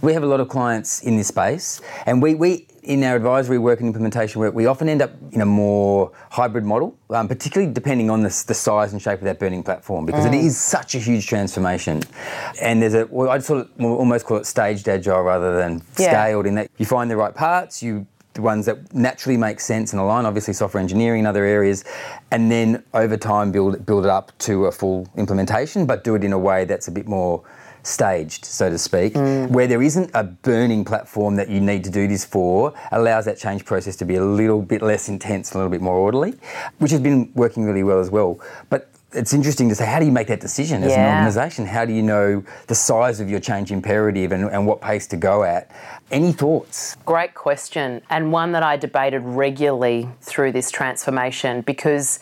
We 0.00 0.12
have 0.12 0.22
a 0.22 0.26
lot 0.26 0.38
of 0.38 0.48
clients 0.48 1.02
in 1.02 1.16
this 1.16 1.28
space, 1.28 1.80
and 2.06 2.22
we, 2.22 2.36
we 2.36 2.68
in 2.84 3.02
our 3.02 3.16
advisory 3.16 3.58
work 3.58 3.80
and 3.80 3.86
implementation 3.86 4.40
work, 4.40 4.54
we 4.54 4.66
often 4.66 4.88
end 4.88 5.00
up 5.00 5.12
in 5.32 5.40
a 5.40 5.46
more 5.46 6.12
hybrid 6.30 6.64
model, 6.64 6.96
um, 7.10 7.26
particularly 7.26 7.72
depending 7.72 8.10
on 8.10 8.22
the, 8.22 8.44
the, 8.46 8.54
size 8.54 8.92
and 8.92 9.00
shape 9.00 9.18
of 9.18 9.24
that 9.24 9.38
burning 9.38 9.62
platform, 9.62 10.04
because 10.04 10.26
mm. 10.26 10.34
it 10.34 10.44
is 10.44 10.60
such 10.60 10.94
a 10.94 10.98
huge 10.98 11.26
transformation. 11.26 12.02
And 12.60 12.82
there's 12.82 12.94
a, 12.94 13.06
well, 13.10 13.30
I'd 13.30 13.42
sort 13.42 13.60
of 13.60 13.84
almost 13.84 14.26
call 14.26 14.36
it 14.36 14.46
staged 14.46 14.88
agile 14.88 15.22
rather 15.22 15.56
than 15.56 15.82
yeah. 15.98 16.10
scaled, 16.10 16.46
in 16.46 16.54
that 16.56 16.70
you 16.76 16.84
find 16.86 17.10
the 17.10 17.16
right 17.16 17.34
parts, 17.34 17.82
you 17.82 18.06
the 18.34 18.42
ones 18.42 18.66
that 18.66 18.92
naturally 18.92 19.36
make 19.36 19.60
sense 19.60 19.92
and 19.92 20.00
align, 20.00 20.26
obviously 20.26 20.52
software 20.52 20.80
engineering 20.80 21.20
and 21.20 21.28
other 21.28 21.44
areas, 21.44 21.84
and 22.32 22.50
then 22.50 22.82
over 22.92 23.16
time 23.16 23.52
build 23.52 23.86
build 23.86 24.04
it 24.04 24.10
up 24.10 24.36
to 24.38 24.66
a 24.66 24.72
full 24.72 25.08
implementation, 25.16 25.86
but 25.86 26.04
do 26.04 26.16
it 26.16 26.24
in 26.24 26.32
a 26.32 26.38
way 26.38 26.64
that's 26.64 26.88
a 26.88 26.90
bit 26.90 27.06
more 27.06 27.44
staged, 27.86 28.44
so 28.44 28.70
to 28.70 28.78
speak, 28.78 29.14
mm. 29.14 29.48
where 29.50 29.66
there 29.66 29.82
isn't 29.82 30.10
a 30.14 30.24
burning 30.24 30.84
platform 30.84 31.36
that 31.36 31.48
you 31.48 31.60
need 31.60 31.84
to 31.84 31.90
do 31.90 32.08
this 32.08 32.24
for, 32.24 32.74
allows 32.92 33.24
that 33.26 33.38
change 33.38 33.64
process 33.64 33.96
to 33.96 34.04
be 34.04 34.16
a 34.16 34.24
little 34.24 34.62
bit 34.62 34.82
less 34.82 35.08
intense, 35.08 35.52
a 35.52 35.58
little 35.58 35.70
bit 35.70 35.80
more 35.80 35.96
orderly, 35.96 36.34
which 36.78 36.90
has 36.90 37.00
been 37.00 37.30
working 37.34 37.64
really 37.64 37.82
well 37.82 38.00
as 38.00 38.10
well. 38.10 38.40
But 38.70 38.90
it's 39.14 39.32
interesting 39.32 39.68
to 39.68 39.74
say, 39.74 39.86
how 39.86 40.00
do 40.00 40.06
you 40.06 40.12
make 40.12 40.26
that 40.26 40.40
decision 40.40 40.82
as 40.82 40.90
yeah. 40.90 41.06
an 41.06 41.18
organisation? 41.18 41.66
How 41.66 41.84
do 41.84 41.92
you 41.92 42.02
know 42.02 42.42
the 42.66 42.74
size 42.74 43.20
of 43.20 43.30
your 43.30 43.40
change 43.40 43.70
imperative 43.70 44.32
and, 44.32 44.44
and 44.50 44.66
what 44.66 44.80
pace 44.80 45.06
to 45.08 45.16
go 45.16 45.44
at? 45.44 45.70
Any 46.10 46.32
thoughts? 46.32 46.96
Great 47.06 47.34
question, 47.34 48.02
and 48.10 48.32
one 48.32 48.52
that 48.52 48.62
I 48.62 48.76
debated 48.76 49.20
regularly 49.20 50.08
through 50.20 50.52
this 50.52 50.70
transformation 50.70 51.62
because 51.62 52.18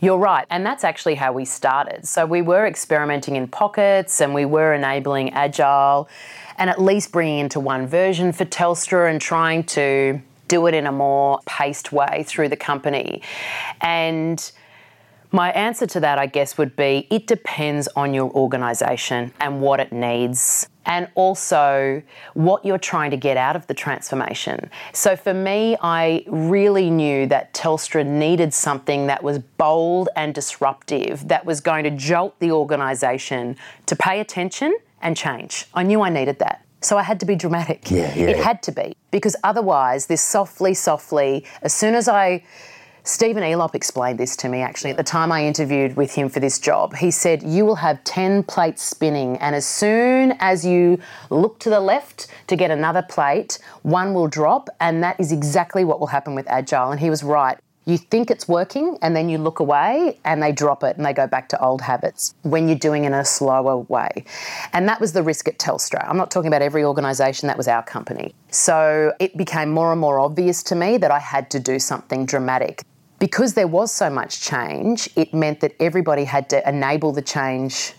you're 0.00 0.18
right, 0.18 0.46
and 0.50 0.64
that's 0.64 0.84
actually 0.84 1.14
how 1.14 1.32
we 1.32 1.44
started. 1.44 2.06
So 2.06 2.26
we 2.26 2.42
were 2.42 2.66
experimenting 2.66 3.36
in 3.36 3.48
pockets 3.48 4.20
and 4.20 4.34
we 4.34 4.44
were 4.44 4.74
enabling 4.74 5.32
agile 5.32 6.08
and 6.58 6.68
at 6.70 6.80
least 6.80 7.12
bringing 7.12 7.38
into 7.38 7.60
one 7.60 7.86
version 7.86 8.32
for 8.32 8.44
Telstra 8.44 9.10
and 9.10 9.20
trying 9.20 9.64
to 9.64 10.20
do 10.48 10.66
it 10.66 10.74
in 10.74 10.86
a 10.86 10.92
more 10.92 11.40
paced 11.46 11.92
way 11.92 12.24
through 12.26 12.48
the 12.48 12.56
company. 12.56 13.22
And 13.80 14.52
My 15.32 15.50
answer 15.50 15.86
to 15.88 16.00
that, 16.00 16.18
I 16.18 16.26
guess, 16.26 16.56
would 16.56 16.76
be 16.76 17.06
it 17.10 17.26
depends 17.26 17.88
on 17.96 18.14
your 18.14 18.30
organisation 18.30 19.32
and 19.40 19.60
what 19.60 19.80
it 19.80 19.92
needs, 19.92 20.68
and 20.86 21.08
also 21.14 22.02
what 22.34 22.64
you're 22.64 22.78
trying 22.78 23.10
to 23.10 23.16
get 23.16 23.36
out 23.36 23.56
of 23.56 23.66
the 23.66 23.74
transformation. 23.74 24.70
So 24.92 25.16
for 25.16 25.34
me, 25.34 25.76
I 25.82 26.24
really 26.28 26.88
knew 26.88 27.26
that 27.26 27.52
Telstra 27.52 28.06
needed 28.06 28.54
something 28.54 29.08
that 29.08 29.22
was 29.22 29.40
bold 29.40 30.08
and 30.16 30.34
disruptive, 30.34 31.28
that 31.28 31.44
was 31.44 31.60
going 31.60 31.84
to 31.84 31.90
jolt 31.90 32.38
the 32.38 32.52
organisation 32.52 33.56
to 33.86 33.96
pay 33.96 34.20
attention 34.20 34.76
and 35.02 35.16
change. 35.16 35.66
I 35.74 35.82
knew 35.82 36.00
I 36.00 36.08
needed 36.08 36.38
that. 36.38 36.62
So 36.80 36.96
I 36.96 37.02
had 37.02 37.18
to 37.20 37.26
be 37.26 37.34
dramatic. 37.34 37.90
Yeah, 37.90 38.14
yeah. 38.14 38.28
It 38.28 38.36
had 38.36 38.62
to 38.64 38.72
be. 38.72 38.96
Because 39.10 39.34
otherwise, 39.42 40.06
this 40.06 40.22
softly, 40.22 40.72
softly, 40.74 41.44
as 41.62 41.74
soon 41.74 41.94
as 41.94 42.06
I 42.06 42.44
Stephen 43.06 43.44
Elop 43.44 43.76
explained 43.76 44.18
this 44.18 44.34
to 44.34 44.48
me 44.48 44.62
actually 44.62 44.90
at 44.90 44.96
the 44.96 45.04
time 45.04 45.30
I 45.30 45.44
interviewed 45.46 45.94
with 45.94 46.12
him 46.12 46.28
for 46.28 46.40
this 46.40 46.58
job. 46.58 46.96
He 46.96 47.12
said, 47.12 47.40
You 47.40 47.64
will 47.64 47.76
have 47.76 48.02
10 48.02 48.42
plates 48.42 48.82
spinning, 48.82 49.36
and 49.36 49.54
as 49.54 49.64
soon 49.64 50.32
as 50.40 50.66
you 50.66 50.98
look 51.30 51.60
to 51.60 51.70
the 51.70 51.78
left 51.78 52.26
to 52.48 52.56
get 52.56 52.72
another 52.72 53.02
plate, 53.02 53.60
one 53.82 54.12
will 54.12 54.26
drop, 54.26 54.68
and 54.80 55.04
that 55.04 55.20
is 55.20 55.30
exactly 55.30 55.84
what 55.84 56.00
will 56.00 56.08
happen 56.08 56.34
with 56.34 56.48
Agile. 56.48 56.90
And 56.90 56.98
he 56.98 57.08
was 57.08 57.22
right. 57.22 57.56
You 57.84 57.96
think 57.96 58.28
it's 58.28 58.48
working, 58.48 58.98
and 59.02 59.14
then 59.14 59.28
you 59.28 59.38
look 59.38 59.60
away 59.60 60.18
and 60.24 60.42
they 60.42 60.50
drop 60.50 60.82
it 60.82 60.96
and 60.96 61.06
they 61.06 61.12
go 61.12 61.28
back 61.28 61.48
to 61.50 61.64
old 61.64 61.82
habits 61.82 62.34
when 62.42 62.68
you're 62.68 62.76
doing 62.76 63.04
it 63.04 63.08
in 63.08 63.14
a 63.14 63.24
slower 63.24 63.76
way. 63.76 64.24
And 64.72 64.88
that 64.88 65.00
was 65.00 65.12
the 65.12 65.22
risk 65.22 65.46
at 65.46 65.60
Telstra. 65.60 66.04
I'm 66.08 66.16
not 66.16 66.32
talking 66.32 66.48
about 66.48 66.60
every 66.62 66.82
organisation, 66.82 67.46
that 67.46 67.56
was 67.56 67.68
our 67.68 67.84
company. 67.84 68.34
So 68.50 69.12
it 69.20 69.36
became 69.36 69.70
more 69.70 69.92
and 69.92 70.00
more 70.00 70.18
obvious 70.18 70.64
to 70.64 70.74
me 70.74 70.96
that 70.96 71.12
I 71.12 71.20
had 71.20 71.52
to 71.52 71.60
do 71.60 71.78
something 71.78 72.26
dramatic 72.26 72.82
because 73.18 73.54
there 73.54 73.66
was 73.66 73.92
so 73.92 74.10
much 74.10 74.40
change, 74.40 75.08
it 75.16 75.32
meant 75.32 75.60
that 75.60 75.74
everybody 75.80 76.24
had 76.24 76.48
to 76.50 76.68
enable 76.68 77.12
the 77.12 77.22
change 77.22 77.94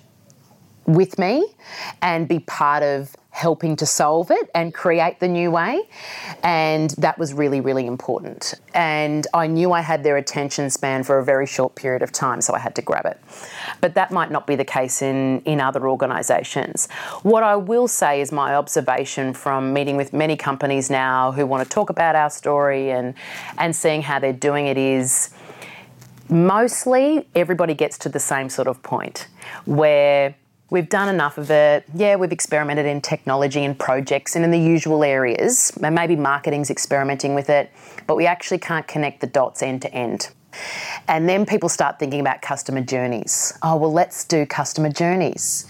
with 0.85 1.17
me 1.19 1.45
and 2.01 2.27
be 2.27 2.39
part 2.39 2.83
of 2.83 3.15
helping 3.37 3.75
to 3.75 3.85
solve 3.85 4.31
it 4.31 4.49
and 4.55 4.73
create 4.73 5.19
the 5.19 5.27
new 5.27 5.51
way. 5.51 5.79
And 6.41 6.89
that 6.97 7.19
was 7.19 7.35
really, 7.35 7.61
really 7.61 7.85
important. 7.85 8.55
And 8.73 9.27
I 9.31 9.45
knew 9.45 9.71
I 9.73 9.81
had 9.81 10.03
their 10.03 10.17
attention 10.17 10.71
span 10.71 11.03
for 11.03 11.19
a 11.19 11.23
very 11.23 11.45
short 11.45 11.75
period 11.75 12.01
of 12.01 12.11
time, 12.11 12.41
so 12.41 12.55
I 12.55 12.59
had 12.59 12.73
to 12.75 12.81
grab 12.81 13.05
it. 13.05 13.21
But 13.79 13.93
that 13.93 14.09
might 14.09 14.31
not 14.31 14.47
be 14.47 14.55
the 14.55 14.65
case 14.65 15.03
in, 15.03 15.41
in 15.41 15.61
other 15.61 15.87
organisations. 15.87 16.87
What 17.21 17.43
I 17.43 17.55
will 17.55 17.87
say 17.87 18.21
is 18.21 18.31
my 18.31 18.55
observation 18.55 19.33
from 19.33 19.71
meeting 19.71 19.97
with 19.97 20.13
many 20.13 20.35
companies 20.35 20.89
now 20.89 21.31
who 21.31 21.45
want 21.45 21.63
to 21.63 21.69
talk 21.69 21.91
about 21.91 22.15
our 22.15 22.31
story 22.31 22.89
and, 22.89 23.13
and 23.59 23.75
seeing 23.75 24.01
how 24.01 24.17
they're 24.17 24.33
doing 24.33 24.65
it 24.65 24.79
is 24.79 25.29
mostly 26.27 27.27
everybody 27.35 27.75
gets 27.75 27.99
to 27.99 28.09
the 28.09 28.19
same 28.19 28.49
sort 28.49 28.67
of 28.67 28.81
point 28.81 29.27
where 29.65 30.35
We've 30.69 30.89
done 30.89 31.07
enough 31.07 31.37
of 31.37 31.49
it. 31.49 31.85
Yeah, 31.95 32.17
we've 32.17 32.33
experimented 32.33 32.85
in 32.85 32.99
technology 32.99 33.63
and 33.63 33.79
projects 33.79 34.35
and 34.35 34.43
in 34.43 34.51
the 34.51 34.59
usual 34.59 35.01
areas. 35.03 35.71
Maybe 35.79 36.17
marketing's 36.17 36.69
experimenting 36.69 37.35
with 37.35 37.49
it, 37.49 37.71
but 38.05 38.17
we 38.17 38.25
actually 38.25 38.57
can't 38.57 38.85
connect 38.85 39.21
the 39.21 39.27
dots 39.27 39.63
end 39.63 39.81
to 39.83 39.93
end. 39.93 40.29
And 41.07 41.29
then 41.29 41.45
people 41.45 41.69
start 41.69 41.99
thinking 41.99 42.19
about 42.19 42.41
customer 42.41 42.81
journeys. 42.81 43.57
Oh, 43.63 43.77
well, 43.77 43.93
let's 43.93 44.25
do 44.25 44.45
customer 44.45 44.89
journeys. 44.89 45.65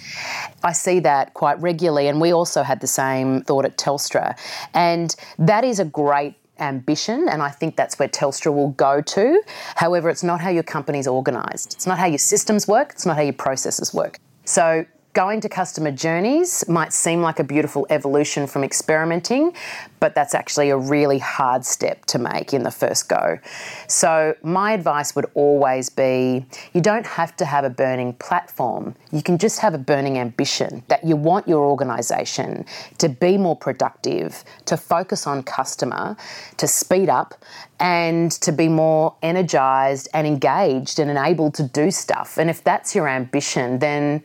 I 0.63 0.71
see 0.71 0.99
that 1.01 1.35
quite 1.35 1.59
regularly, 1.61 2.07
and 2.07 2.19
we 2.19 2.31
also 2.31 2.63
had 2.63 2.79
the 2.79 2.87
same 2.87 3.41
thought 3.41 3.65
at 3.65 3.77
Telstra. 3.77 4.35
And 4.73 5.15
that 5.37 5.63
is 5.63 5.79
a 5.79 5.85
great 5.85 6.35
ambition, 6.59 7.27
and 7.29 7.43
I 7.43 7.49
think 7.49 7.75
that's 7.75 7.99
where 7.99 8.07
Telstra 8.07 8.51
will 8.51 8.69
go 8.69 9.01
to. 9.01 9.43
However, 9.75 10.09
it's 10.09 10.23
not 10.23 10.41
how 10.41 10.49
your 10.49 10.63
company's 10.63 11.07
organised, 11.07 11.75
it's 11.75 11.85
not 11.85 11.99
how 11.99 12.07
your 12.07 12.17
systems 12.17 12.67
work, 12.67 12.93
it's 12.93 13.05
not 13.05 13.15
how 13.15 13.21
your 13.21 13.33
processes 13.33 13.93
work. 13.93 14.19
So 14.47 14.85
going 15.17 15.41
to 15.41 15.49
customer 15.49 15.91
journeys 15.91 16.63
might 16.69 16.93
seem 16.93 17.23
like 17.23 17.39
a 17.39 17.43
beautiful 17.43 17.87
evolution 17.89 18.45
from 18.45 18.63
experimenting, 18.63 19.51
but 19.99 20.13
that's 20.13 20.35
actually 20.35 20.69
a 20.69 20.77
really 20.77 21.17
hard 21.17 21.65
step 21.65 22.05
to 22.05 22.19
make 22.19 22.53
in 22.53 22.61
the 22.61 22.69
first 22.69 23.09
go. 23.09 23.39
So, 23.87 24.35
my 24.43 24.73
advice 24.73 25.15
would 25.15 25.25
always 25.33 25.89
be 25.89 26.45
you 26.71 26.81
don't 26.81 27.07
have 27.07 27.35
to 27.37 27.45
have 27.45 27.65
a 27.65 27.69
burning 27.71 28.13
platform, 28.13 28.93
you 29.11 29.23
can 29.23 29.39
just 29.39 29.59
have 29.59 29.73
a 29.73 29.79
burning 29.79 30.19
ambition 30.19 30.83
that 30.87 31.03
you 31.03 31.15
want 31.15 31.47
your 31.47 31.65
organisation 31.65 32.63
to 32.99 33.09
be 33.09 33.39
more 33.39 33.55
productive, 33.55 34.43
to 34.65 34.77
focus 34.77 35.25
on 35.25 35.41
customer, 35.41 36.15
to 36.57 36.67
speed 36.67 37.09
up, 37.09 37.33
and 37.79 38.31
to 38.33 38.51
be 38.51 38.69
more 38.69 39.15
energized 39.23 40.09
and 40.13 40.27
engaged 40.27 40.99
and 40.99 41.09
enabled 41.09 41.55
to 41.55 41.63
do 41.63 41.89
stuff. 41.89 42.37
And 42.37 42.51
if 42.51 42.63
that's 42.63 42.93
your 42.93 43.07
ambition, 43.07 43.79
then 43.79 44.21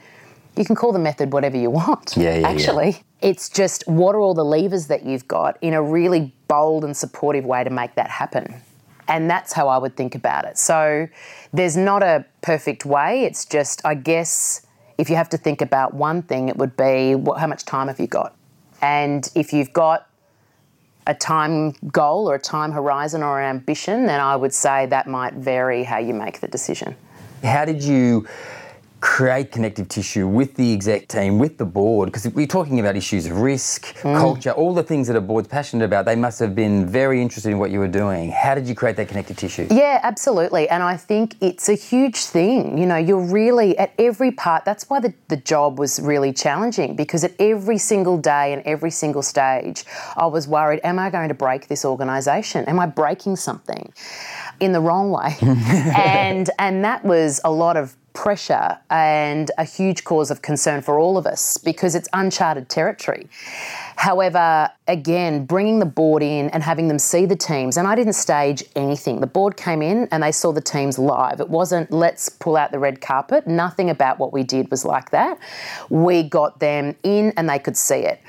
you 0.57 0.65
can 0.65 0.77
call 0.77 0.93
the 0.93 0.99
method 0.99 1.33
whatever 1.33 1.57
you 1.57 1.71
want. 1.71 2.15
Yeah, 2.17 2.37
yeah. 2.37 2.49
Actually, 2.49 2.91
yeah. 2.91 3.29
it's 3.31 3.49
just 3.49 3.85
what 3.87 4.15
are 4.15 4.21
all 4.21 4.35
the 4.35 4.45
levers 4.45 4.87
that 4.89 5.05
you've 5.05 5.27
got 5.27 5.59
in 5.63 5.75
a 5.75 5.83
really 5.83 6.35
bold 6.49 6.85
and 6.85 6.97
supportive 6.97 7.45
way 7.45 7.65
to 7.65 7.71
make 7.71 7.95
that 7.95 8.11
happen. 8.11 8.61
And 9.09 9.29
that's 9.29 9.53
how 9.53 9.69
I 9.69 9.79
would 9.79 9.97
think 9.97 10.15
about 10.15 10.45
it. 10.45 10.59
So 10.59 11.09
there's 11.53 11.77
not 11.77 12.03
a 12.03 12.25
perfect 12.41 12.85
way. 12.85 13.25
It's 13.25 13.45
just, 13.45 13.85
I 13.85 13.95
guess, 13.95 14.67
if 14.99 15.11
you 15.11 15.17
have 15.17 15.29
to 15.31 15.37
think 15.37 15.61
about 15.61 15.95
one 15.95 16.23
thing, 16.23 16.49
it 16.49 16.57
would 16.57 16.77
be 16.77 17.15
what, 17.15 17.41
how 17.41 17.47
much 17.47 17.65
time 17.65 17.89
have 17.89 17.99
you 17.99 18.07
got? 18.07 18.37
And 18.81 19.29
if 19.35 19.53
you've 19.53 19.73
got 19.73 20.09
a 21.07 21.15
time 21.15 21.73
goal 21.91 22.31
or 22.31 22.37
a 22.37 22.41
time 22.41 22.73
horizon 22.73 23.23
or 23.23 23.41
an 23.41 23.49
ambition, 23.49 24.07
then 24.07 24.21
I 24.21 24.37
would 24.37 24.55
say 24.55 24.87
that 24.87 25.07
might 25.07 25.35
vary 25.35 25.83
how 25.83 25.99
you 25.99 26.15
make 26.15 26.41
the 26.41 26.49
decision. 26.49 26.95
How 27.43 27.65
did 27.65 27.83
you 27.83 28.29
create 29.03 29.51
connective 29.51 29.89
tissue 29.89 30.29
with 30.29 30.55
the 30.55 30.73
exec 30.73 31.09
team, 31.09 31.37
with 31.37 31.59
the 31.59 31.65
board, 31.65 32.07
because 32.07 32.27
we're 32.35 32.47
talking 32.47 32.79
about 32.79 32.97
issues 32.97 33.27
of 33.27 33.37
risk, 33.37 33.97
mm. 33.97 34.17
culture, 34.17 34.53
all 34.53 34.73
the 34.73 34.83
things 34.83 35.09
that 35.09 35.17
a 35.17 35.21
board's 35.21 35.49
passionate 35.49 35.85
about. 35.85 36.05
They 36.05 36.15
must 36.15 36.39
have 36.39 36.55
been 36.55 36.87
very 36.87 37.21
interested 37.21 37.51
in 37.51 37.59
what 37.59 37.73
you 37.73 37.81
were 37.81 37.89
doing. 37.89 38.31
How 38.31 38.55
did 38.55 38.69
you 38.69 38.77
create 38.77 38.95
that 38.97 39.09
connective 39.09 39.37
tissue? 39.37 39.67
Yeah, 39.73 39.99
absolutely. 40.05 40.69
And 40.69 40.85
I 40.85 40.97
think 40.97 41.35
it's 41.41 41.69
a 41.69 41.75
huge 41.75 42.19
thing. 42.19 42.79
You 42.79 42.87
know, 42.87 42.97
you're 42.97 43.27
really 43.27 43.77
at 43.77 43.93
every 43.99 44.31
part. 44.31 44.65
That's 44.65 44.89
why 44.89 45.01
the, 45.01 45.13
the 45.27 45.37
job 45.37 45.81
was 45.81 45.99
really 45.99 46.33
challenging 46.33 46.95
because 46.95 47.25
at 47.25 47.33
every 47.41 47.79
single 47.79 48.19
day 48.19 48.53
and 48.53 48.63
every 48.63 48.93
single 48.93 49.23
stage, 49.23 49.85
I 50.17 50.27
was 50.27 50.47
worried, 50.47 50.81
am 50.85 51.01
I 51.01 51.11
going 51.11 51.29
to 51.29 51.35
break 51.35 51.67
this 51.67 51.85
organisation? 51.85 52.65
Am 52.67 52.79
I 52.79 52.87
breaking 52.87 53.35
something? 53.35 53.93
In 54.61 54.73
the 54.73 54.81
wrong 54.81 55.11
way. 55.11 55.37
and 55.43 56.51
and 56.59 56.85
that 56.85 57.05
was 57.05 57.41
a 57.45 57.51
lot 57.51 57.77
of 57.77 57.97
pressure 58.13 58.79
and 58.91 59.51
a 59.59 59.65
huge 59.65 60.05
cause 60.05 60.31
of 60.31 60.43
concern 60.43 60.83
for 60.83 60.99
all 60.99 61.17
of 61.17 61.27
us 61.27 61.57
because 61.59 61.95
it's 61.95 62.09
uncharted 62.13 62.69
territory. 62.69 63.29
However, 63.97 64.71
again, 64.89 65.45
bringing 65.45 65.79
the 65.79 65.87
board 65.87 66.23
in 66.23 66.51
and 66.51 66.63
having 66.63 66.89
them 66.89 66.99
see 66.99 67.27
the 67.27 67.37
teams, 67.37 67.77
and 67.77 67.87
I 67.87 67.95
didn't 67.95 68.15
stage 68.15 68.65
anything. 68.77 69.21
The 69.21 69.27
board 69.27 69.57
came 69.57 69.83
in 69.83 70.09
and 70.11 70.23
they 70.23 70.33
saw 70.33 70.53
the 70.53 70.61
teams 70.61 70.99
live. 70.99 71.41
It 71.41 71.49
wasn't 71.49 71.91
let's 71.91 72.29
pull 72.29 72.57
out 72.57 72.73
the 72.73 72.79
red 72.79 73.01
carpet. 73.01 73.47
Nothing 73.47 73.91
about 73.91 74.19
what 74.19 74.33
we 74.33 74.43
did 74.43 74.71
was 74.71 74.85
like 74.85 75.11
that. 75.11 75.39
We 75.89 76.23
got 76.23 76.61
them 76.61 76.97
in 77.03 77.33
and 77.37 77.49
they 77.49 77.59
could 77.59 77.77
see 77.77 78.01
it. 78.01 78.21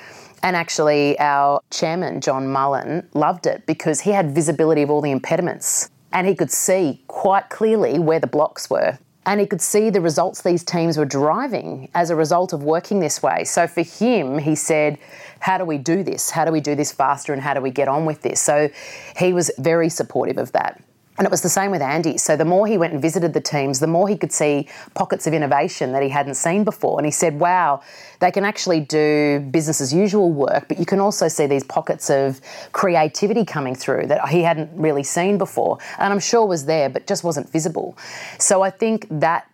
And 0.44 0.58
actually, 0.58 1.18
our 1.20 1.62
chairman, 1.72 2.20
John 2.20 2.50
Mullen, 2.50 3.08
loved 3.14 3.48
it 3.48 3.66
because 3.66 4.02
he 4.02 4.12
had 4.12 4.36
visibility 4.36 4.82
of 4.82 4.90
all 4.90 5.00
the 5.00 5.12
impediments 5.12 5.90
and 6.14 6.26
he 6.28 6.36
could 6.36 6.52
see 6.52 7.02
quite 7.08 7.50
clearly 7.50 8.00
where 8.00 8.20
the 8.20 8.28
blocks 8.28 8.70
were 8.70 8.98
and 9.26 9.40
he 9.40 9.46
could 9.46 9.62
see 9.62 9.90
the 9.90 10.02
results 10.02 10.42
these 10.42 10.64
teams 10.64 10.98
were 10.98 11.06
driving 11.06 11.90
as 11.94 12.10
a 12.10 12.16
result 12.16 12.54
of 12.54 12.64
working 12.64 13.00
this 13.00 13.24
way. 13.24 13.44
So 13.46 13.68
for 13.68 13.82
him, 13.82 14.38
he 14.38 14.56
said, 14.56 14.98
How 15.40 15.58
do 15.58 15.66
we 15.66 15.78
do 15.78 16.04
this? 16.04 16.30
How 16.30 16.46
do 16.46 16.52
we 16.52 16.60
do 16.60 16.76
this 16.76 16.92
faster 16.92 17.32
and 17.32 17.42
how 17.42 17.54
do 17.54 17.62
we 17.62 17.72
get 17.72 17.88
on 17.88 18.06
with 18.06 18.22
this? 18.22 18.42
So 18.42 18.70
he 19.18 19.34
was 19.34 19.50
very 19.58 19.90
supportive 19.90 20.38
of 20.38 20.52
that. 20.52 20.84
And 21.18 21.26
it 21.26 21.32
was 21.32 21.42
the 21.42 21.50
same 21.50 21.70
with 21.70 21.82
Andy. 21.82 22.18
So 22.18 22.36
the 22.36 22.46
more 22.46 22.66
he 22.66 22.78
went 22.78 22.94
and 22.94 23.02
visited 23.02 23.34
the 23.34 23.42
teams, 23.42 23.80
the 23.80 23.88
more 23.88 24.08
he 24.08 24.18
could 24.18 24.32
see 24.32 24.68
pockets 24.96 25.28
of 25.28 25.34
innovation 25.34 25.92
that 25.92 26.02
he 26.02 26.10
hadn't 26.10 26.36
seen 26.36 26.64
before. 26.64 26.98
And 26.98 27.06
he 27.06 27.12
said, 27.12 27.40
wow, 27.40 27.82
they 28.20 28.32
can 28.32 28.44
actually 28.44 28.80
do 28.80 29.40
business 29.52 29.80
as 29.80 29.94
usual 29.94 30.32
work, 30.32 30.68
but 30.68 30.80
you 30.80 30.86
can 30.86 31.00
also 31.00 31.28
see 31.28 31.46
these 31.46 31.64
pockets 31.64 32.10
of 32.10 32.42
creativity 32.72 33.46
coming 33.46 33.76
through 33.76 34.08
that 34.08 34.28
he 34.30 34.42
hadn't 34.42 34.72
really 34.76 35.04
seen 35.04 35.38
before. 35.38 35.78
And 36.00 36.12
I'm 36.12 36.20
sure 36.20 36.46
was 36.48 36.66
there, 36.66 36.90
but 36.90 37.06
just 37.06 37.24
wasn't 37.24 37.50
visible. 37.50 37.96
So 38.40 38.64
I 38.64 38.72
think 38.72 39.08
that 39.12 39.48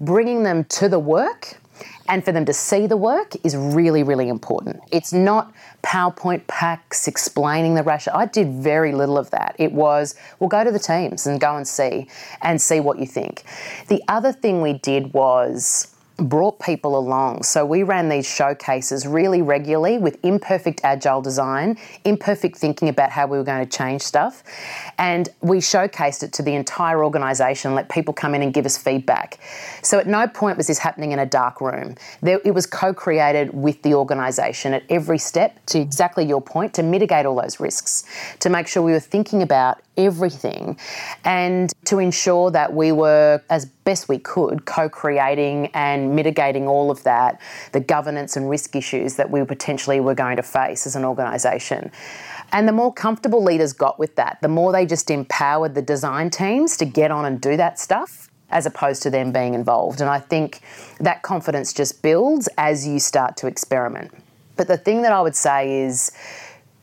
bringing 0.00 0.42
them 0.42 0.64
to 0.64 0.88
the 0.88 0.98
work 0.98 1.58
and 2.08 2.24
for 2.24 2.32
them 2.32 2.44
to 2.44 2.52
see 2.52 2.86
the 2.86 2.96
work 2.96 3.34
is 3.44 3.56
really, 3.56 4.02
really 4.02 4.28
important. 4.28 4.80
It's 4.92 5.12
not 5.12 5.52
PowerPoint 5.82 6.46
packs 6.46 7.08
explaining 7.08 7.74
the 7.74 7.82
rationale. 7.82 8.20
I 8.20 8.26
did 8.26 8.52
very 8.52 8.92
little 8.92 9.16
of 9.16 9.30
that. 9.30 9.54
It 9.58 9.72
was, 9.72 10.14
well, 10.38 10.48
go 10.48 10.64
to 10.64 10.70
the 10.70 10.78
teams 10.78 11.26
and 11.26 11.40
go 11.40 11.56
and 11.56 11.66
see 11.66 12.08
and 12.42 12.60
see 12.60 12.80
what 12.80 12.98
you 12.98 13.06
think. 13.06 13.44
The 13.88 14.02
other 14.08 14.32
thing 14.32 14.60
we 14.60 14.74
did 14.74 15.12
was 15.14 15.93
brought 16.16 16.60
people 16.60 16.96
along. 16.96 17.42
So 17.42 17.66
we 17.66 17.82
ran 17.82 18.08
these 18.08 18.26
showcases 18.26 19.06
really 19.06 19.42
regularly 19.42 19.98
with 19.98 20.18
imperfect 20.24 20.80
agile 20.84 21.20
design, 21.20 21.76
imperfect 22.04 22.56
thinking 22.56 22.88
about 22.88 23.10
how 23.10 23.26
we 23.26 23.36
were 23.36 23.44
going 23.44 23.66
to 23.66 23.76
change 23.76 24.02
stuff. 24.02 24.44
And 24.96 25.28
we 25.40 25.58
showcased 25.58 26.22
it 26.22 26.32
to 26.34 26.42
the 26.42 26.54
entire 26.54 27.04
organisation, 27.04 27.74
let 27.74 27.88
people 27.88 28.14
come 28.14 28.34
in 28.34 28.42
and 28.42 28.54
give 28.54 28.64
us 28.64 28.78
feedback. 28.78 29.40
So 29.82 29.98
at 29.98 30.06
no 30.06 30.28
point 30.28 30.56
was 30.56 30.68
this 30.68 30.78
happening 30.78 31.12
in 31.12 31.18
a 31.18 31.26
dark 31.26 31.60
room. 31.60 31.96
There, 32.20 32.40
it 32.44 32.52
was 32.52 32.66
co 32.66 32.94
created 32.94 33.52
with 33.52 33.82
the 33.82 33.94
organisation 33.94 34.72
at 34.72 34.84
every 34.88 35.18
step, 35.18 35.64
to 35.66 35.80
exactly 35.80 36.24
your 36.24 36.40
point, 36.40 36.74
to 36.74 36.82
mitigate 36.82 37.26
all 37.26 37.40
those 37.40 37.58
risks, 37.58 38.04
to 38.38 38.50
make 38.50 38.68
sure 38.68 38.82
we 38.82 38.92
were 38.92 39.00
thinking 39.00 39.42
about 39.42 39.80
everything 39.96 40.76
and 41.24 41.72
to 41.84 41.98
ensure 41.98 42.50
that 42.50 42.72
we 42.72 42.92
were, 42.92 43.40
as 43.50 43.66
best 43.66 44.08
we 44.08 44.18
could, 44.18 44.64
co 44.64 44.88
creating 44.88 45.66
and 45.74 46.03
mitigating 46.04 46.68
all 46.68 46.90
of 46.90 47.02
that, 47.04 47.40
the 47.72 47.80
governance 47.80 48.36
and 48.36 48.48
risk 48.48 48.76
issues 48.76 49.16
that 49.16 49.30
we 49.30 49.44
potentially 49.44 50.00
were 50.00 50.14
going 50.14 50.36
to 50.36 50.42
face 50.42 50.86
as 50.86 50.96
an 50.96 51.04
organisation. 51.04 51.90
And 52.52 52.68
the 52.68 52.72
more 52.72 52.92
comfortable 52.92 53.42
leaders 53.42 53.72
got 53.72 53.98
with 53.98 54.16
that, 54.16 54.38
the 54.42 54.48
more 54.48 54.72
they 54.72 54.86
just 54.86 55.10
empowered 55.10 55.74
the 55.74 55.82
design 55.82 56.30
teams 56.30 56.76
to 56.76 56.84
get 56.84 57.10
on 57.10 57.24
and 57.24 57.40
do 57.40 57.56
that 57.56 57.78
stuff 57.78 58.30
as 58.50 58.66
opposed 58.66 59.02
to 59.02 59.10
them 59.10 59.32
being 59.32 59.54
involved. 59.54 60.00
And 60.00 60.08
I 60.08 60.20
think 60.20 60.60
that 61.00 61.22
confidence 61.22 61.72
just 61.72 62.02
builds 62.02 62.48
as 62.56 62.86
you 62.86 63.00
start 63.00 63.36
to 63.38 63.46
experiment. 63.46 64.12
But 64.56 64.68
the 64.68 64.76
thing 64.76 65.02
that 65.02 65.12
I 65.12 65.20
would 65.20 65.34
say 65.34 65.82
is, 65.82 66.12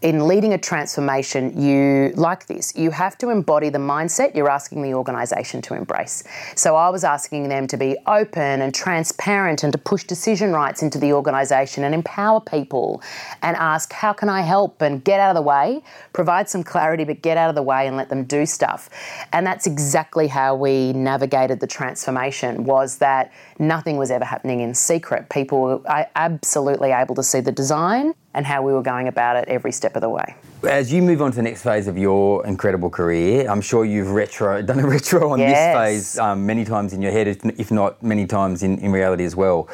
in 0.02 0.28
leading 0.28 0.54
a 0.54 0.58
transformation, 0.58 1.62
you 1.62 2.12
like 2.16 2.48
this, 2.48 2.76
you 2.76 2.90
have 2.90 3.18
to 3.20 3.30
embody 3.30 3.70
the 3.70 3.78
mindset 3.78 4.36
you're 4.36 4.50
asking 4.50 4.82
the 4.82 4.94
organisation 4.96 5.62
to 5.62 5.76
embrace. 5.76 6.24
So 6.56 6.76
I 6.76 6.90
was 6.90 7.04
asking 7.04 7.50
them 7.50 7.68
to 7.68 7.78
be 7.78 7.96
open 8.08 8.62
and 8.62 8.74
transparent 8.74 9.64
and 9.64 9.72
to 9.72 9.78
push 9.78 10.04
decision 10.06 10.54
rights 10.54 10.82
into 10.82 10.98
the 10.98 11.14
organisation 11.14 11.84
and 11.84 11.94
empower 11.94 12.42
people 12.42 13.04
and 13.44 13.56
ask, 13.58 13.94
how 13.94 14.12
can 14.12 14.28
I 14.28 14.42
help? 14.42 14.82
And 14.82 15.04
get 15.04 15.20
out 15.20 15.30
of 15.30 15.36
the 15.36 15.48
way, 15.48 15.84
provide 16.14 16.50
some 16.50 16.64
clarity, 16.64 17.04
but 17.04 17.22
get 17.22 17.38
out 17.38 17.50
of 17.50 17.56
the 17.56 17.64
way 17.64 17.86
and 17.86 17.96
let 17.96 18.10
them 18.10 18.24
do 18.24 18.48
stuff. 18.48 18.90
And 19.34 19.46
that's 19.46 19.68
exactly 19.68 20.28
how 20.28 20.56
we 20.56 20.94
navigated 20.94 21.60
the 21.60 21.68
transformation 21.68 22.64
was 22.64 22.98
that 22.98 23.32
nothing 23.60 23.98
was 23.98 24.10
ever 24.10 24.26
happening 24.26 24.62
in 24.62 24.74
secret. 24.74 25.30
People 25.30 25.62
were 25.62 26.08
absolutely 26.16 26.92
able 26.92 27.14
to 27.14 27.24
see 27.24 27.40
the 27.40 27.52
design 27.52 28.16
and 28.34 28.46
how 28.46 28.62
we 28.62 28.74
were 28.74 28.82
going 28.82 29.08
about 29.08 29.36
it 29.36 29.48
every 29.48 29.72
step 29.72 29.96
of 29.96 30.02
the 30.02 30.10
way. 30.10 30.36
As 30.68 30.94
you 30.94 31.02
move 31.02 31.22
on 31.22 31.32
to 31.32 31.36
the 31.36 31.42
next 31.42 31.64
phase 31.64 31.88
of 31.88 31.98
your 31.98 32.46
incredible 32.46 32.90
career, 32.90 33.50
I'm 33.50 33.62
sure 33.62 33.84
you've 33.84 34.12
retro 34.12 34.62
done 34.72 34.80
a 34.80 34.88
retro 34.88 35.32
on 35.32 35.40
yes. 35.40 35.50
this 35.50 36.16
phase 36.16 36.20
um, 36.20 36.46
many 36.46 36.64
times 36.64 36.94
in 36.94 37.02
your 37.02 37.12
head, 37.12 37.28
if 37.28 37.72
not 37.72 38.02
many 38.02 38.26
times 38.26 38.64
in, 38.64 38.78
in 38.80 38.92
reality 38.92 39.24
as 39.24 39.36
well. 39.36 39.70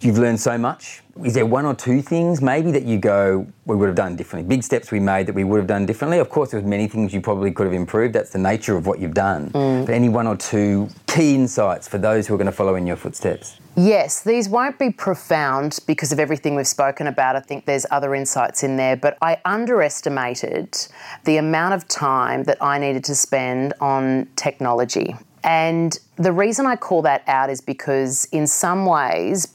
You've 0.00 0.18
learned 0.18 0.40
so 0.40 0.58
much. 0.58 1.00
Is 1.24 1.34
there 1.34 1.46
one 1.46 1.64
or 1.64 1.76
two 1.76 2.02
things 2.02 2.42
maybe 2.42 2.72
that 2.72 2.82
you 2.82 2.98
go, 2.98 3.46
we 3.66 3.76
would 3.76 3.86
have 3.86 3.94
done 3.94 4.16
differently? 4.16 4.48
Big 4.48 4.64
steps 4.64 4.90
we 4.90 4.98
made 4.98 5.26
that 5.26 5.34
we 5.34 5.44
would 5.44 5.58
have 5.58 5.68
done 5.68 5.86
differently. 5.86 6.18
Of 6.18 6.28
course, 6.28 6.50
there's 6.50 6.64
many 6.64 6.88
things 6.88 7.14
you 7.14 7.20
probably 7.20 7.52
could 7.52 7.66
have 7.66 7.72
improved. 7.72 8.12
That's 8.12 8.30
the 8.30 8.38
nature 8.38 8.76
of 8.76 8.84
what 8.84 8.98
you've 8.98 9.14
done. 9.14 9.50
Mm. 9.50 9.86
But 9.86 9.94
any 9.94 10.08
one 10.08 10.26
or 10.26 10.36
two 10.36 10.88
key 11.06 11.36
insights 11.36 11.86
for 11.86 11.98
those 11.98 12.26
who 12.26 12.34
are 12.34 12.36
going 12.36 12.46
to 12.46 12.52
follow 12.52 12.74
in 12.74 12.84
your 12.84 12.96
footsteps? 12.96 13.60
Yes, 13.74 14.22
these 14.22 14.50
won't 14.50 14.78
be 14.78 14.90
profound 14.90 15.78
because 15.86 16.12
of 16.12 16.20
everything 16.20 16.54
we've 16.54 16.66
spoken 16.66 17.06
about. 17.06 17.36
I 17.36 17.40
think 17.40 17.64
there's 17.64 17.86
other 17.90 18.14
insights 18.14 18.62
in 18.62 18.76
there, 18.76 18.96
but 18.96 19.16
I 19.22 19.38
underestimated 19.46 20.76
the 21.24 21.38
amount 21.38 21.74
of 21.74 21.88
time 21.88 22.44
that 22.44 22.58
I 22.62 22.78
needed 22.78 23.02
to 23.04 23.14
spend 23.14 23.72
on 23.80 24.28
technology. 24.36 25.16
And 25.42 25.98
the 26.16 26.32
reason 26.32 26.66
I 26.66 26.76
call 26.76 27.02
that 27.02 27.22
out 27.26 27.48
is 27.48 27.62
because, 27.62 28.26
in 28.26 28.46
some 28.46 28.84
ways, 28.84 29.48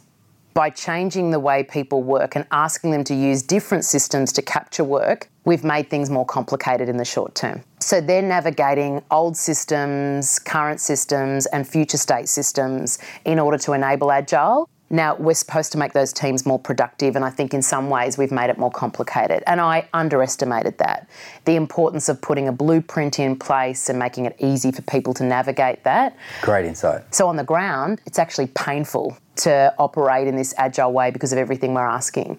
by 0.56 0.72
changing 0.72 1.30
the 1.30 1.40
way 1.40 1.62
people 1.62 2.02
work 2.02 2.36
and 2.36 2.44
asking 2.52 2.90
them 2.90 3.04
to 3.04 3.14
use 3.14 3.44
different 3.44 3.86
systems 3.86 4.34
to 4.34 4.42
capture 4.42 4.84
work, 4.84 5.30
we've 5.46 5.64
made 5.64 5.92
things 5.92 6.10
more 6.10 6.26
complicated 6.26 6.90
in 6.90 6.98
the 6.98 7.06
short 7.06 7.36
term. 7.36 7.64
So 7.88 8.02
they're 8.02 8.22
navigating 8.22 9.02
old 9.12 9.38
systems, 9.38 10.40
current 10.40 10.82
systems, 10.82 11.46
and 11.46 11.66
future 11.66 11.96
state 11.96 12.28
systems 12.28 13.00
in 13.24 13.40
order 13.40 13.58
to 13.60 13.72
enable 13.72 14.12
Agile. 14.12 14.68
Now, 14.90 15.16
we're 15.16 15.36
supposed 15.36 15.72
to 15.72 15.78
make 15.78 15.94
those 15.94 16.12
teams 16.12 16.46
more 16.46 16.60
productive, 16.60 17.16
and 17.16 17.24
I 17.24 17.30
think 17.30 17.54
in 17.54 17.62
some 17.62 17.90
ways 17.90 18.18
we've 18.18 18.32
made 18.32 18.50
it 18.50 18.58
more 18.58 18.72
complicated. 18.72 19.42
And 19.48 19.62
I 19.62 19.88
underestimated 19.94 20.78
that. 20.80 21.10
The 21.46 21.56
importance 21.56 22.10
of 22.10 22.22
putting 22.22 22.50
a 22.50 22.52
blueprint 22.52 23.20
in 23.20 23.40
place 23.40 23.88
and 23.88 23.98
making 23.98 24.26
it 24.26 24.36
easy 24.40 24.74
for 24.74 24.82
people 24.82 25.14
to 25.14 25.24
navigate 25.24 25.86
that. 25.86 26.18
Great 26.42 26.66
insight. 26.66 27.16
So, 27.16 27.30
on 27.30 27.38
the 27.38 27.46
ground, 27.46 28.02
it's 28.06 28.20
actually 28.20 28.48
painful 28.48 29.18
to 29.38 29.74
operate 29.78 30.28
in 30.28 30.36
this 30.36 30.54
agile 30.58 30.92
way 30.92 31.12
because 31.12 31.32
of 31.32 31.38
everything 31.38 31.74
we're 31.74 31.88
asking. 31.88 32.38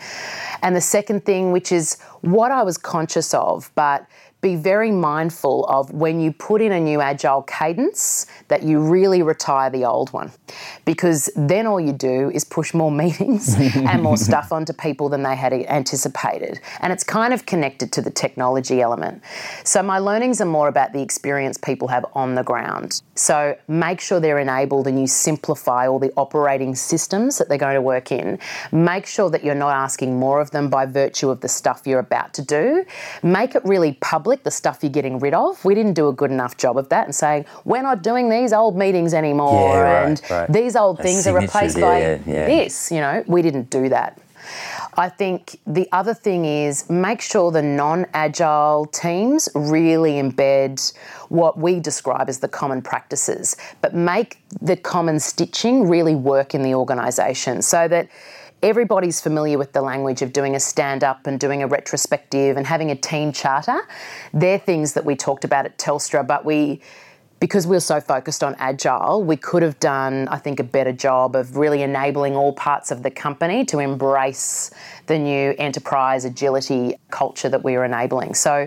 And 0.62 0.76
the 0.76 0.80
second 0.80 1.24
thing, 1.24 1.52
which 1.52 1.72
is 1.72 1.98
what 2.20 2.50
I 2.50 2.62
was 2.64 2.76
conscious 2.76 3.32
of, 3.32 3.70
but 3.76 4.06
be 4.40 4.54
very 4.54 4.92
mindful 4.92 5.64
of 5.66 5.90
when 5.90 6.20
you 6.20 6.32
put 6.32 6.62
in 6.62 6.70
a 6.70 6.78
new 6.78 7.00
agile 7.00 7.42
cadence 7.42 8.26
that 8.46 8.62
you 8.62 8.78
really 8.80 9.20
retire 9.22 9.68
the 9.68 9.84
old 9.84 10.12
one. 10.12 10.30
Because 10.84 11.28
then 11.34 11.66
all 11.66 11.80
you 11.80 11.92
do 11.92 12.30
is 12.30 12.44
push 12.44 12.72
more 12.72 12.90
meetings 12.98 13.56
and 13.58 14.02
more 14.02 14.16
stuff 14.16 14.52
onto 14.52 14.72
people 14.72 15.08
than 15.08 15.24
they 15.24 15.34
had 15.34 15.52
anticipated. 15.52 16.60
And 16.80 16.92
it's 16.92 17.02
kind 17.02 17.34
of 17.34 17.46
connected 17.46 17.92
to 17.92 18.02
the 18.02 18.10
technology 18.10 18.80
element. 18.80 19.22
So 19.64 19.82
my 19.82 19.98
learnings 19.98 20.40
are 20.40 20.46
more 20.46 20.68
about 20.68 20.92
the 20.92 21.02
experience 21.02 21.58
people 21.58 21.88
have 21.88 22.06
on 22.14 22.36
the 22.36 22.44
ground. 22.44 23.02
So 23.16 23.56
make 23.66 24.00
sure 24.00 24.20
they're 24.20 24.38
enabled 24.38 24.86
and 24.86 25.00
you 25.00 25.08
simplify 25.08 25.88
all 25.88 25.98
the 25.98 26.12
operating 26.16 26.76
systems 26.76 27.38
that 27.38 27.48
they're 27.48 27.58
going 27.58 27.74
to 27.74 27.82
work 27.82 28.12
in. 28.12 28.38
Make 28.70 29.06
sure 29.06 29.30
that 29.30 29.42
you're 29.42 29.56
not 29.56 29.72
asking 29.72 30.18
more 30.18 30.40
of 30.40 30.52
them 30.52 30.70
by 30.70 30.86
virtue 30.86 31.28
of 31.30 31.40
the 31.40 31.48
stuff 31.48 31.82
you're 31.86 31.98
about 31.98 32.34
to 32.34 32.42
do. 32.42 32.84
Make 33.22 33.56
it 33.56 33.64
really 33.64 33.98
public 34.00 34.27
public, 34.28 34.44
the 34.44 34.50
stuff 34.50 34.80
you're 34.82 34.92
getting 34.92 35.18
rid 35.18 35.32
of. 35.32 35.64
We 35.64 35.74
didn't 35.74 35.94
do 35.94 36.08
a 36.08 36.12
good 36.12 36.30
enough 36.30 36.58
job 36.58 36.76
of 36.76 36.90
that 36.90 37.06
and 37.06 37.14
saying, 37.14 37.46
we're 37.64 37.82
not 37.82 38.02
doing 38.02 38.28
these 38.28 38.52
old 38.52 38.76
meetings 38.76 39.14
anymore 39.14 39.74
yeah, 39.74 39.80
right, 39.80 40.06
and 40.06 40.22
right. 40.30 40.52
these 40.52 40.76
old 40.76 40.98
things 40.98 41.26
are 41.26 41.34
replaced 41.34 41.80
by 41.80 41.98
yeah. 41.98 42.16
this. 42.46 42.92
You 42.92 43.00
know, 43.00 43.24
we 43.26 43.40
didn't 43.40 43.70
do 43.70 43.88
that. 43.88 44.20
I 44.98 45.08
think 45.08 45.58
the 45.66 45.88
other 45.92 46.12
thing 46.12 46.44
is 46.44 46.90
make 46.90 47.22
sure 47.22 47.50
the 47.50 47.62
non 47.62 48.04
agile 48.12 48.84
teams 48.86 49.48
really 49.54 50.12
embed 50.12 50.92
what 51.28 51.58
we 51.58 51.80
describe 51.80 52.28
as 52.28 52.40
the 52.40 52.48
common 52.48 52.82
practices, 52.82 53.56
but 53.80 53.94
make 53.94 54.38
the 54.60 54.76
common 54.76 55.20
stitching 55.20 55.88
really 55.88 56.14
work 56.14 56.54
in 56.54 56.62
the 56.62 56.74
organisation 56.74 57.62
so 57.62 57.88
that 57.88 58.08
everybody's 58.62 59.20
familiar 59.20 59.58
with 59.58 59.72
the 59.72 59.82
language 59.82 60.22
of 60.22 60.32
doing 60.32 60.54
a 60.54 60.60
stand 60.60 61.04
up 61.04 61.26
and 61.26 61.38
doing 61.38 61.62
a 61.62 61.66
retrospective 61.66 62.56
and 62.56 62.66
having 62.66 62.90
a 62.90 62.96
team 62.96 63.32
charter. 63.32 63.78
They're 64.32 64.58
things 64.58 64.94
that 64.94 65.04
we 65.04 65.16
talked 65.16 65.44
about 65.44 65.64
at 65.64 65.78
Telstra, 65.78 66.26
but 66.26 66.44
we 66.44 66.80
because 67.40 67.66
we 67.66 67.76
were 67.76 67.80
so 67.80 68.00
focused 68.00 68.42
on 68.42 68.56
agile, 68.58 69.22
we 69.22 69.36
could 69.36 69.62
have 69.62 69.78
done, 69.78 70.26
I 70.28 70.38
think, 70.38 70.58
a 70.58 70.64
better 70.64 70.92
job 70.92 71.36
of 71.36 71.56
really 71.56 71.82
enabling 71.82 72.34
all 72.34 72.52
parts 72.52 72.90
of 72.90 73.02
the 73.02 73.10
company 73.10 73.64
to 73.66 73.78
embrace 73.78 74.72
the 75.06 75.18
new 75.18 75.54
enterprise 75.58 76.24
agility 76.24 76.96
culture 77.10 77.48
that 77.48 77.62
we 77.62 77.76
were 77.76 77.84
enabling. 77.84 78.34
So 78.34 78.66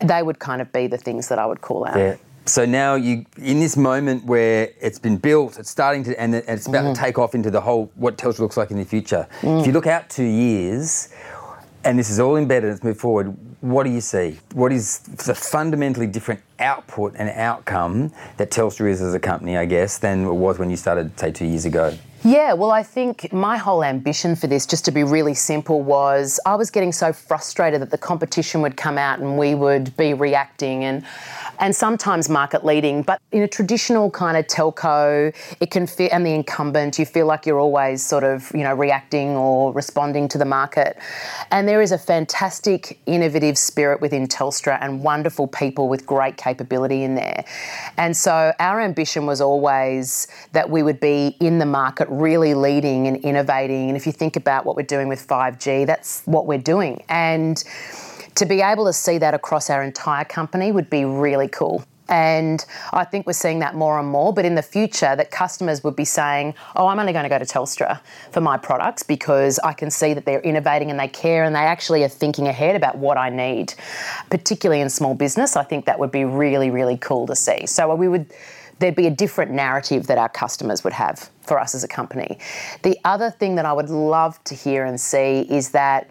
they 0.00 0.22
would 0.22 0.38
kind 0.38 0.60
of 0.60 0.72
be 0.72 0.88
the 0.88 0.98
things 0.98 1.28
that 1.28 1.38
I 1.38 1.46
would 1.46 1.62
call 1.62 1.86
out. 1.86 1.96
Yeah. 1.96 2.16
So 2.50 2.64
now 2.64 2.96
you, 2.96 3.26
in 3.36 3.60
this 3.60 3.76
moment 3.76 4.24
where 4.24 4.70
it's 4.80 4.98
been 4.98 5.18
built, 5.18 5.56
it's 5.56 5.70
starting 5.70 6.02
to, 6.02 6.20
and 6.20 6.34
it's 6.34 6.66
about 6.66 6.84
mm. 6.84 6.94
to 6.94 7.00
take 7.00 7.16
off 7.16 7.36
into 7.36 7.48
the 7.48 7.60
whole 7.60 7.92
what 7.94 8.18
Telstra 8.18 8.40
looks 8.40 8.56
like 8.56 8.72
in 8.72 8.76
the 8.76 8.84
future. 8.84 9.28
Mm. 9.42 9.60
If 9.60 9.68
you 9.68 9.72
look 9.72 9.86
out 9.86 10.10
two 10.10 10.24
years, 10.24 11.10
and 11.84 11.96
this 11.96 12.10
is 12.10 12.18
all 12.18 12.36
embedded, 12.36 12.72
it's 12.72 12.82
moved 12.82 12.98
forward. 12.98 13.36
What 13.60 13.84
do 13.84 13.90
you 13.90 14.00
see? 14.00 14.40
What 14.52 14.72
is 14.72 14.98
the 14.98 15.34
fundamentally 15.34 16.08
different 16.08 16.40
output 16.58 17.14
and 17.16 17.30
outcome 17.30 18.12
that 18.36 18.50
Telstra 18.50 18.90
is 18.90 19.00
as 19.00 19.14
a 19.14 19.20
company, 19.20 19.56
I 19.56 19.64
guess, 19.64 19.98
than 19.98 20.24
it 20.24 20.32
was 20.32 20.58
when 20.58 20.70
you 20.70 20.76
started, 20.76 21.16
say, 21.20 21.30
two 21.30 21.46
years 21.46 21.66
ago? 21.66 21.96
Yeah, 22.22 22.52
well, 22.52 22.70
I 22.70 22.82
think 22.82 23.32
my 23.32 23.56
whole 23.56 23.82
ambition 23.82 24.36
for 24.36 24.46
this, 24.46 24.66
just 24.66 24.84
to 24.84 24.90
be 24.90 25.04
really 25.04 25.32
simple, 25.32 25.80
was 25.80 26.38
I 26.44 26.54
was 26.54 26.70
getting 26.70 26.92
so 26.92 27.14
frustrated 27.14 27.80
that 27.80 27.90
the 27.90 27.96
competition 27.96 28.60
would 28.60 28.76
come 28.76 28.98
out 28.98 29.20
and 29.20 29.38
we 29.38 29.54
would 29.54 29.96
be 29.96 30.12
reacting 30.12 30.84
and 30.84 31.02
and 31.60 31.76
sometimes 31.76 32.28
market 32.28 32.64
leading. 32.64 33.02
But 33.02 33.20
in 33.32 33.42
a 33.42 33.48
traditional 33.48 34.10
kind 34.10 34.36
of 34.36 34.46
telco, 34.46 35.34
it 35.60 35.70
can 35.70 35.86
feel, 35.86 36.08
and 36.10 36.24
the 36.26 36.34
incumbent, 36.34 36.98
you 36.98 37.04
feel 37.04 37.26
like 37.26 37.46
you're 37.46 37.60
always 37.60 38.02
sort 38.02 38.24
of, 38.24 38.50
you 38.54 38.62
know, 38.62 38.74
reacting 38.74 39.30
or 39.36 39.72
responding 39.72 40.26
to 40.28 40.38
the 40.38 40.44
market. 40.44 40.98
And 41.50 41.68
there 41.68 41.82
is 41.82 41.92
a 41.92 41.98
fantastic, 41.98 42.98
innovative 43.06 43.58
spirit 43.58 44.00
within 44.00 44.26
Telstra 44.26 44.78
and 44.80 45.04
wonderful 45.04 45.46
people 45.46 45.88
with 45.88 46.06
great 46.06 46.36
capability 46.36 47.02
in 47.02 47.14
there. 47.14 47.44
And 47.98 48.16
so 48.16 48.52
our 48.58 48.80
ambition 48.80 49.26
was 49.26 49.40
always 49.40 50.26
that 50.52 50.70
we 50.70 50.82
would 50.82 50.98
be 50.98 51.36
in 51.40 51.58
the 51.58 51.66
market, 51.66 52.09
really 52.10 52.54
leading 52.54 53.06
and 53.06 53.16
innovating. 53.18 53.88
And 53.88 53.96
if 53.96 54.06
you 54.06 54.12
think 54.12 54.36
about 54.36 54.66
what 54.66 54.76
we're 54.76 54.82
doing 54.82 55.08
with 55.08 55.26
5G, 55.26 55.86
that's 55.86 56.22
what 56.24 56.46
we're 56.46 56.58
doing. 56.58 57.02
And 57.08 57.62
to 58.34 58.46
be 58.46 58.60
able 58.60 58.86
to 58.86 58.92
see 58.92 59.18
that 59.18 59.34
across 59.34 59.70
our 59.70 59.82
entire 59.82 60.24
company 60.24 60.72
would 60.72 60.90
be 60.90 61.04
really 61.04 61.48
cool. 61.48 61.84
And 62.10 62.64
I 62.92 63.04
think 63.04 63.24
we're 63.26 63.34
seeing 63.34 63.60
that 63.60 63.76
more 63.76 63.98
and 63.98 64.08
more. 64.08 64.32
But 64.32 64.44
in 64.44 64.56
the 64.56 64.62
future, 64.62 65.14
that 65.14 65.30
customers 65.30 65.84
would 65.84 65.94
be 65.94 66.04
saying, 66.04 66.54
oh, 66.74 66.88
I'm 66.88 66.98
only 66.98 67.12
going 67.12 67.22
to 67.22 67.28
go 67.28 67.38
to 67.38 67.44
Telstra 67.44 68.00
for 68.32 68.40
my 68.40 68.56
products 68.56 69.04
because 69.04 69.60
I 69.60 69.72
can 69.72 69.92
see 69.92 70.12
that 70.14 70.24
they're 70.24 70.40
innovating 70.40 70.90
and 70.90 70.98
they 70.98 71.06
care 71.06 71.44
and 71.44 71.54
they 71.54 71.60
actually 71.60 72.02
are 72.02 72.08
thinking 72.08 72.48
ahead 72.48 72.74
about 72.74 72.98
what 72.98 73.16
I 73.16 73.30
need. 73.30 73.74
Particularly 74.28 74.80
in 74.80 74.90
small 74.90 75.14
business, 75.14 75.54
I 75.54 75.62
think 75.62 75.84
that 75.84 76.00
would 76.00 76.10
be 76.10 76.24
really, 76.24 76.70
really 76.70 76.96
cool 76.96 77.28
to 77.28 77.36
see. 77.36 77.66
So 77.66 77.94
we 77.94 78.08
would 78.08 78.26
there'd 78.80 78.96
be 78.96 79.06
a 79.06 79.10
different 79.10 79.52
narrative 79.52 80.06
that 80.08 80.18
our 80.18 80.28
customers 80.28 80.82
would 80.82 80.92
have 80.92 81.30
for 81.42 81.60
us 81.60 81.74
as 81.74 81.84
a 81.84 81.88
company. 81.88 82.38
The 82.82 82.98
other 83.04 83.30
thing 83.30 83.54
that 83.56 83.66
I 83.66 83.72
would 83.72 83.90
love 83.90 84.42
to 84.44 84.54
hear 84.54 84.84
and 84.84 85.00
see 85.00 85.42
is 85.42 85.70
that 85.70 86.10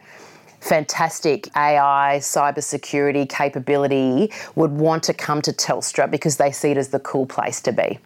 fantastic 0.60 1.48
AI, 1.56 2.18
cybersecurity 2.22 3.28
capability 3.28 4.32
would 4.56 4.72
want 4.72 5.04
to 5.04 5.14
come 5.14 5.42
to 5.42 5.52
Telstra 5.52 6.10
because 6.10 6.38
they 6.38 6.52
see 6.52 6.72
it 6.72 6.78
as 6.78 6.90
the 6.90 7.00
cool 7.00 7.26
place 7.26 7.62
to 7.62 7.72
be. 7.72 8.00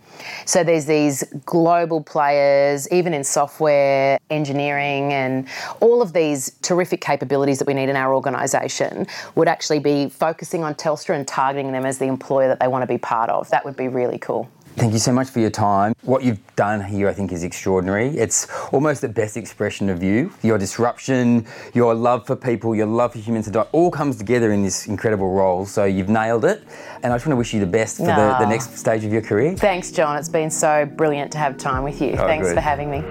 So 0.46 0.64
there's 0.64 0.86
these 0.86 1.24
global 1.46 2.02
players, 2.02 2.90
even 2.92 3.14
in 3.14 3.24
software, 3.24 4.20
engineering, 4.30 5.12
and 5.12 5.48
all 5.80 6.02
of 6.02 6.14
these 6.14 6.52
terrific 6.62 7.02
capabilities 7.02 7.60
that 7.60 7.68
we 7.68 7.74
need 7.74 7.90
in 7.90 7.96
our 7.96 8.14
organisation 8.14 9.08
would 9.36 9.48
actually 9.48 9.80
be 9.80 10.10
focusing 10.10 10.64
on 10.64 10.76
Telstra 10.76 11.16
and 11.16 11.28
targeting 11.28 11.72
them 11.72 11.86
as 11.86 11.98
the 11.98 12.06
employer 12.06 12.48
that 12.48 12.60
they 12.60 12.68
want 12.68 12.84
to 12.84 12.88
be 12.88 12.98
part 12.98 13.30
of. 13.30 13.50
That 13.50 13.66
would 13.66 13.76
be 13.76 13.88
really 13.88 14.18
cool. 14.18 14.50
Thank 14.76 14.94
you 14.94 15.00
so 15.00 15.12
much 15.12 15.30
for 15.30 15.40
your 15.40 15.52
time. 15.52 15.94
What 16.02 16.24
you've 16.24 16.40
done 16.56 16.84
here, 16.84 17.08
I 17.08 17.14
think, 17.14 17.32
is 17.32 17.44
extraordinary. 17.44 18.10
It's 18.18 18.48
almost 18.72 19.02
the 19.02 19.08
best 19.08 19.38
expression 19.38 19.88
of 19.90 20.02
you. 20.02 20.34
Your 20.42 20.58
disruption, 20.58 21.46
your 21.74 21.94
love 21.94 22.26
for 22.26 22.36
people, 22.36 22.76
your 22.76 22.88
love 22.88 23.14
for 23.14 23.20
humans, 23.20 23.50
all 23.72 23.92
comes 23.92 24.18
together 24.18 24.52
in 24.52 24.64
this 24.64 24.88
incredible 24.88 25.32
role. 25.32 25.66
So 25.66 25.86
you've 25.86 26.10
nailed 26.10 26.44
it. 26.44 26.64
And 27.04 27.14
I 27.14 27.16
just 27.16 27.28
want 27.28 27.34
to 27.34 27.38
wish 27.38 27.54
you 27.54 27.60
the 27.60 27.68
best 27.68 27.98
for 27.98 28.04
the, 28.04 28.16
the, 28.16 28.46
ah. 28.46 28.50
next 28.50 28.78
stage 28.78 29.04
of 29.06 29.14
your 29.14 29.22
career. 29.22 29.56
Thanks, 29.56 29.92
John. 29.92 30.18
It's 30.18 30.30
been 30.30 30.50
so 30.50 30.86
brilliant 30.86 31.32
to 31.34 31.38
have 31.38 31.58
time 31.58 31.84
with 31.84 32.02
you. 32.02 32.14
Oh, 32.14 32.26
Thanks 32.26 32.48
good. 32.48 32.56
for 32.56 32.62
having 32.62 32.90
me. 32.90 33.02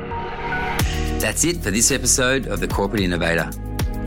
That's 1.20 1.44
it 1.44 1.58
for 1.58 1.70
this 1.70 1.92
episode 1.92 2.48
of 2.48 2.58
The 2.58 2.68
Corporate 2.68 3.02
Innovator. 3.02 3.50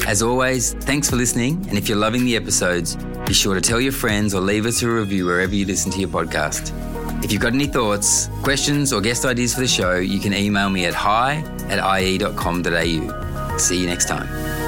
As 0.07 0.21
always, 0.21 0.73
thanks 0.73 1.09
for 1.09 1.15
listening. 1.15 1.65
And 1.69 1.77
if 1.77 1.89
you're 1.89 1.97
loving 1.97 2.25
the 2.25 2.35
episodes, 2.35 2.95
be 3.25 3.33
sure 3.33 3.55
to 3.55 3.61
tell 3.61 3.81
your 3.81 3.91
friends 3.91 4.35
or 4.35 4.41
leave 4.41 4.65
us 4.65 4.81
a 4.83 4.89
review 4.89 5.25
wherever 5.25 5.53
you 5.55 5.65
listen 5.65 5.91
to 5.91 5.99
your 5.99 6.09
podcast. 6.09 6.71
If 7.23 7.31
you've 7.31 7.41
got 7.41 7.53
any 7.53 7.65
thoughts, 7.65 8.29
questions, 8.43 8.93
or 8.93 9.01
guest 9.01 9.25
ideas 9.25 9.55
for 9.55 9.61
the 9.61 9.67
show, 9.67 9.95
you 9.95 10.19
can 10.19 10.33
email 10.33 10.69
me 10.69 10.85
at 10.85 10.93
hi 10.93 11.37
at 11.69 11.79
ie.com.au. 12.01 13.57
See 13.57 13.79
you 13.79 13.87
next 13.87 14.07
time. 14.07 14.64